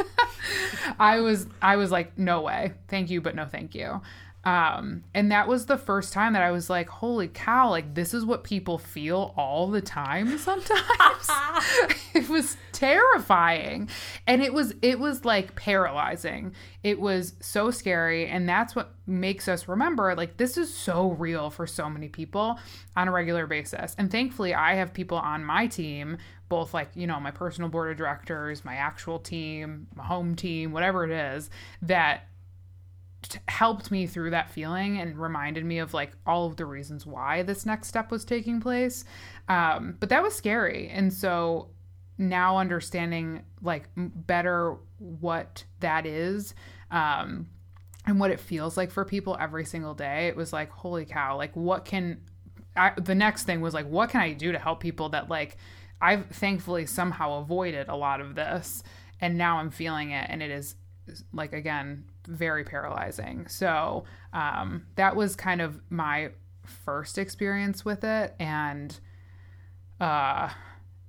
I 0.99 1.19
was 1.19 1.45
I 1.61 1.75
was 1.75 1.91
like 1.91 2.17
no 2.17 2.41
way. 2.41 2.73
Thank 2.87 3.09
you 3.09 3.19
but 3.19 3.35
no 3.35 3.45
thank 3.45 3.75
you. 3.75 4.01
Um, 4.47 5.03
and 5.13 5.29
that 5.33 5.49
was 5.49 5.65
the 5.65 5.77
first 5.77 6.13
time 6.13 6.31
that 6.31 6.41
I 6.41 6.51
was 6.51 6.69
like, 6.69 6.87
holy 6.87 7.27
cow, 7.27 7.69
like 7.69 7.95
this 7.95 8.13
is 8.13 8.23
what 8.23 8.45
people 8.45 8.77
feel 8.77 9.33
all 9.35 9.67
the 9.67 9.81
time 9.81 10.37
sometimes. 10.37 11.27
it 12.13 12.29
was 12.29 12.55
terrifying. 12.71 13.89
And 14.25 14.41
it 14.41 14.53
was 14.53 14.73
it 14.81 14.99
was 14.99 15.25
like 15.25 15.57
paralyzing. 15.57 16.53
It 16.81 16.97
was 16.97 17.33
so 17.41 17.71
scary. 17.71 18.27
And 18.27 18.47
that's 18.47 18.73
what 18.73 18.93
makes 19.05 19.49
us 19.49 19.67
remember 19.67 20.15
like 20.15 20.37
this 20.37 20.55
is 20.55 20.73
so 20.73 21.11
real 21.11 21.49
for 21.49 21.67
so 21.67 21.89
many 21.89 22.07
people 22.07 22.57
on 22.95 23.09
a 23.09 23.11
regular 23.11 23.47
basis. 23.47 23.95
And 23.97 24.09
thankfully 24.09 24.53
I 24.53 24.75
have 24.75 24.93
people 24.93 25.17
on 25.17 25.43
my 25.43 25.67
team, 25.67 26.19
both 26.47 26.73
like, 26.73 26.91
you 26.95 27.05
know, 27.05 27.19
my 27.19 27.31
personal 27.31 27.69
board 27.69 27.91
of 27.91 27.97
directors, 27.97 28.63
my 28.63 28.75
actual 28.75 29.19
team, 29.19 29.87
my 29.93 30.05
home 30.05 30.37
team, 30.37 30.71
whatever 30.71 31.03
it 31.03 31.11
is, 31.11 31.49
that 31.81 32.27
helped 33.47 33.91
me 33.91 34.07
through 34.07 34.31
that 34.31 34.49
feeling 34.49 34.99
and 34.99 35.17
reminded 35.17 35.65
me 35.65 35.79
of 35.79 35.93
like 35.93 36.11
all 36.25 36.45
of 36.45 36.57
the 36.57 36.65
reasons 36.65 37.05
why 37.05 37.43
this 37.43 37.65
next 37.65 37.87
step 37.87 38.11
was 38.11 38.25
taking 38.25 38.59
place. 38.61 39.05
Um, 39.49 39.97
but 39.99 40.09
that 40.09 40.23
was 40.23 40.35
scary. 40.35 40.89
And 40.89 41.13
so 41.13 41.69
now 42.17 42.57
understanding 42.57 43.43
like 43.61 43.89
better 43.95 44.77
what 44.97 45.63
that 45.79 46.05
is, 46.05 46.53
um, 46.91 47.47
and 48.05 48.19
what 48.19 48.31
it 48.31 48.39
feels 48.39 48.77
like 48.77 48.89
for 48.89 49.03
people 49.03 49.35
every 49.39 49.65
single 49.65 49.93
day, 49.93 50.27
it 50.27 50.35
was 50.35 50.53
like, 50.53 50.69
holy 50.71 51.05
cow, 51.05 51.35
like 51.35 51.55
what 51.55 51.83
can 51.83 52.21
I, 52.75 52.93
the 52.95 53.15
next 53.15 53.43
thing 53.43 53.59
was 53.59 53.73
like, 53.73 53.87
what 53.87 54.09
can 54.09 54.21
I 54.21 54.33
do 54.33 54.51
to 54.51 54.59
help 54.59 54.79
people 54.79 55.09
that 55.09 55.29
like 55.29 55.57
I've 56.01 56.27
thankfully 56.27 56.85
somehow 56.85 57.39
avoided 57.41 57.89
a 57.89 57.95
lot 57.95 58.21
of 58.21 58.35
this 58.35 58.83
and 59.19 59.37
now 59.37 59.57
I'm 59.57 59.71
feeling 59.71 60.11
it 60.11 60.27
and 60.29 60.41
it 60.41 60.51
is 60.51 60.75
like 61.33 61.53
again 61.53 62.05
very 62.27 62.63
paralyzing. 62.63 63.47
So 63.47 64.05
um, 64.33 64.85
that 64.95 65.15
was 65.15 65.35
kind 65.35 65.61
of 65.61 65.79
my 65.89 66.31
first 66.63 67.17
experience 67.17 67.85
with 67.85 68.03
it. 68.03 68.35
And 68.39 68.97
uh, 69.99 70.49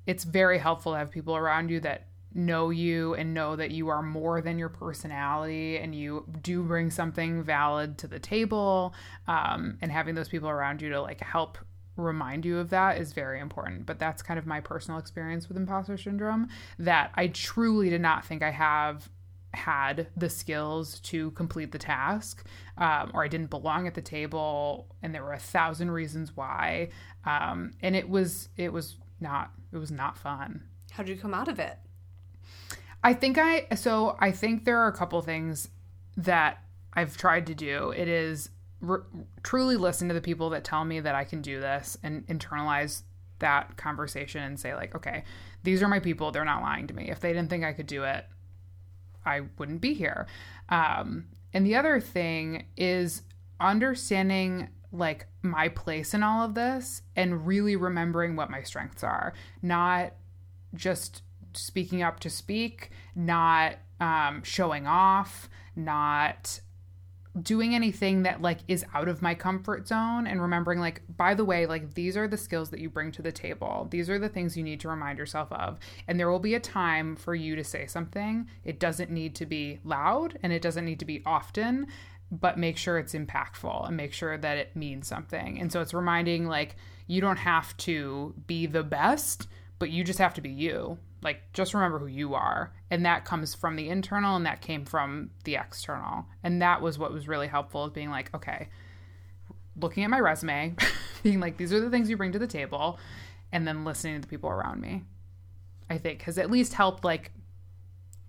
it's 0.06 0.24
very 0.24 0.58
helpful 0.58 0.92
to 0.92 0.98
have 0.98 1.10
people 1.10 1.36
around 1.36 1.70
you 1.70 1.80
that 1.80 2.06
know 2.34 2.70
you 2.70 3.14
and 3.14 3.34
know 3.34 3.56
that 3.56 3.70
you 3.70 3.88
are 3.88 4.02
more 4.02 4.40
than 4.40 4.58
your 4.58 4.68
personality 4.68 5.78
and 5.78 5.94
you 5.94 6.24
do 6.42 6.62
bring 6.62 6.90
something 6.90 7.42
valid 7.42 7.98
to 7.98 8.06
the 8.06 8.18
table. 8.18 8.94
Um, 9.26 9.78
and 9.82 9.90
having 9.90 10.14
those 10.14 10.28
people 10.28 10.48
around 10.48 10.80
you 10.80 10.90
to 10.90 11.00
like 11.00 11.20
help 11.20 11.58
remind 11.96 12.44
you 12.44 12.58
of 12.58 12.70
that 12.70 12.98
is 12.98 13.12
very 13.12 13.40
important. 13.40 13.84
But 13.86 13.98
that's 13.98 14.22
kind 14.22 14.38
of 14.38 14.46
my 14.46 14.60
personal 14.60 15.00
experience 15.00 15.48
with 15.48 15.56
imposter 15.56 15.96
syndrome 15.98 16.48
that 16.78 17.10
i 17.16 17.26
truly 17.28 17.90
did 17.90 18.00
not 18.00 18.24
think 18.24 18.42
i 18.42 18.50
have 18.50 19.10
had 19.54 20.08
the 20.16 20.28
skills 20.28 21.00
to 21.00 21.30
complete 21.32 21.72
the 21.72 21.78
task 21.78 22.44
um, 22.76 23.10
or 23.14 23.24
i 23.24 23.28
didn't 23.28 23.50
belong 23.50 23.86
at 23.86 23.94
the 23.94 24.02
table 24.02 24.86
and 25.02 25.14
there 25.14 25.22
were 25.24 25.32
a 25.32 25.38
thousand 25.38 25.90
reasons 25.90 26.36
why 26.36 26.88
um, 27.24 27.72
and 27.82 27.96
it 27.96 28.08
was 28.08 28.48
it 28.56 28.72
was 28.72 28.96
not 29.20 29.52
it 29.72 29.78
was 29.78 29.90
not 29.90 30.16
fun 30.16 30.62
How 30.92 31.02
did 31.02 31.16
you 31.16 31.20
come 31.20 31.34
out 31.34 31.48
of 31.48 31.58
it? 31.58 31.76
I 33.02 33.14
think 33.14 33.38
I 33.38 33.66
so 33.76 34.16
I 34.18 34.32
think 34.32 34.64
there 34.64 34.78
are 34.78 34.88
a 34.88 34.92
couple 34.92 35.20
things 35.22 35.68
that 36.16 36.62
I've 36.92 37.16
tried 37.16 37.46
to 37.46 37.54
do. 37.54 37.90
It 37.90 38.08
is 38.08 38.50
r- 38.86 39.06
truly 39.42 39.76
listen 39.76 40.08
to 40.08 40.14
the 40.14 40.20
people 40.20 40.50
that 40.50 40.64
tell 40.64 40.84
me 40.84 41.00
that 41.00 41.14
I 41.14 41.24
can 41.24 41.40
do 41.42 41.60
this 41.60 41.96
and 42.02 42.26
internalize 42.26 43.02
that 43.38 43.76
conversation 43.76 44.42
and 44.42 44.58
say 44.58 44.74
like, 44.74 44.94
okay, 44.96 45.22
these 45.62 45.82
are 45.82 45.88
my 45.88 46.00
people. 46.00 46.32
They're 46.32 46.44
not 46.44 46.62
lying 46.62 46.88
to 46.88 46.94
me. 46.94 47.08
If 47.10 47.20
they 47.20 47.32
didn't 47.32 47.50
think 47.50 47.64
I 47.64 47.72
could 47.72 47.86
do 47.86 48.02
it, 48.04 48.24
I 49.28 49.42
wouldn't 49.58 49.80
be 49.80 49.94
here. 49.94 50.26
Um, 50.68 51.26
and 51.52 51.66
the 51.66 51.76
other 51.76 52.00
thing 52.00 52.66
is 52.76 53.22
understanding 53.60 54.68
like 54.92 55.26
my 55.42 55.68
place 55.68 56.14
in 56.14 56.22
all 56.22 56.44
of 56.44 56.54
this 56.54 57.02
and 57.14 57.46
really 57.46 57.76
remembering 57.76 58.36
what 58.36 58.50
my 58.50 58.62
strengths 58.62 59.04
are, 59.04 59.34
not 59.62 60.14
just 60.74 61.22
speaking 61.52 62.02
up 62.02 62.20
to 62.20 62.30
speak, 62.30 62.90
not 63.14 63.76
um, 64.00 64.42
showing 64.42 64.86
off, 64.86 65.48
not 65.76 66.60
doing 67.42 67.74
anything 67.74 68.22
that 68.22 68.42
like 68.42 68.60
is 68.68 68.84
out 68.94 69.08
of 69.08 69.22
my 69.22 69.34
comfort 69.34 69.86
zone 69.86 70.26
and 70.26 70.40
remembering 70.40 70.80
like 70.80 71.02
by 71.16 71.34
the 71.34 71.44
way 71.44 71.66
like 71.66 71.94
these 71.94 72.16
are 72.16 72.26
the 72.26 72.36
skills 72.36 72.70
that 72.70 72.80
you 72.80 72.90
bring 72.90 73.12
to 73.12 73.22
the 73.22 73.32
table. 73.32 73.86
These 73.90 74.10
are 74.10 74.18
the 74.18 74.28
things 74.28 74.56
you 74.56 74.62
need 74.62 74.80
to 74.80 74.88
remind 74.88 75.18
yourself 75.18 75.50
of. 75.52 75.78
And 76.06 76.18
there 76.18 76.30
will 76.30 76.38
be 76.38 76.54
a 76.54 76.60
time 76.60 77.16
for 77.16 77.34
you 77.34 77.54
to 77.56 77.64
say 77.64 77.86
something. 77.86 78.48
It 78.64 78.80
doesn't 78.80 79.10
need 79.10 79.34
to 79.36 79.46
be 79.46 79.80
loud 79.84 80.38
and 80.42 80.52
it 80.52 80.62
doesn't 80.62 80.84
need 80.84 80.98
to 81.00 81.04
be 81.04 81.22
often 81.24 81.86
but 82.30 82.58
make 82.58 82.76
sure 82.76 82.98
it's 82.98 83.14
impactful 83.14 83.88
and 83.88 83.96
make 83.96 84.12
sure 84.12 84.36
that 84.36 84.58
it 84.58 84.76
means 84.76 85.06
something. 85.06 85.58
And 85.58 85.72
so 85.72 85.80
it's 85.80 85.94
reminding 85.94 86.46
like 86.46 86.76
you 87.06 87.20
don't 87.20 87.38
have 87.38 87.76
to 87.78 88.34
be 88.46 88.66
the 88.66 88.82
best 88.82 89.48
but 89.78 89.90
you 89.90 90.04
just 90.04 90.18
have 90.18 90.34
to 90.34 90.40
be 90.40 90.50
you 90.50 90.98
like 91.22 91.40
just 91.52 91.74
remember 91.74 91.98
who 91.98 92.06
you 92.06 92.34
are 92.34 92.72
and 92.90 93.04
that 93.04 93.24
comes 93.24 93.54
from 93.54 93.74
the 93.76 93.88
internal 93.88 94.36
and 94.36 94.46
that 94.46 94.60
came 94.60 94.84
from 94.84 95.30
the 95.44 95.56
external 95.56 96.26
and 96.42 96.62
that 96.62 96.80
was 96.80 96.98
what 96.98 97.12
was 97.12 97.26
really 97.26 97.48
helpful 97.48 97.84
is 97.86 97.92
being 97.92 98.10
like 98.10 98.32
okay 98.34 98.68
looking 99.80 100.04
at 100.04 100.10
my 100.10 100.20
resume 100.20 100.74
being 101.22 101.40
like 101.40 101.56
these 101.56 101.72
are 101.72 101.80
the 101.80 101.90
things 101.90 102.08
you 102.08 102.16
bring 102.16 102.32
to 102.32 102.38
the 102.38 102.46
table 102.46 102.98
and 103.52 103.66
then 103.66 103.84
listening 103.84 104.14
to 104.14 104.20
the 104.20 104.26
people 104.28 104.48
around 104.50 104.80
me 104.80 105.02
i 105.90 105.98
think 105.98 106.22
has 106.22 106.38
at 106.38 106.50
least 106.50 106.74
helped 106.74 107.04
like 107.04 107.32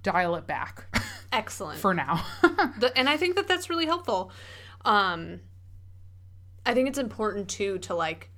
dial 0.01 0.35
it 0.35 0.47
back 0.47 0.85
Excellent. 1.31 1.77
for 1.79 1.93
now 1.93 2.25
The- 2.79 2.91
and 2.95 3.07
I 3.07 3.17
think 3.17 3.35
that 3.35 3.47
that's 3.47 3.69
really 3.69 3.85
helpful. 3.85 4.31
Um, 4.83 5.41
I 6.65 6.73
think 6.73 6.87
it's 6.89 6.97
important 6.97 7.49
too 7.49 7.77
to 7.79 7.93
like 7.93 8.29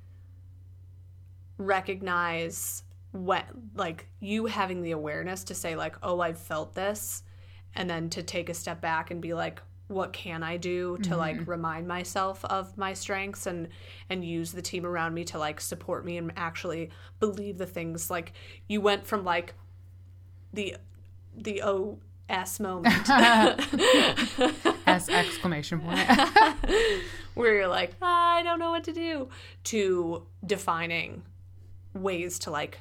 recognize 1.58 2.84
what 3.12 3.46
like 3.76 4.08
you 4.20 4.46
having 4.46 4.82
the 4.82 4.92
awareness 4.92 5.44
to 5.46 5.56
say 5.56 5.76
like, 5.76 5.96
oh, 6.02 6.20
I've 6.22 6.38
felt 6.38 6.74
this, 6.74 7.24
and 7.76 7.90
then 7.90 8.10
to 8.12 8.24
take 8.24 8.50
a 8.50 8.54
step 8.54 8.82
back 8.82 9.12
and 9.12 9.22
be 9.22 9.34
like, 9.34 9.62
what 9.92 10.14
can 10.14 10.42
I 10.42 10.58
do 10.58 10.98
to 11.00 11.10
mm-hmm. 11.10 11.20
like 11.20 11.48
remind 11.48 11.88
myself 11.88 12.44
of 12.46 12.78
my 12.78 12.94
strengths 12.94 13.46
and 13.46 13.68
and 14.10 14.24
use 14.24 14.52
the 14.52 14.62
team 14.62 14.86
around 14.86 15.14
me 15.14 15.26
to 15.26 15.38
like 15.38 15.60
support 15.60 16.06
me 16.06 16.18
and 16.18 16.32
actually 16.38 16.90
believe 17.20 17.58
the 17.58 17.66
things? 17.66 18.10
Like 18.10 18.34
you 18.68 18.82
went 18.82 19.06
from 19.06 19.24
like 19.24 19.54
the 20.54 20.78
the 21.36 21.62
OS 21.62 22.60
moment. 22.60 23.10
S 24.88 25.10
exclamation 25.10 25.80
point. 25.80 26.10
Where 27.34 27.54
you're 27.56 27.68
like, 27.68 27.94
I 28.02 28.42
don't 28.44 28.60
know 28.60 28.72
what 28.72 28.84
to 28.86 28.94
do, 28.94 29.30
to 29.66 30.28
defining 30.46 31.24
ways 31.94 32.40
to 32.40 32.52
like 32.52 32.80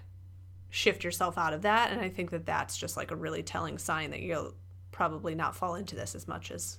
shift 0.71 1.05
yourself 1.05 1.37
out 1.37 1.53
of 1.53 1.63
that. 1.63 1.91
And 1.91 2.01
I 2.01 2.09
think 2.09 2.31
that 2.31 2.47
that's 2.47 2.77
just 2.77 2.97
like 2.97 3.11
a 3.11 3.17
really 3.17 3.43
telling 3.43 3.79
sign 3.79 4.11
that 4.11 4.21
you'll 4.21 4.55
probably 4.93 5.35
not 5.35 5.57
fall 5.57 5.75
into 5.75 5.97
this 5.97 6.15
as 6.15 6.27
much 6.29 6.51
as 6.51 6.79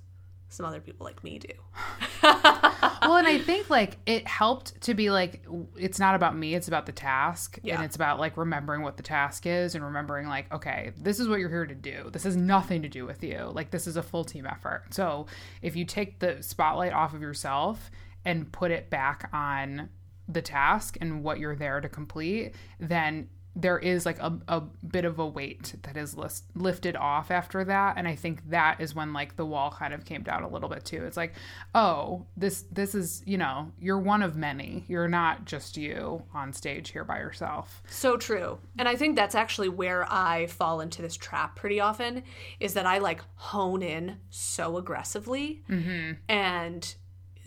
some 0.51 0.65
other 0.65 0.81
people 0.81 1.05
like 1.05 1.23
me 1.23 1.39
do. 1.39 1.53
well, 2.23 3.15
and 3.15 3.27
I 3.27 3.39
think 3.39 3.69
like 3.69 3.97
it 4.05 4.27
helped 4.27 4.81
to 4.81 4.93
be 4.93 5.09
like 5.09 5.45
it's 5.77 5.97
not 5.97 6.13
about 6.13 6.35
me, 6.35 6.53
it's 6.55 6.67
about 6.67 6.85
the 6.85 6.91
task. 6.91 7.57
Yeah. 7.63 7.75
And 7.75 7.85
it's 7.85 7.95
about 7.95 8.19
like 8.19 8.35
remembering 8.35 8.81
what 8.81 8.97
the 8.97 9.03
task 9.03 9.45
is 9.45 9.75
and 9.75 9.83
remembering 9.83 10.27
like, 10.27 10.53
okay, 10.53 10.91
this 10.97 11.19
is 11.19 11.29
what 11.29 11.39
you're 11.39 11.49
here 11.49 11.65
to 11.65 11.75
do. 11.75 12.09
This 12.11 12.23
has 12.23 12.35
nothing 12.35 12.81
to 12.81 12.89
do 12.89 13.05
with 13.05 13.23
you. 13.23 13.49
Like 13.53 13.71
this 13.71 13.87
is 13.87 13.95
a 13.95 14.03
full 14.03 14.25
team 14.25 14.45
effort. 14.45 14.85
So 14.89 15.27
if 15.61 15.75
you 15.75 15.85
take 15.85 16.19
the 16.19 16.43
spotlight 16.43 16.91
off 16.91 17.13
of 17.13 17.21
yourself 17.21 17.89
and 18.25 18.51
put 18.51 18.71
it 18.71 18.89
back 18.89 19.29
on 19.31 19.89
the 20.27 20.41
task 20.41 20.97
and 20.99 21.23
what 21.23 21.39
you're 21.39 21.55
there 21.55 21.79
to 21.79 21.89
complete, 21.89 22.55
then 22.79 23.29
there 23.55 23.77
is 23.77 24.05
like 24.05 24.19
a, 24.19 24.33
a 24.47 24.61
bit 24.61 25.05
of 25.05 25.19
a 25.19 25.27
weight 25.27 25.75
that 25.83 25.97
is 25.97 26.15
list, 26.15 26.45
lifted 26.55 26.95
off 26.95 27.31
after 27.31 27.63
that 27.63 27.97
and 27.97 28.07
i 28.07 28.15
think 28.15 28.49
that 28.49 28.79
is 28.79 28.95
when 28.95 29.13
like 29.13 29.35
the 29.35 29.45
wall 29.45 29.71
kind 29.71 29.93
of 29.93 30.05
came 30.05 30.23
down 30.23 30.43
a 30.43 30.47
little 30.47 30.69
bit 30.69 30.85
too. 30.85 31.03
It's 31.05 31.17
like 31.17 31.33
oh 31.75 32.25
this 32.37 32.65
this 32.71 32.95
is 32.95 33.23
you 33.25 33.37
know 33.37 33.71
you're 33.79 33.99
one 33.99 34.23
of 34.23 34.35
many. 34.35 34.85
You're 34.87 35.07
not 35.07 35.45
just 35.45 35.77
you 35.77 36.23
on 36.33 36.53
stage 36.53 36.91
here 36.91 37.03
by 37.03 37.19
yourself. 37.19 37.81
So 37.89 38.17
true. 38.17 38.59
And 38.77 38.87
I 38.87 38.95
think 38.95 39.15
that's 39.15 39.35
actually 39.35 39.69
where 39.69 40.05
I 40.11 40.47
fall 40.47 40.81
into 40.81 41.01
this 41.01 41.15
trap 41.15 41.55
pretty 41.55 41.79
often 41.79 42.23
is 42.59 42.73
that 42.73 42.85
I 42.85 42.99
like 42.99 43.21
hone 43.35 43.81
in 43.81 44.17
so 44.29 44.77
aggressively 44.77 45.63
mm-hmm. 45.69 46.13
and 46.29 46.95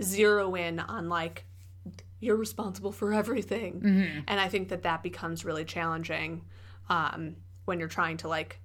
zero 0.03 0.55
in 0.55 0.81
on 0.81 1.09
like, 1.09 1.45
you're 2.25 2.37
responsible 2.37 2.93
for 2.93 3.13
everything. 3.13 3.81
And 4.27 4.41
I 4.41 4.49
think 4.49 4.69
that 4.71 4.83
that 4.83 5.03
becomes 5.03 5.45
really 5.45 5.65
challenging 5.65 6.43
um, 6.89 7.37
when 7.67 7.79
you're 7.79 7.89
trying 7.89 8.17
to 8.19 8.29
like 8.29 8.59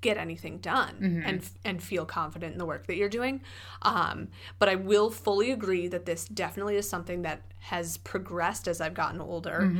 get 0.00 0.16
anything 0.16 0.56
done 0.58 1.22
and 1.26 1.50
and 1.62 1.82
feel 1.82 2.06
confident 2.06 2.52
in 2.52 2.58
the 2.58 2.64
work 2.64 2.86
that 2.86 2.96
you're 2.96 3.10
doing. 3.10 3.42
Um, 3.82 4.28
but 4.58 4.68
I 4.68 4.74
will 4.76 5.10
fully 5.10 5.50
agree 5.50 5.88
that 5.88 6.06
this 6.06 6.24
definitely 6.24 6.76
is 6.76 6.88
something 6.88 7.20
that 7.22 7.42
has 7.58 7.98
progressed 7.98 8.66
as 8.66 8.80
I've 8.80 8.94
gotten 8.94 9.20
older. 9.20 9.70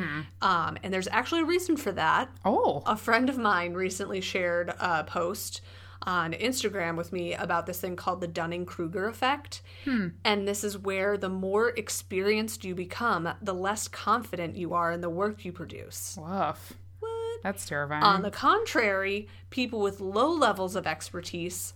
Um, 0.42 0.76
and 0.82 0.92
there's 0.92 1.08
actually 1.08 1.40
a 1.40 1.46
reason 1.46 1.76
for 1.78 1.92
that. 1.92 2.28
oh 2.44 2.82
A 2.84 2.96
friend 2.96 3.30
of 3.30 3.38
mine 3.38 3.72
recently 3.72 4.20
shared 4.20 4.68
a 4.78 5.04
post 5.04 5.62
on 6.02 6.32
Instagram 6.32 6.96
with 6.96 7.12
me 7.12 7.34
about 7.34 7.66
this 7.66 7.80
thing 7.80 7.96
called 7.96 8.20
the 8.20 8.26
Dunning 8.26 8.64
Kruger 8.64 9.06
effect. 9.06 9.62
Hmm. 9.84 10.08
And 10.24 10.48
this 10.48 10.64
is 10.64 10.78
where 10.78 11.16
the 11.18 11.28
more 11.28 11.70
experienced 11.70 12.64
you 12.64 12.74
become, 12.74 13.28
the 13.42 13.52
less 13.54 13.88
confident 13.88 14.56
you 14.56 14.72
are 14.72 14.92
in 14.92 15.00
the 15.00 15.10
work 15.10 15.44
you 15.44 15.52
produce. 15.52 16.16
woof 16.18 16.74
What? 17.00 17.42
that's 17.42 17.66
terrifying 17.66 18.02
On 18.02 18.22
the 18.22 18.30
contrary, 18.30 19.28
people 19.50 19.80
with 19.80 20.00
low 20.00 20.32
levels 20.32 20.74
of 20.74 20.86
expertise 20.86 21.74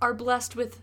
are 0.00 0.14
blessed 0.14 0.54
with 0.54 0.80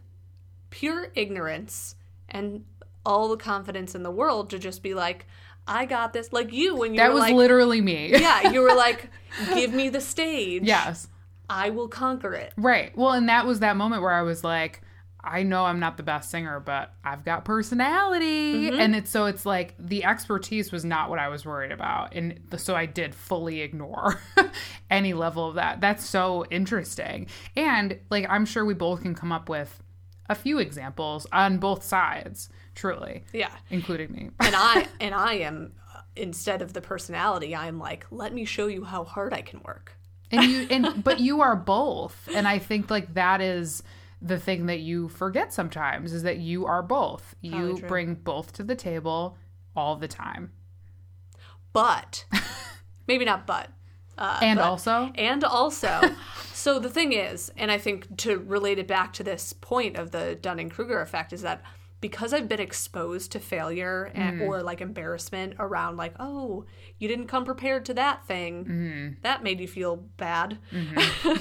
pure 0.69 1.11
ignorance 1.15 1.95
and 2.27 2.65
all 3.05 3.29
the 3.29 3.37
confidence 3.37 3.95
in 3.95 4.03
the 4.03 4.11
world 4.11 4.49
to 4.49 4.59
just 4.59 4.83
be 4.83 4.93
like, 4.93 5.25
I 5.67 5.85
got 5.85 6.11
this. 6.11 6.33
Like 6.33 6.51
you, 6.51 6.75
when 6.75 6.93
you 6.93 6.97
that 6.97 7.13
was 7.13 7.21
like, 7.21 7.35
literally 7.35 7.81
me 7.81 8.11
yeah, 8.11 8.51
you 8.51 8.61
were 8.61 8.75
like, 8.75 9.09
give 9.53 9.73
me 9.73 9.89
the 9.89 10.01
stage. 10.01 10.63
yes 10.63 11.07
I 11.51 11.69
will 11.69 11.87
conquer 11.89 12.33
it. 12.33 12.53
Right. 12.57 12.95
Well, 12.97 13.11
and 13.11 13.27
that 13.29 13.45
was 13.45 13.59
that 13.59 13.75
moment 13.75 14.01
where 14.01 14.11
I 14.13 14.21
was 14.21 14.43
like, 14.43 14.81
I 15.23 15.43
know 15.43 15.65
I'm 15.65 15.79
not 15.79 15.97
the 15.97 16.03
best 16.03 16.31
singer, 16.31 16.59
but 16.59 16.93
I've 17.03 17.23
got 17.23 17.45
personality. 17.45 18.69
And 18.69 18.95
it's 18.95 19.11
so 19.11 19.25
it's 19.25 19.45
like 19.45 19.75
the 19.77 20.03
expertise 20.03 20.71
was 20.71 20.83
not 20.83 21.09
what 21.11 21.19
I 21.19 21.27
was 21.27 21.45
worried 21.45 21.71
about. 21.71 22.15
And 22.15 22.39
the, 22.49 22.57
so 22.57 22.75
I 22.75 22.85
did 22.87 23.13
fully 23.13 23.61
ignore 23.61 24.19
any 24.89 25.13
level 25.13 25.47
of 25.47 25.55
that. 25.55 25.79
That's 25.81 26.03
so 26.05 26.45
interesting. 26.49 27.27
And 27.55 27.99
like, 28.09 28.25
I'm 28.29 28.45
sure 28.45 28.65
we 28.65 28.73
both 28.73 29.01
can 29.03 29.13
come 29.13 29.31
up 29.31 29.47
with 29.49 29.83
a 30.29 30.35
few 30.35 30.59
examples 30.59 31.27
on 31.31 31.57
both 31.57 31.83
sides, 31.83 32.49
truly, 32.73 33.23
Yeah. 33.33 33.51
including 33.69 34.11
me. 34.11 34.29
And 34.39 34.55
I 34.57 34.87
and 34.99 35.13
I 35.13 35.33
am 35.35 35.73
uh, 35.95 36.01
instead 36.15 36.61
of 36.61 36.73
the 36.73 36.81
personality, 36.81 37.55
I'm 37.55 37.77
like, 37.77 38.05
let 38.09 38.33
me 38.33 38.45
show 38.45 38.67
you 38.67 38.85
how 38.85 39.03
hard 39.03 39.33
I 39.33 39.41
can 39.41 39.61
work. 39.63 39.97
And 40.31 40.43
you 40.43 40.67
and 40.69 41.03
but 41.03 41.19
you 41.19 41.41
are 41.41 41.55
both. 41.55 42.29
And 42.33 42.47
i 42.47 42.57
think 42.59 42.89
like 42.89 43.13
that 43.13 43.41
is 43.41 43.83
the 44.21 44.39
thing 44.39 44.67
that 44.67 44.79
you 44.79 45.09
forget 45.09 45.51
sometimes 45.51 46.13
is 46.13 46.23
that 46.23 46.37
you 46.37 46.65
are 46.65 46.83
both. 46.83 47.35
You 47.41 47.83
bring 47.87 48.15
both 48.15 48.53
to 48.53 48.63
the 48.63 48.75
table 48.75 49.37
all 49.75 49.95
the 49.95 50.07
time. 50.07 50.51
But 51.73 52.25
maybe 53.07 53.25
not 53.25 53.47
but. 53.47 53.69
Uh, 54.17 54.37
and 54.41 54.59
but- 54.59 54.65
also? 54.65 55.11
And 55.15 55.43
also, 55.43 55.99
so 56.53 56.77
the 56.77 56.89
thing 56.89 57.13
is, 57.13 57.51
and 57.57 57.71
I 57.71 57.79
think 57.79 58.17
to 58.17 58.37
relate 58.37 58.77
it 58.77 58.87
back 58.87 59.13
to 59.13 59.23
this 59.23 59.53
point 59.53 59.95
of 59.95 60.11
the 60.11 60.35
Dunning 60.35 60.69
Kruger 60.69 61.01
effect, 61.01 61.33
is 61.33 61.41
that 61.41 61.63
because 62.01 62.33
I've 62.33 62.49
been 62.49 62.59
exposed 62.59 63.31
to 63.33 63.39
failure 63.39 64.11
and, 64.15 64.41
mm. 64.41 64.47
or 64.47 64.63
like 64.63 64.81
embarrassment 64.81 65.53
around, 65.59 65.97
like, 65.97 66.15
oh, 66.19 66.65
you 66.97 67.07
didn't 67.07 67.27
come 67.27 67.45
prepared 67.45 67.85
to 67.85 67.93
that 67.93 68.25
thing, 68.25 68.65
mm-hmm. 68.65 69.07
that 69.21 69.43
made 69.43 69.59
you 69.59 69.67
feel 69.67 69.97
bad. 70.17 70.57
Mm-hmm. 70.71 71.35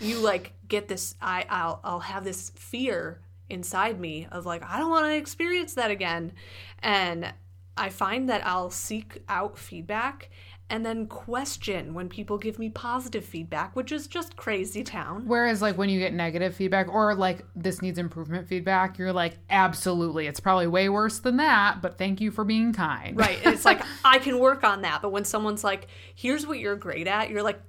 you 0.00 0.18
like 0.18 0.52
get 0.68 0.86
this, 0.86 1.16
I, 1.20 1.44
I'll, 1.50 1.80
I'll 1.82 2.00
have 2.00 2.22
this 2.24 2.50
fear 2.50 3.20
inside 3.50 3.98
me 3.98 4.28
of 4.30 4.46
like, 4.46 4.62
I 4.64 4.78
don't 4.78 4.90
want 4.90 5.06
to 5.06 5.16
experience 5.16 5.74
that 5.74 5.90
again. 5.90 6.32
And 6.78 7.34
I 7.76 7.88
find 7.88 8.28
that 8.28 8.46
I'll 8.46 8.70
seek 8.70 9.22
out 9.28 9.58
feedback 9.58 10.30
and 10.72 10.84
then 10.84 11.06
question 11.06 11.94
when 11.94 12.08
people 12.08 12.36
give 12.36 12.58
me 12.58 12.68
positive 12.68 13.24
feedback, 13.24 13.76
which 13.76 13.92
is 13.92 14.08
just 14.08 14.34
crazy 14.36 14.82
town. 14.82 15.22
whereas 15.26 15.62
like 15.62 15.78
when 15.78 15.88
you 15.88 16.00
get 16.00 16.12
negative 16.12 16.56
feedback 16.56 16.88
or 16.88 17.14
like 17.14 17.44
this 17.54 17.80
needs 17.80 17.98
improvement 17.98 18.48
feedback 18.48 18.98
you're 18.98 19.12
like 19.12 19.38
absolutely 19.50 20.26
it's 20.26 20.40
probably 20.40 20.66
way 20.66 20.88
worse 20.88 21.20
than 21.20 21.36
that 21.36 21.80
but 21.80 21.96
thank 21.96 22.20
you 22.20 22.30
for 22.30 22.44
being 22.44 22.72
kind 22.72 23.12
Right. 23.16 23.38
And 23.44 23.54
it's 23.54 23.64
like, 23.64 23.82
I 24.04 24.18
can 24.18 24.38
work 24.38 24.64
on 24.64 24.82
that. 24.82 25.02
But 25.02 25.12
when 25.12 25.24
someone's 25.24 25.64
like, 25.64 25.88
here's 26.14 26.46
what 26.46 26.58
you're 26.58 26.76
great 26.76 27.06
at, 27.06 27.30
you're 27.30 27.42
like, 27.42 27.60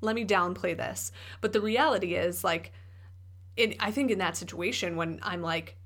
let 0.00 0.14
me 0.14 0.24
downplay 0.24 0.76
this. 0.76 1.12
But 1.40 1.52
the 1.52 1.60
reality 1.60 2.14
is, 2.14 2.42
like, 2.42 2.72
in, 3.56 3.74
I 3.78 3.90
think 3.90 4.10
in 4.10 4.18
that 4.18 4.36
situation, 4.36 4.96
when 4.96 5.20
I'm 5.22 5.42
like 5.42 5.76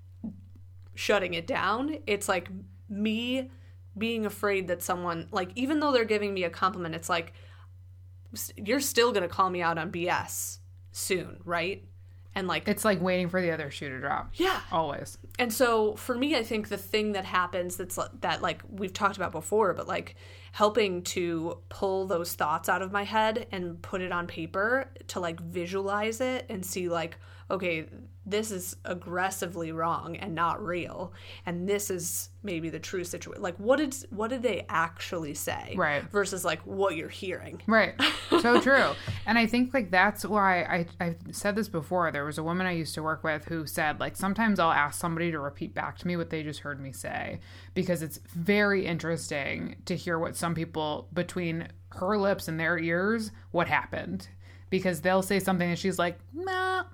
shutting 0.95 1.35
it 1.35 1.47
down, 1.47 1.99
it's 2.07 2.29
like 2.29 2.49
me 2.89 3.51
being 3.97 4.27
afraid 4.27 4.69
that 4.69 4.83
someone, 4.83 5.29
like, 5.31 5.51
even 5.55 5.81
though 5.81 5.93
they're 5.93 6.05
giving 6.05 6.35
me 6.35 6.45
a 6.45 6.51
compliment, 6.51 6.95
it's 6.95 7.09
like, 7.09 7.33
you're 8.57 8.81
still 8.81 9.13
going 9.13 9.23
to 9.23 9.29
call 9.29 9.49
me 9.49 9.63
out 9.63 9.79
on 9.79 9.91
BS 9.91 10.59
soon, 10.93 11.41
right? 11.45 11.85
And 12.35 12.47
like 12.47 12.69
It's 12.69 12.85
like 12.85 13.01
waiting 13.01 13.31
for 13.31 13.41
the 13.41 13.51
other 13.51 13.71
shoe 13.71 13.89
to 13.89 13.99
drop. 13.99 14.31
yeah. 14.35 14.61
Always. 14.71 15.17
And 15.39 15.51
so 15.51 15.95
for 15.95 16.15
me, 16.15 16.37
I 16.37 16.43
think 16.43 16.69
the 16.69 16.77
thing 16.77 17.13
that 17.13 17.25
happens 17.25 17.79
that's 17.79 17.99
that 18.21 18.43
like 18.43 18.63
we've 18.69 18.93
talked 18.93 19.17
about 19.17 19.33
before, 19.33 19.73
but 19.73 19.89
like 19.89 20.17
helping 20.53 21.03
to 21.05 21.59
pull 21.71 22.07
those 22.07 22.35
thoughts 22.35 22.69
out 22.69 22.83
of 22.83 22.93
my 22.93 23.05
head 23.05 23.47
and 23.53 23.81
put 23.81 24.03
it 24.03 24.13
on 24.13 24.27
paper 24.27 24.91
to 25.09 25.21
like 25.21 25.41
visualize 25.41 26.21
it 26.21 26.45
and 26.51 26.65
see 26.65 26.91
like 26.91 27.17
okay, 27.51 27.87
this 28.29 28.51
is 28.51 28.77
aggressively 28.85 29.71
wrong 29.71 30.17
and 30.17 30.35
not 30.35 30.63
real, 30.65 31.13
and 31.47 31.69
this 31.69 31.91
is 31.91 32.31
maybe 32.43 32.69
the 32.71 32.79
true 32.81 33.05
situation. 33.05 33.41
Like 33.43 33.57
what 33.57 33.77
did 33.77 33.95
what 34.11 34.29
did 34.31 34.43
they 34.43 34.67
actually 34.69 35.35
say, 35.35 35.75
Right. 35.77 36.03
Versus 36.11 36.45
like 36.45 36.61
what 36.67 36.97
you're 36.97 37.09
hearing. 37.09 37.63
Right. 37.67 37.95
So 38.43 38.61
true. 38.61 38.91
and 39.25 39.39
I 39.39 39.47
think 39.47 39.73
like 39.73 39.91
that's 39.91 40.25
why 40.25 40.63
I 40.65 40.87
I 41.01 41.15
said 41.31 41.55
this 41.57 41.69
before. 41.69 42.11
There 42.11 42.25
was 42.25 42.39
a 42.39 42.43
woman 42.43 42.67
I 42.67 42.73
used 42.73 42.95
to 42.97 43.03
work 43.03 43.23
with 43.25 43.45
who 43.47 43.67
said 43.67 43.99
like 44.01 44.17
sometimes 44.17 44.59
I'll 44.61 44.73
ask 44.73 45.01
somebody 45.01 45.31
to 45.31 45.39
repeat 45.39 45.75
back 45.75 45.97
to 45.99 46.07
me 46.07 46.17
what 46.17 46.31
they 46.31 46.43
just 46.43 46.61
heard 46.61 46.81
me 46.81 46.93
say 46.93 47.41
because 47.75 48.03
it's 48.03 48.19
very 48.35 48.85
interesting 48.85 49.77
to 49.87 49.97
hear 49.97 50.19
what 50.19 50.37
some 50.37 50.55
people 50.55 51.09
between 51.13 51.69
her 51.93 52.19
lips 52.19 52.49
and 52.49 52.59
their 52.61 52.79
ears 52.79 53.31
what 53.53 53.69
happened 53.69 54.29
because 54.71 55.01
they'll 55.01 55.23
say 55.23 55.39
something 55.39 55.71
and 55.71 55.79
she's 55.79 55.99
like, 55.99 56.19
"Nah, 56.35 56.83
mm, 56.83 56.87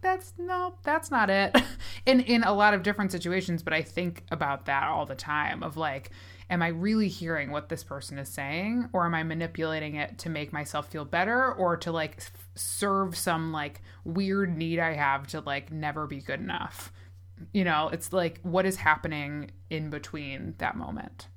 that's 0.00 0.32
no, 0.38 0.74
that's 0.82 1.10
not 1.10 1.30
it." 1.30 1.56
in 2.06 2.20
in 2.20 2.42
a 2.44 2.52
lot 2.52 2.74
of 2.74 2.82
different 2.82 3.12
situations, 3.12 3.62
but 3.62 3.72
I 3.72 3.82
think 3.82 4.24
about 4.30 4.66
that 4.66 4.88
all 4.88 5.06
the 5.06 5.14
time 5.14 5.62
of 5.62 5.76
like 5.76 6.10
am 6.50 6.62
I 6.62 6.68
really 6.68 7.08
hearing 7.08 7.50
what 7.50 7.68
this 7.68 7.84
person 7.84 8.18
is 8.18 8.28
saying 8.28 8.88
or 8.92 9.04
am 9.04 9.14
I 9.14 9.22
manipulating 9.22 9.96
it 9.96 10.18
to 10.18 10.30
make 10.30 10.52
myself 10.52 10.88
feel 10.88 11.04
better 11.04 11.52
or 11.52 11.76
to 11.78 11.92
like 11.92 12.16
f- 12.18 12.48
serve 12.54 13.16
some 13.16 13.52
like 13.52 13.82
weird 14.04 14.56
need 14.56 14.78
I 14.78 14.94
have 14.94 15.26
to 15.28 15.40
like 15.40 15.70
never 15.70 16.06
be 16.06 16.20
good 16.20 16.40
enough? 16.40 16.92
You 17.52 17.64
know, 17.64 17.90
it's 17.92 18.12
like 18.12 18.40
what 18.42 18.66
is 18.66 18.76
happening 18.76 19.50
in 19.70 19.90
between 19.90 20.54
that 20.58 20.76
moment. 20.76 21.28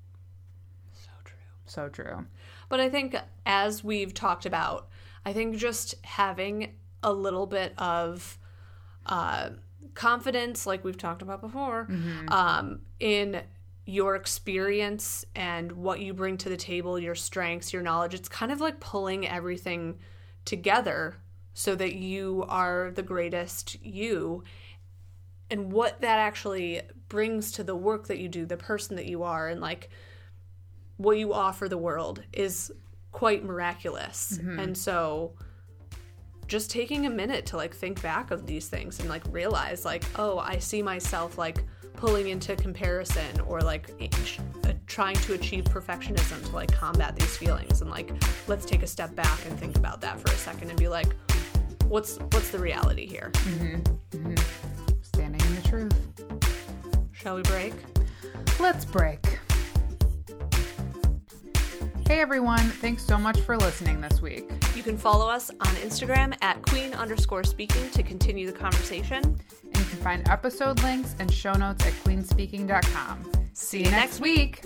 So 0.93 1.09
true. 1.23 1.37
So 1.65 1.89
true. 1.89 2.25
But 2.69 2.79
I 2.79 2.89
think, 2.89 3.15
as 3.45 3.83
we've 3.83 4.13
talked 4.13 4.45
about, 4.45 4.87
I 5.25 5.33
think 5.33 5.57
just 5.57 5.95
having 6.03 6.75
a 7.03 7.11
little 7.11 7.45
bit 7.45 7.73
of 7.77 8.39
uh, 9.05 9.49
confidence, 9.93 10.65
like 10.65 10.83
we've 10.83 10.97
talked 10.97 11.21
about 11.21 11.41
before, 11.41 11.87
um, 12.29 12.81
in 12.99 13.41
your 13.85 14.15
experience 14.15 15.25
and 15.35 15.71
what 15.71 15.99
you 15.99 16.13
bring 16.13 16.37
to 16.37 16.49
the 16.49 16.57
table, 16.57 16.99
your 16.99 17.15
strengths, 17.15 17.73
your 17.73 17.81
knowledge, 17.81 18.13
it's 18.13 18.29
kind 18.29 18.51
of 18.51 18.61
like 18.61 18.79
pulling 18.79 19.27
everything 19.27 19.97
together 20.45 21.15
so 21.53 21.75
that 21.75 21.95
you 21.95 22.45
are 22.47 22.91
the 22.95 23.03
greatest 23.03 23.83
you. 23.83 24.43
And 25.49 25.73
what 25.73 25.99
that 26.01 26.19
actually 26.19 26.81
brings 27.09 27.51
to 27.53 27.63
the 27.63 27.75
work 27.75 28.07
that 28.07 28.19
you 28.19 28.29
do, 28.29 28.45
the 28.45 28.55
person 28.55 28.95
that 28.95 29.07
you 29.07 29.23
are, 29.23 29.49
and 29.49 29.59
like 29.59 29.89
what 30.97 31.17
you 31.17 31.33
offer 31.33 31.67
the 31.67 31.77
world 31.77 32.23
is 32.31 32.71
quite 33.11 33.43
miraculous. 33.43 34.37
And 34.59 34.77
so 34.77 35.33
just 36.51 36.69
taking 36.69 37.05
a 37.05 37.09
minute 37.09 37.45
to 37.45 37.55
like 37.55 37.73
think 37.73 38.01
back 38.01 38.29
of 38.29 38.45
these 38.45 38.67
things 38.67 38.99
and 38.99 39.07
like 39.07 39.23
realize 39.31 39.85
like, 39.85 40.03
oh, 40.19 40.37
I 40.37 40.57
see 40.57 40.81
myself 40.81 41.37
like 41.37 41.63
pulling 41.93 42.27
into 42.27 42.57
comparison 42.57 43.39
or 43.47 43.61
like 43.61 43.89
uh, 44.65 44.73
trying 44.85 45.15
to 45.15 45.33
achieve 45.33 45.63
perfectionism 45.63 46.43
to 46.45 46.51
like 46.51 46.69
combat 46.69 47.15
these 47.15 47.37
feelings 47.37 47.79
and 47.79 47.89
like 47.89 48.11
let's 48.49 48.65
take 48.65 48.83
a 48.83 48.87
step 48.87 49.15
back 49.15 49.39
and 49.45 49.57
think 49.57 49.77
about 49.77 50.01
that 50.01 50.19
for 50.19 50.29
a 50.29 50.35
second 50.35 50.69
and 50.69 50.77
be 50.77 50.89
like 50.89 51.15
what's 51.85 52.17
what's 52.17 52.49
the 52.49 52.59
reality 52.59 53.07
here? 53.07 53.31
mm-hmm. 53.33 54.17
Mm-hmm. 54.17 54.35
Standing 55.03 55.39
in 55.39 55.55
the 55.55 55.69
truth. 55.69 57.07
Shall 57.13 57.37
we 57.37 57.43
break? 57.43 57.73
Let's 58.59 58.83
break. 58.83 59.39
Hey 62.05 62.19
everyone, 62.19 62.59
thanks 62.81 63.05
so 63.05 63.17
much 63.17 63.39
for 63.39 63.55
listening 63.55 64.01
this 64.01 64.21
week. 64.21 64.51
You 64.81 64.85
can 64.85 64.97
follow 64.97 65.29
us 65.29 65.51
on 65.51 65.75
Instagram 65.75 66.35
at 66.41 66.59
queen 66.63 66.95
underscore 66.95 67.43
speaking 67.43 67.87
to 67.91 68.01
continue 68.01 68.47
the 68.47 68.57
conversation. 68.57 69.23
And 69.23 69.77
you 69.77 69.85
can 69.85 69.99
find 69.99 70.27
episode 70.27 70.81
links 70.81 71.15
and 71.19 71.31
show 71.31 71.53
notes 71.53 71.85
at 71.85 71.93
queenspeaking.com. 72.03 73.31
See 73.53 73.83
you 73.83 73.91
next 73.91 74.21
week. 74.21 74.65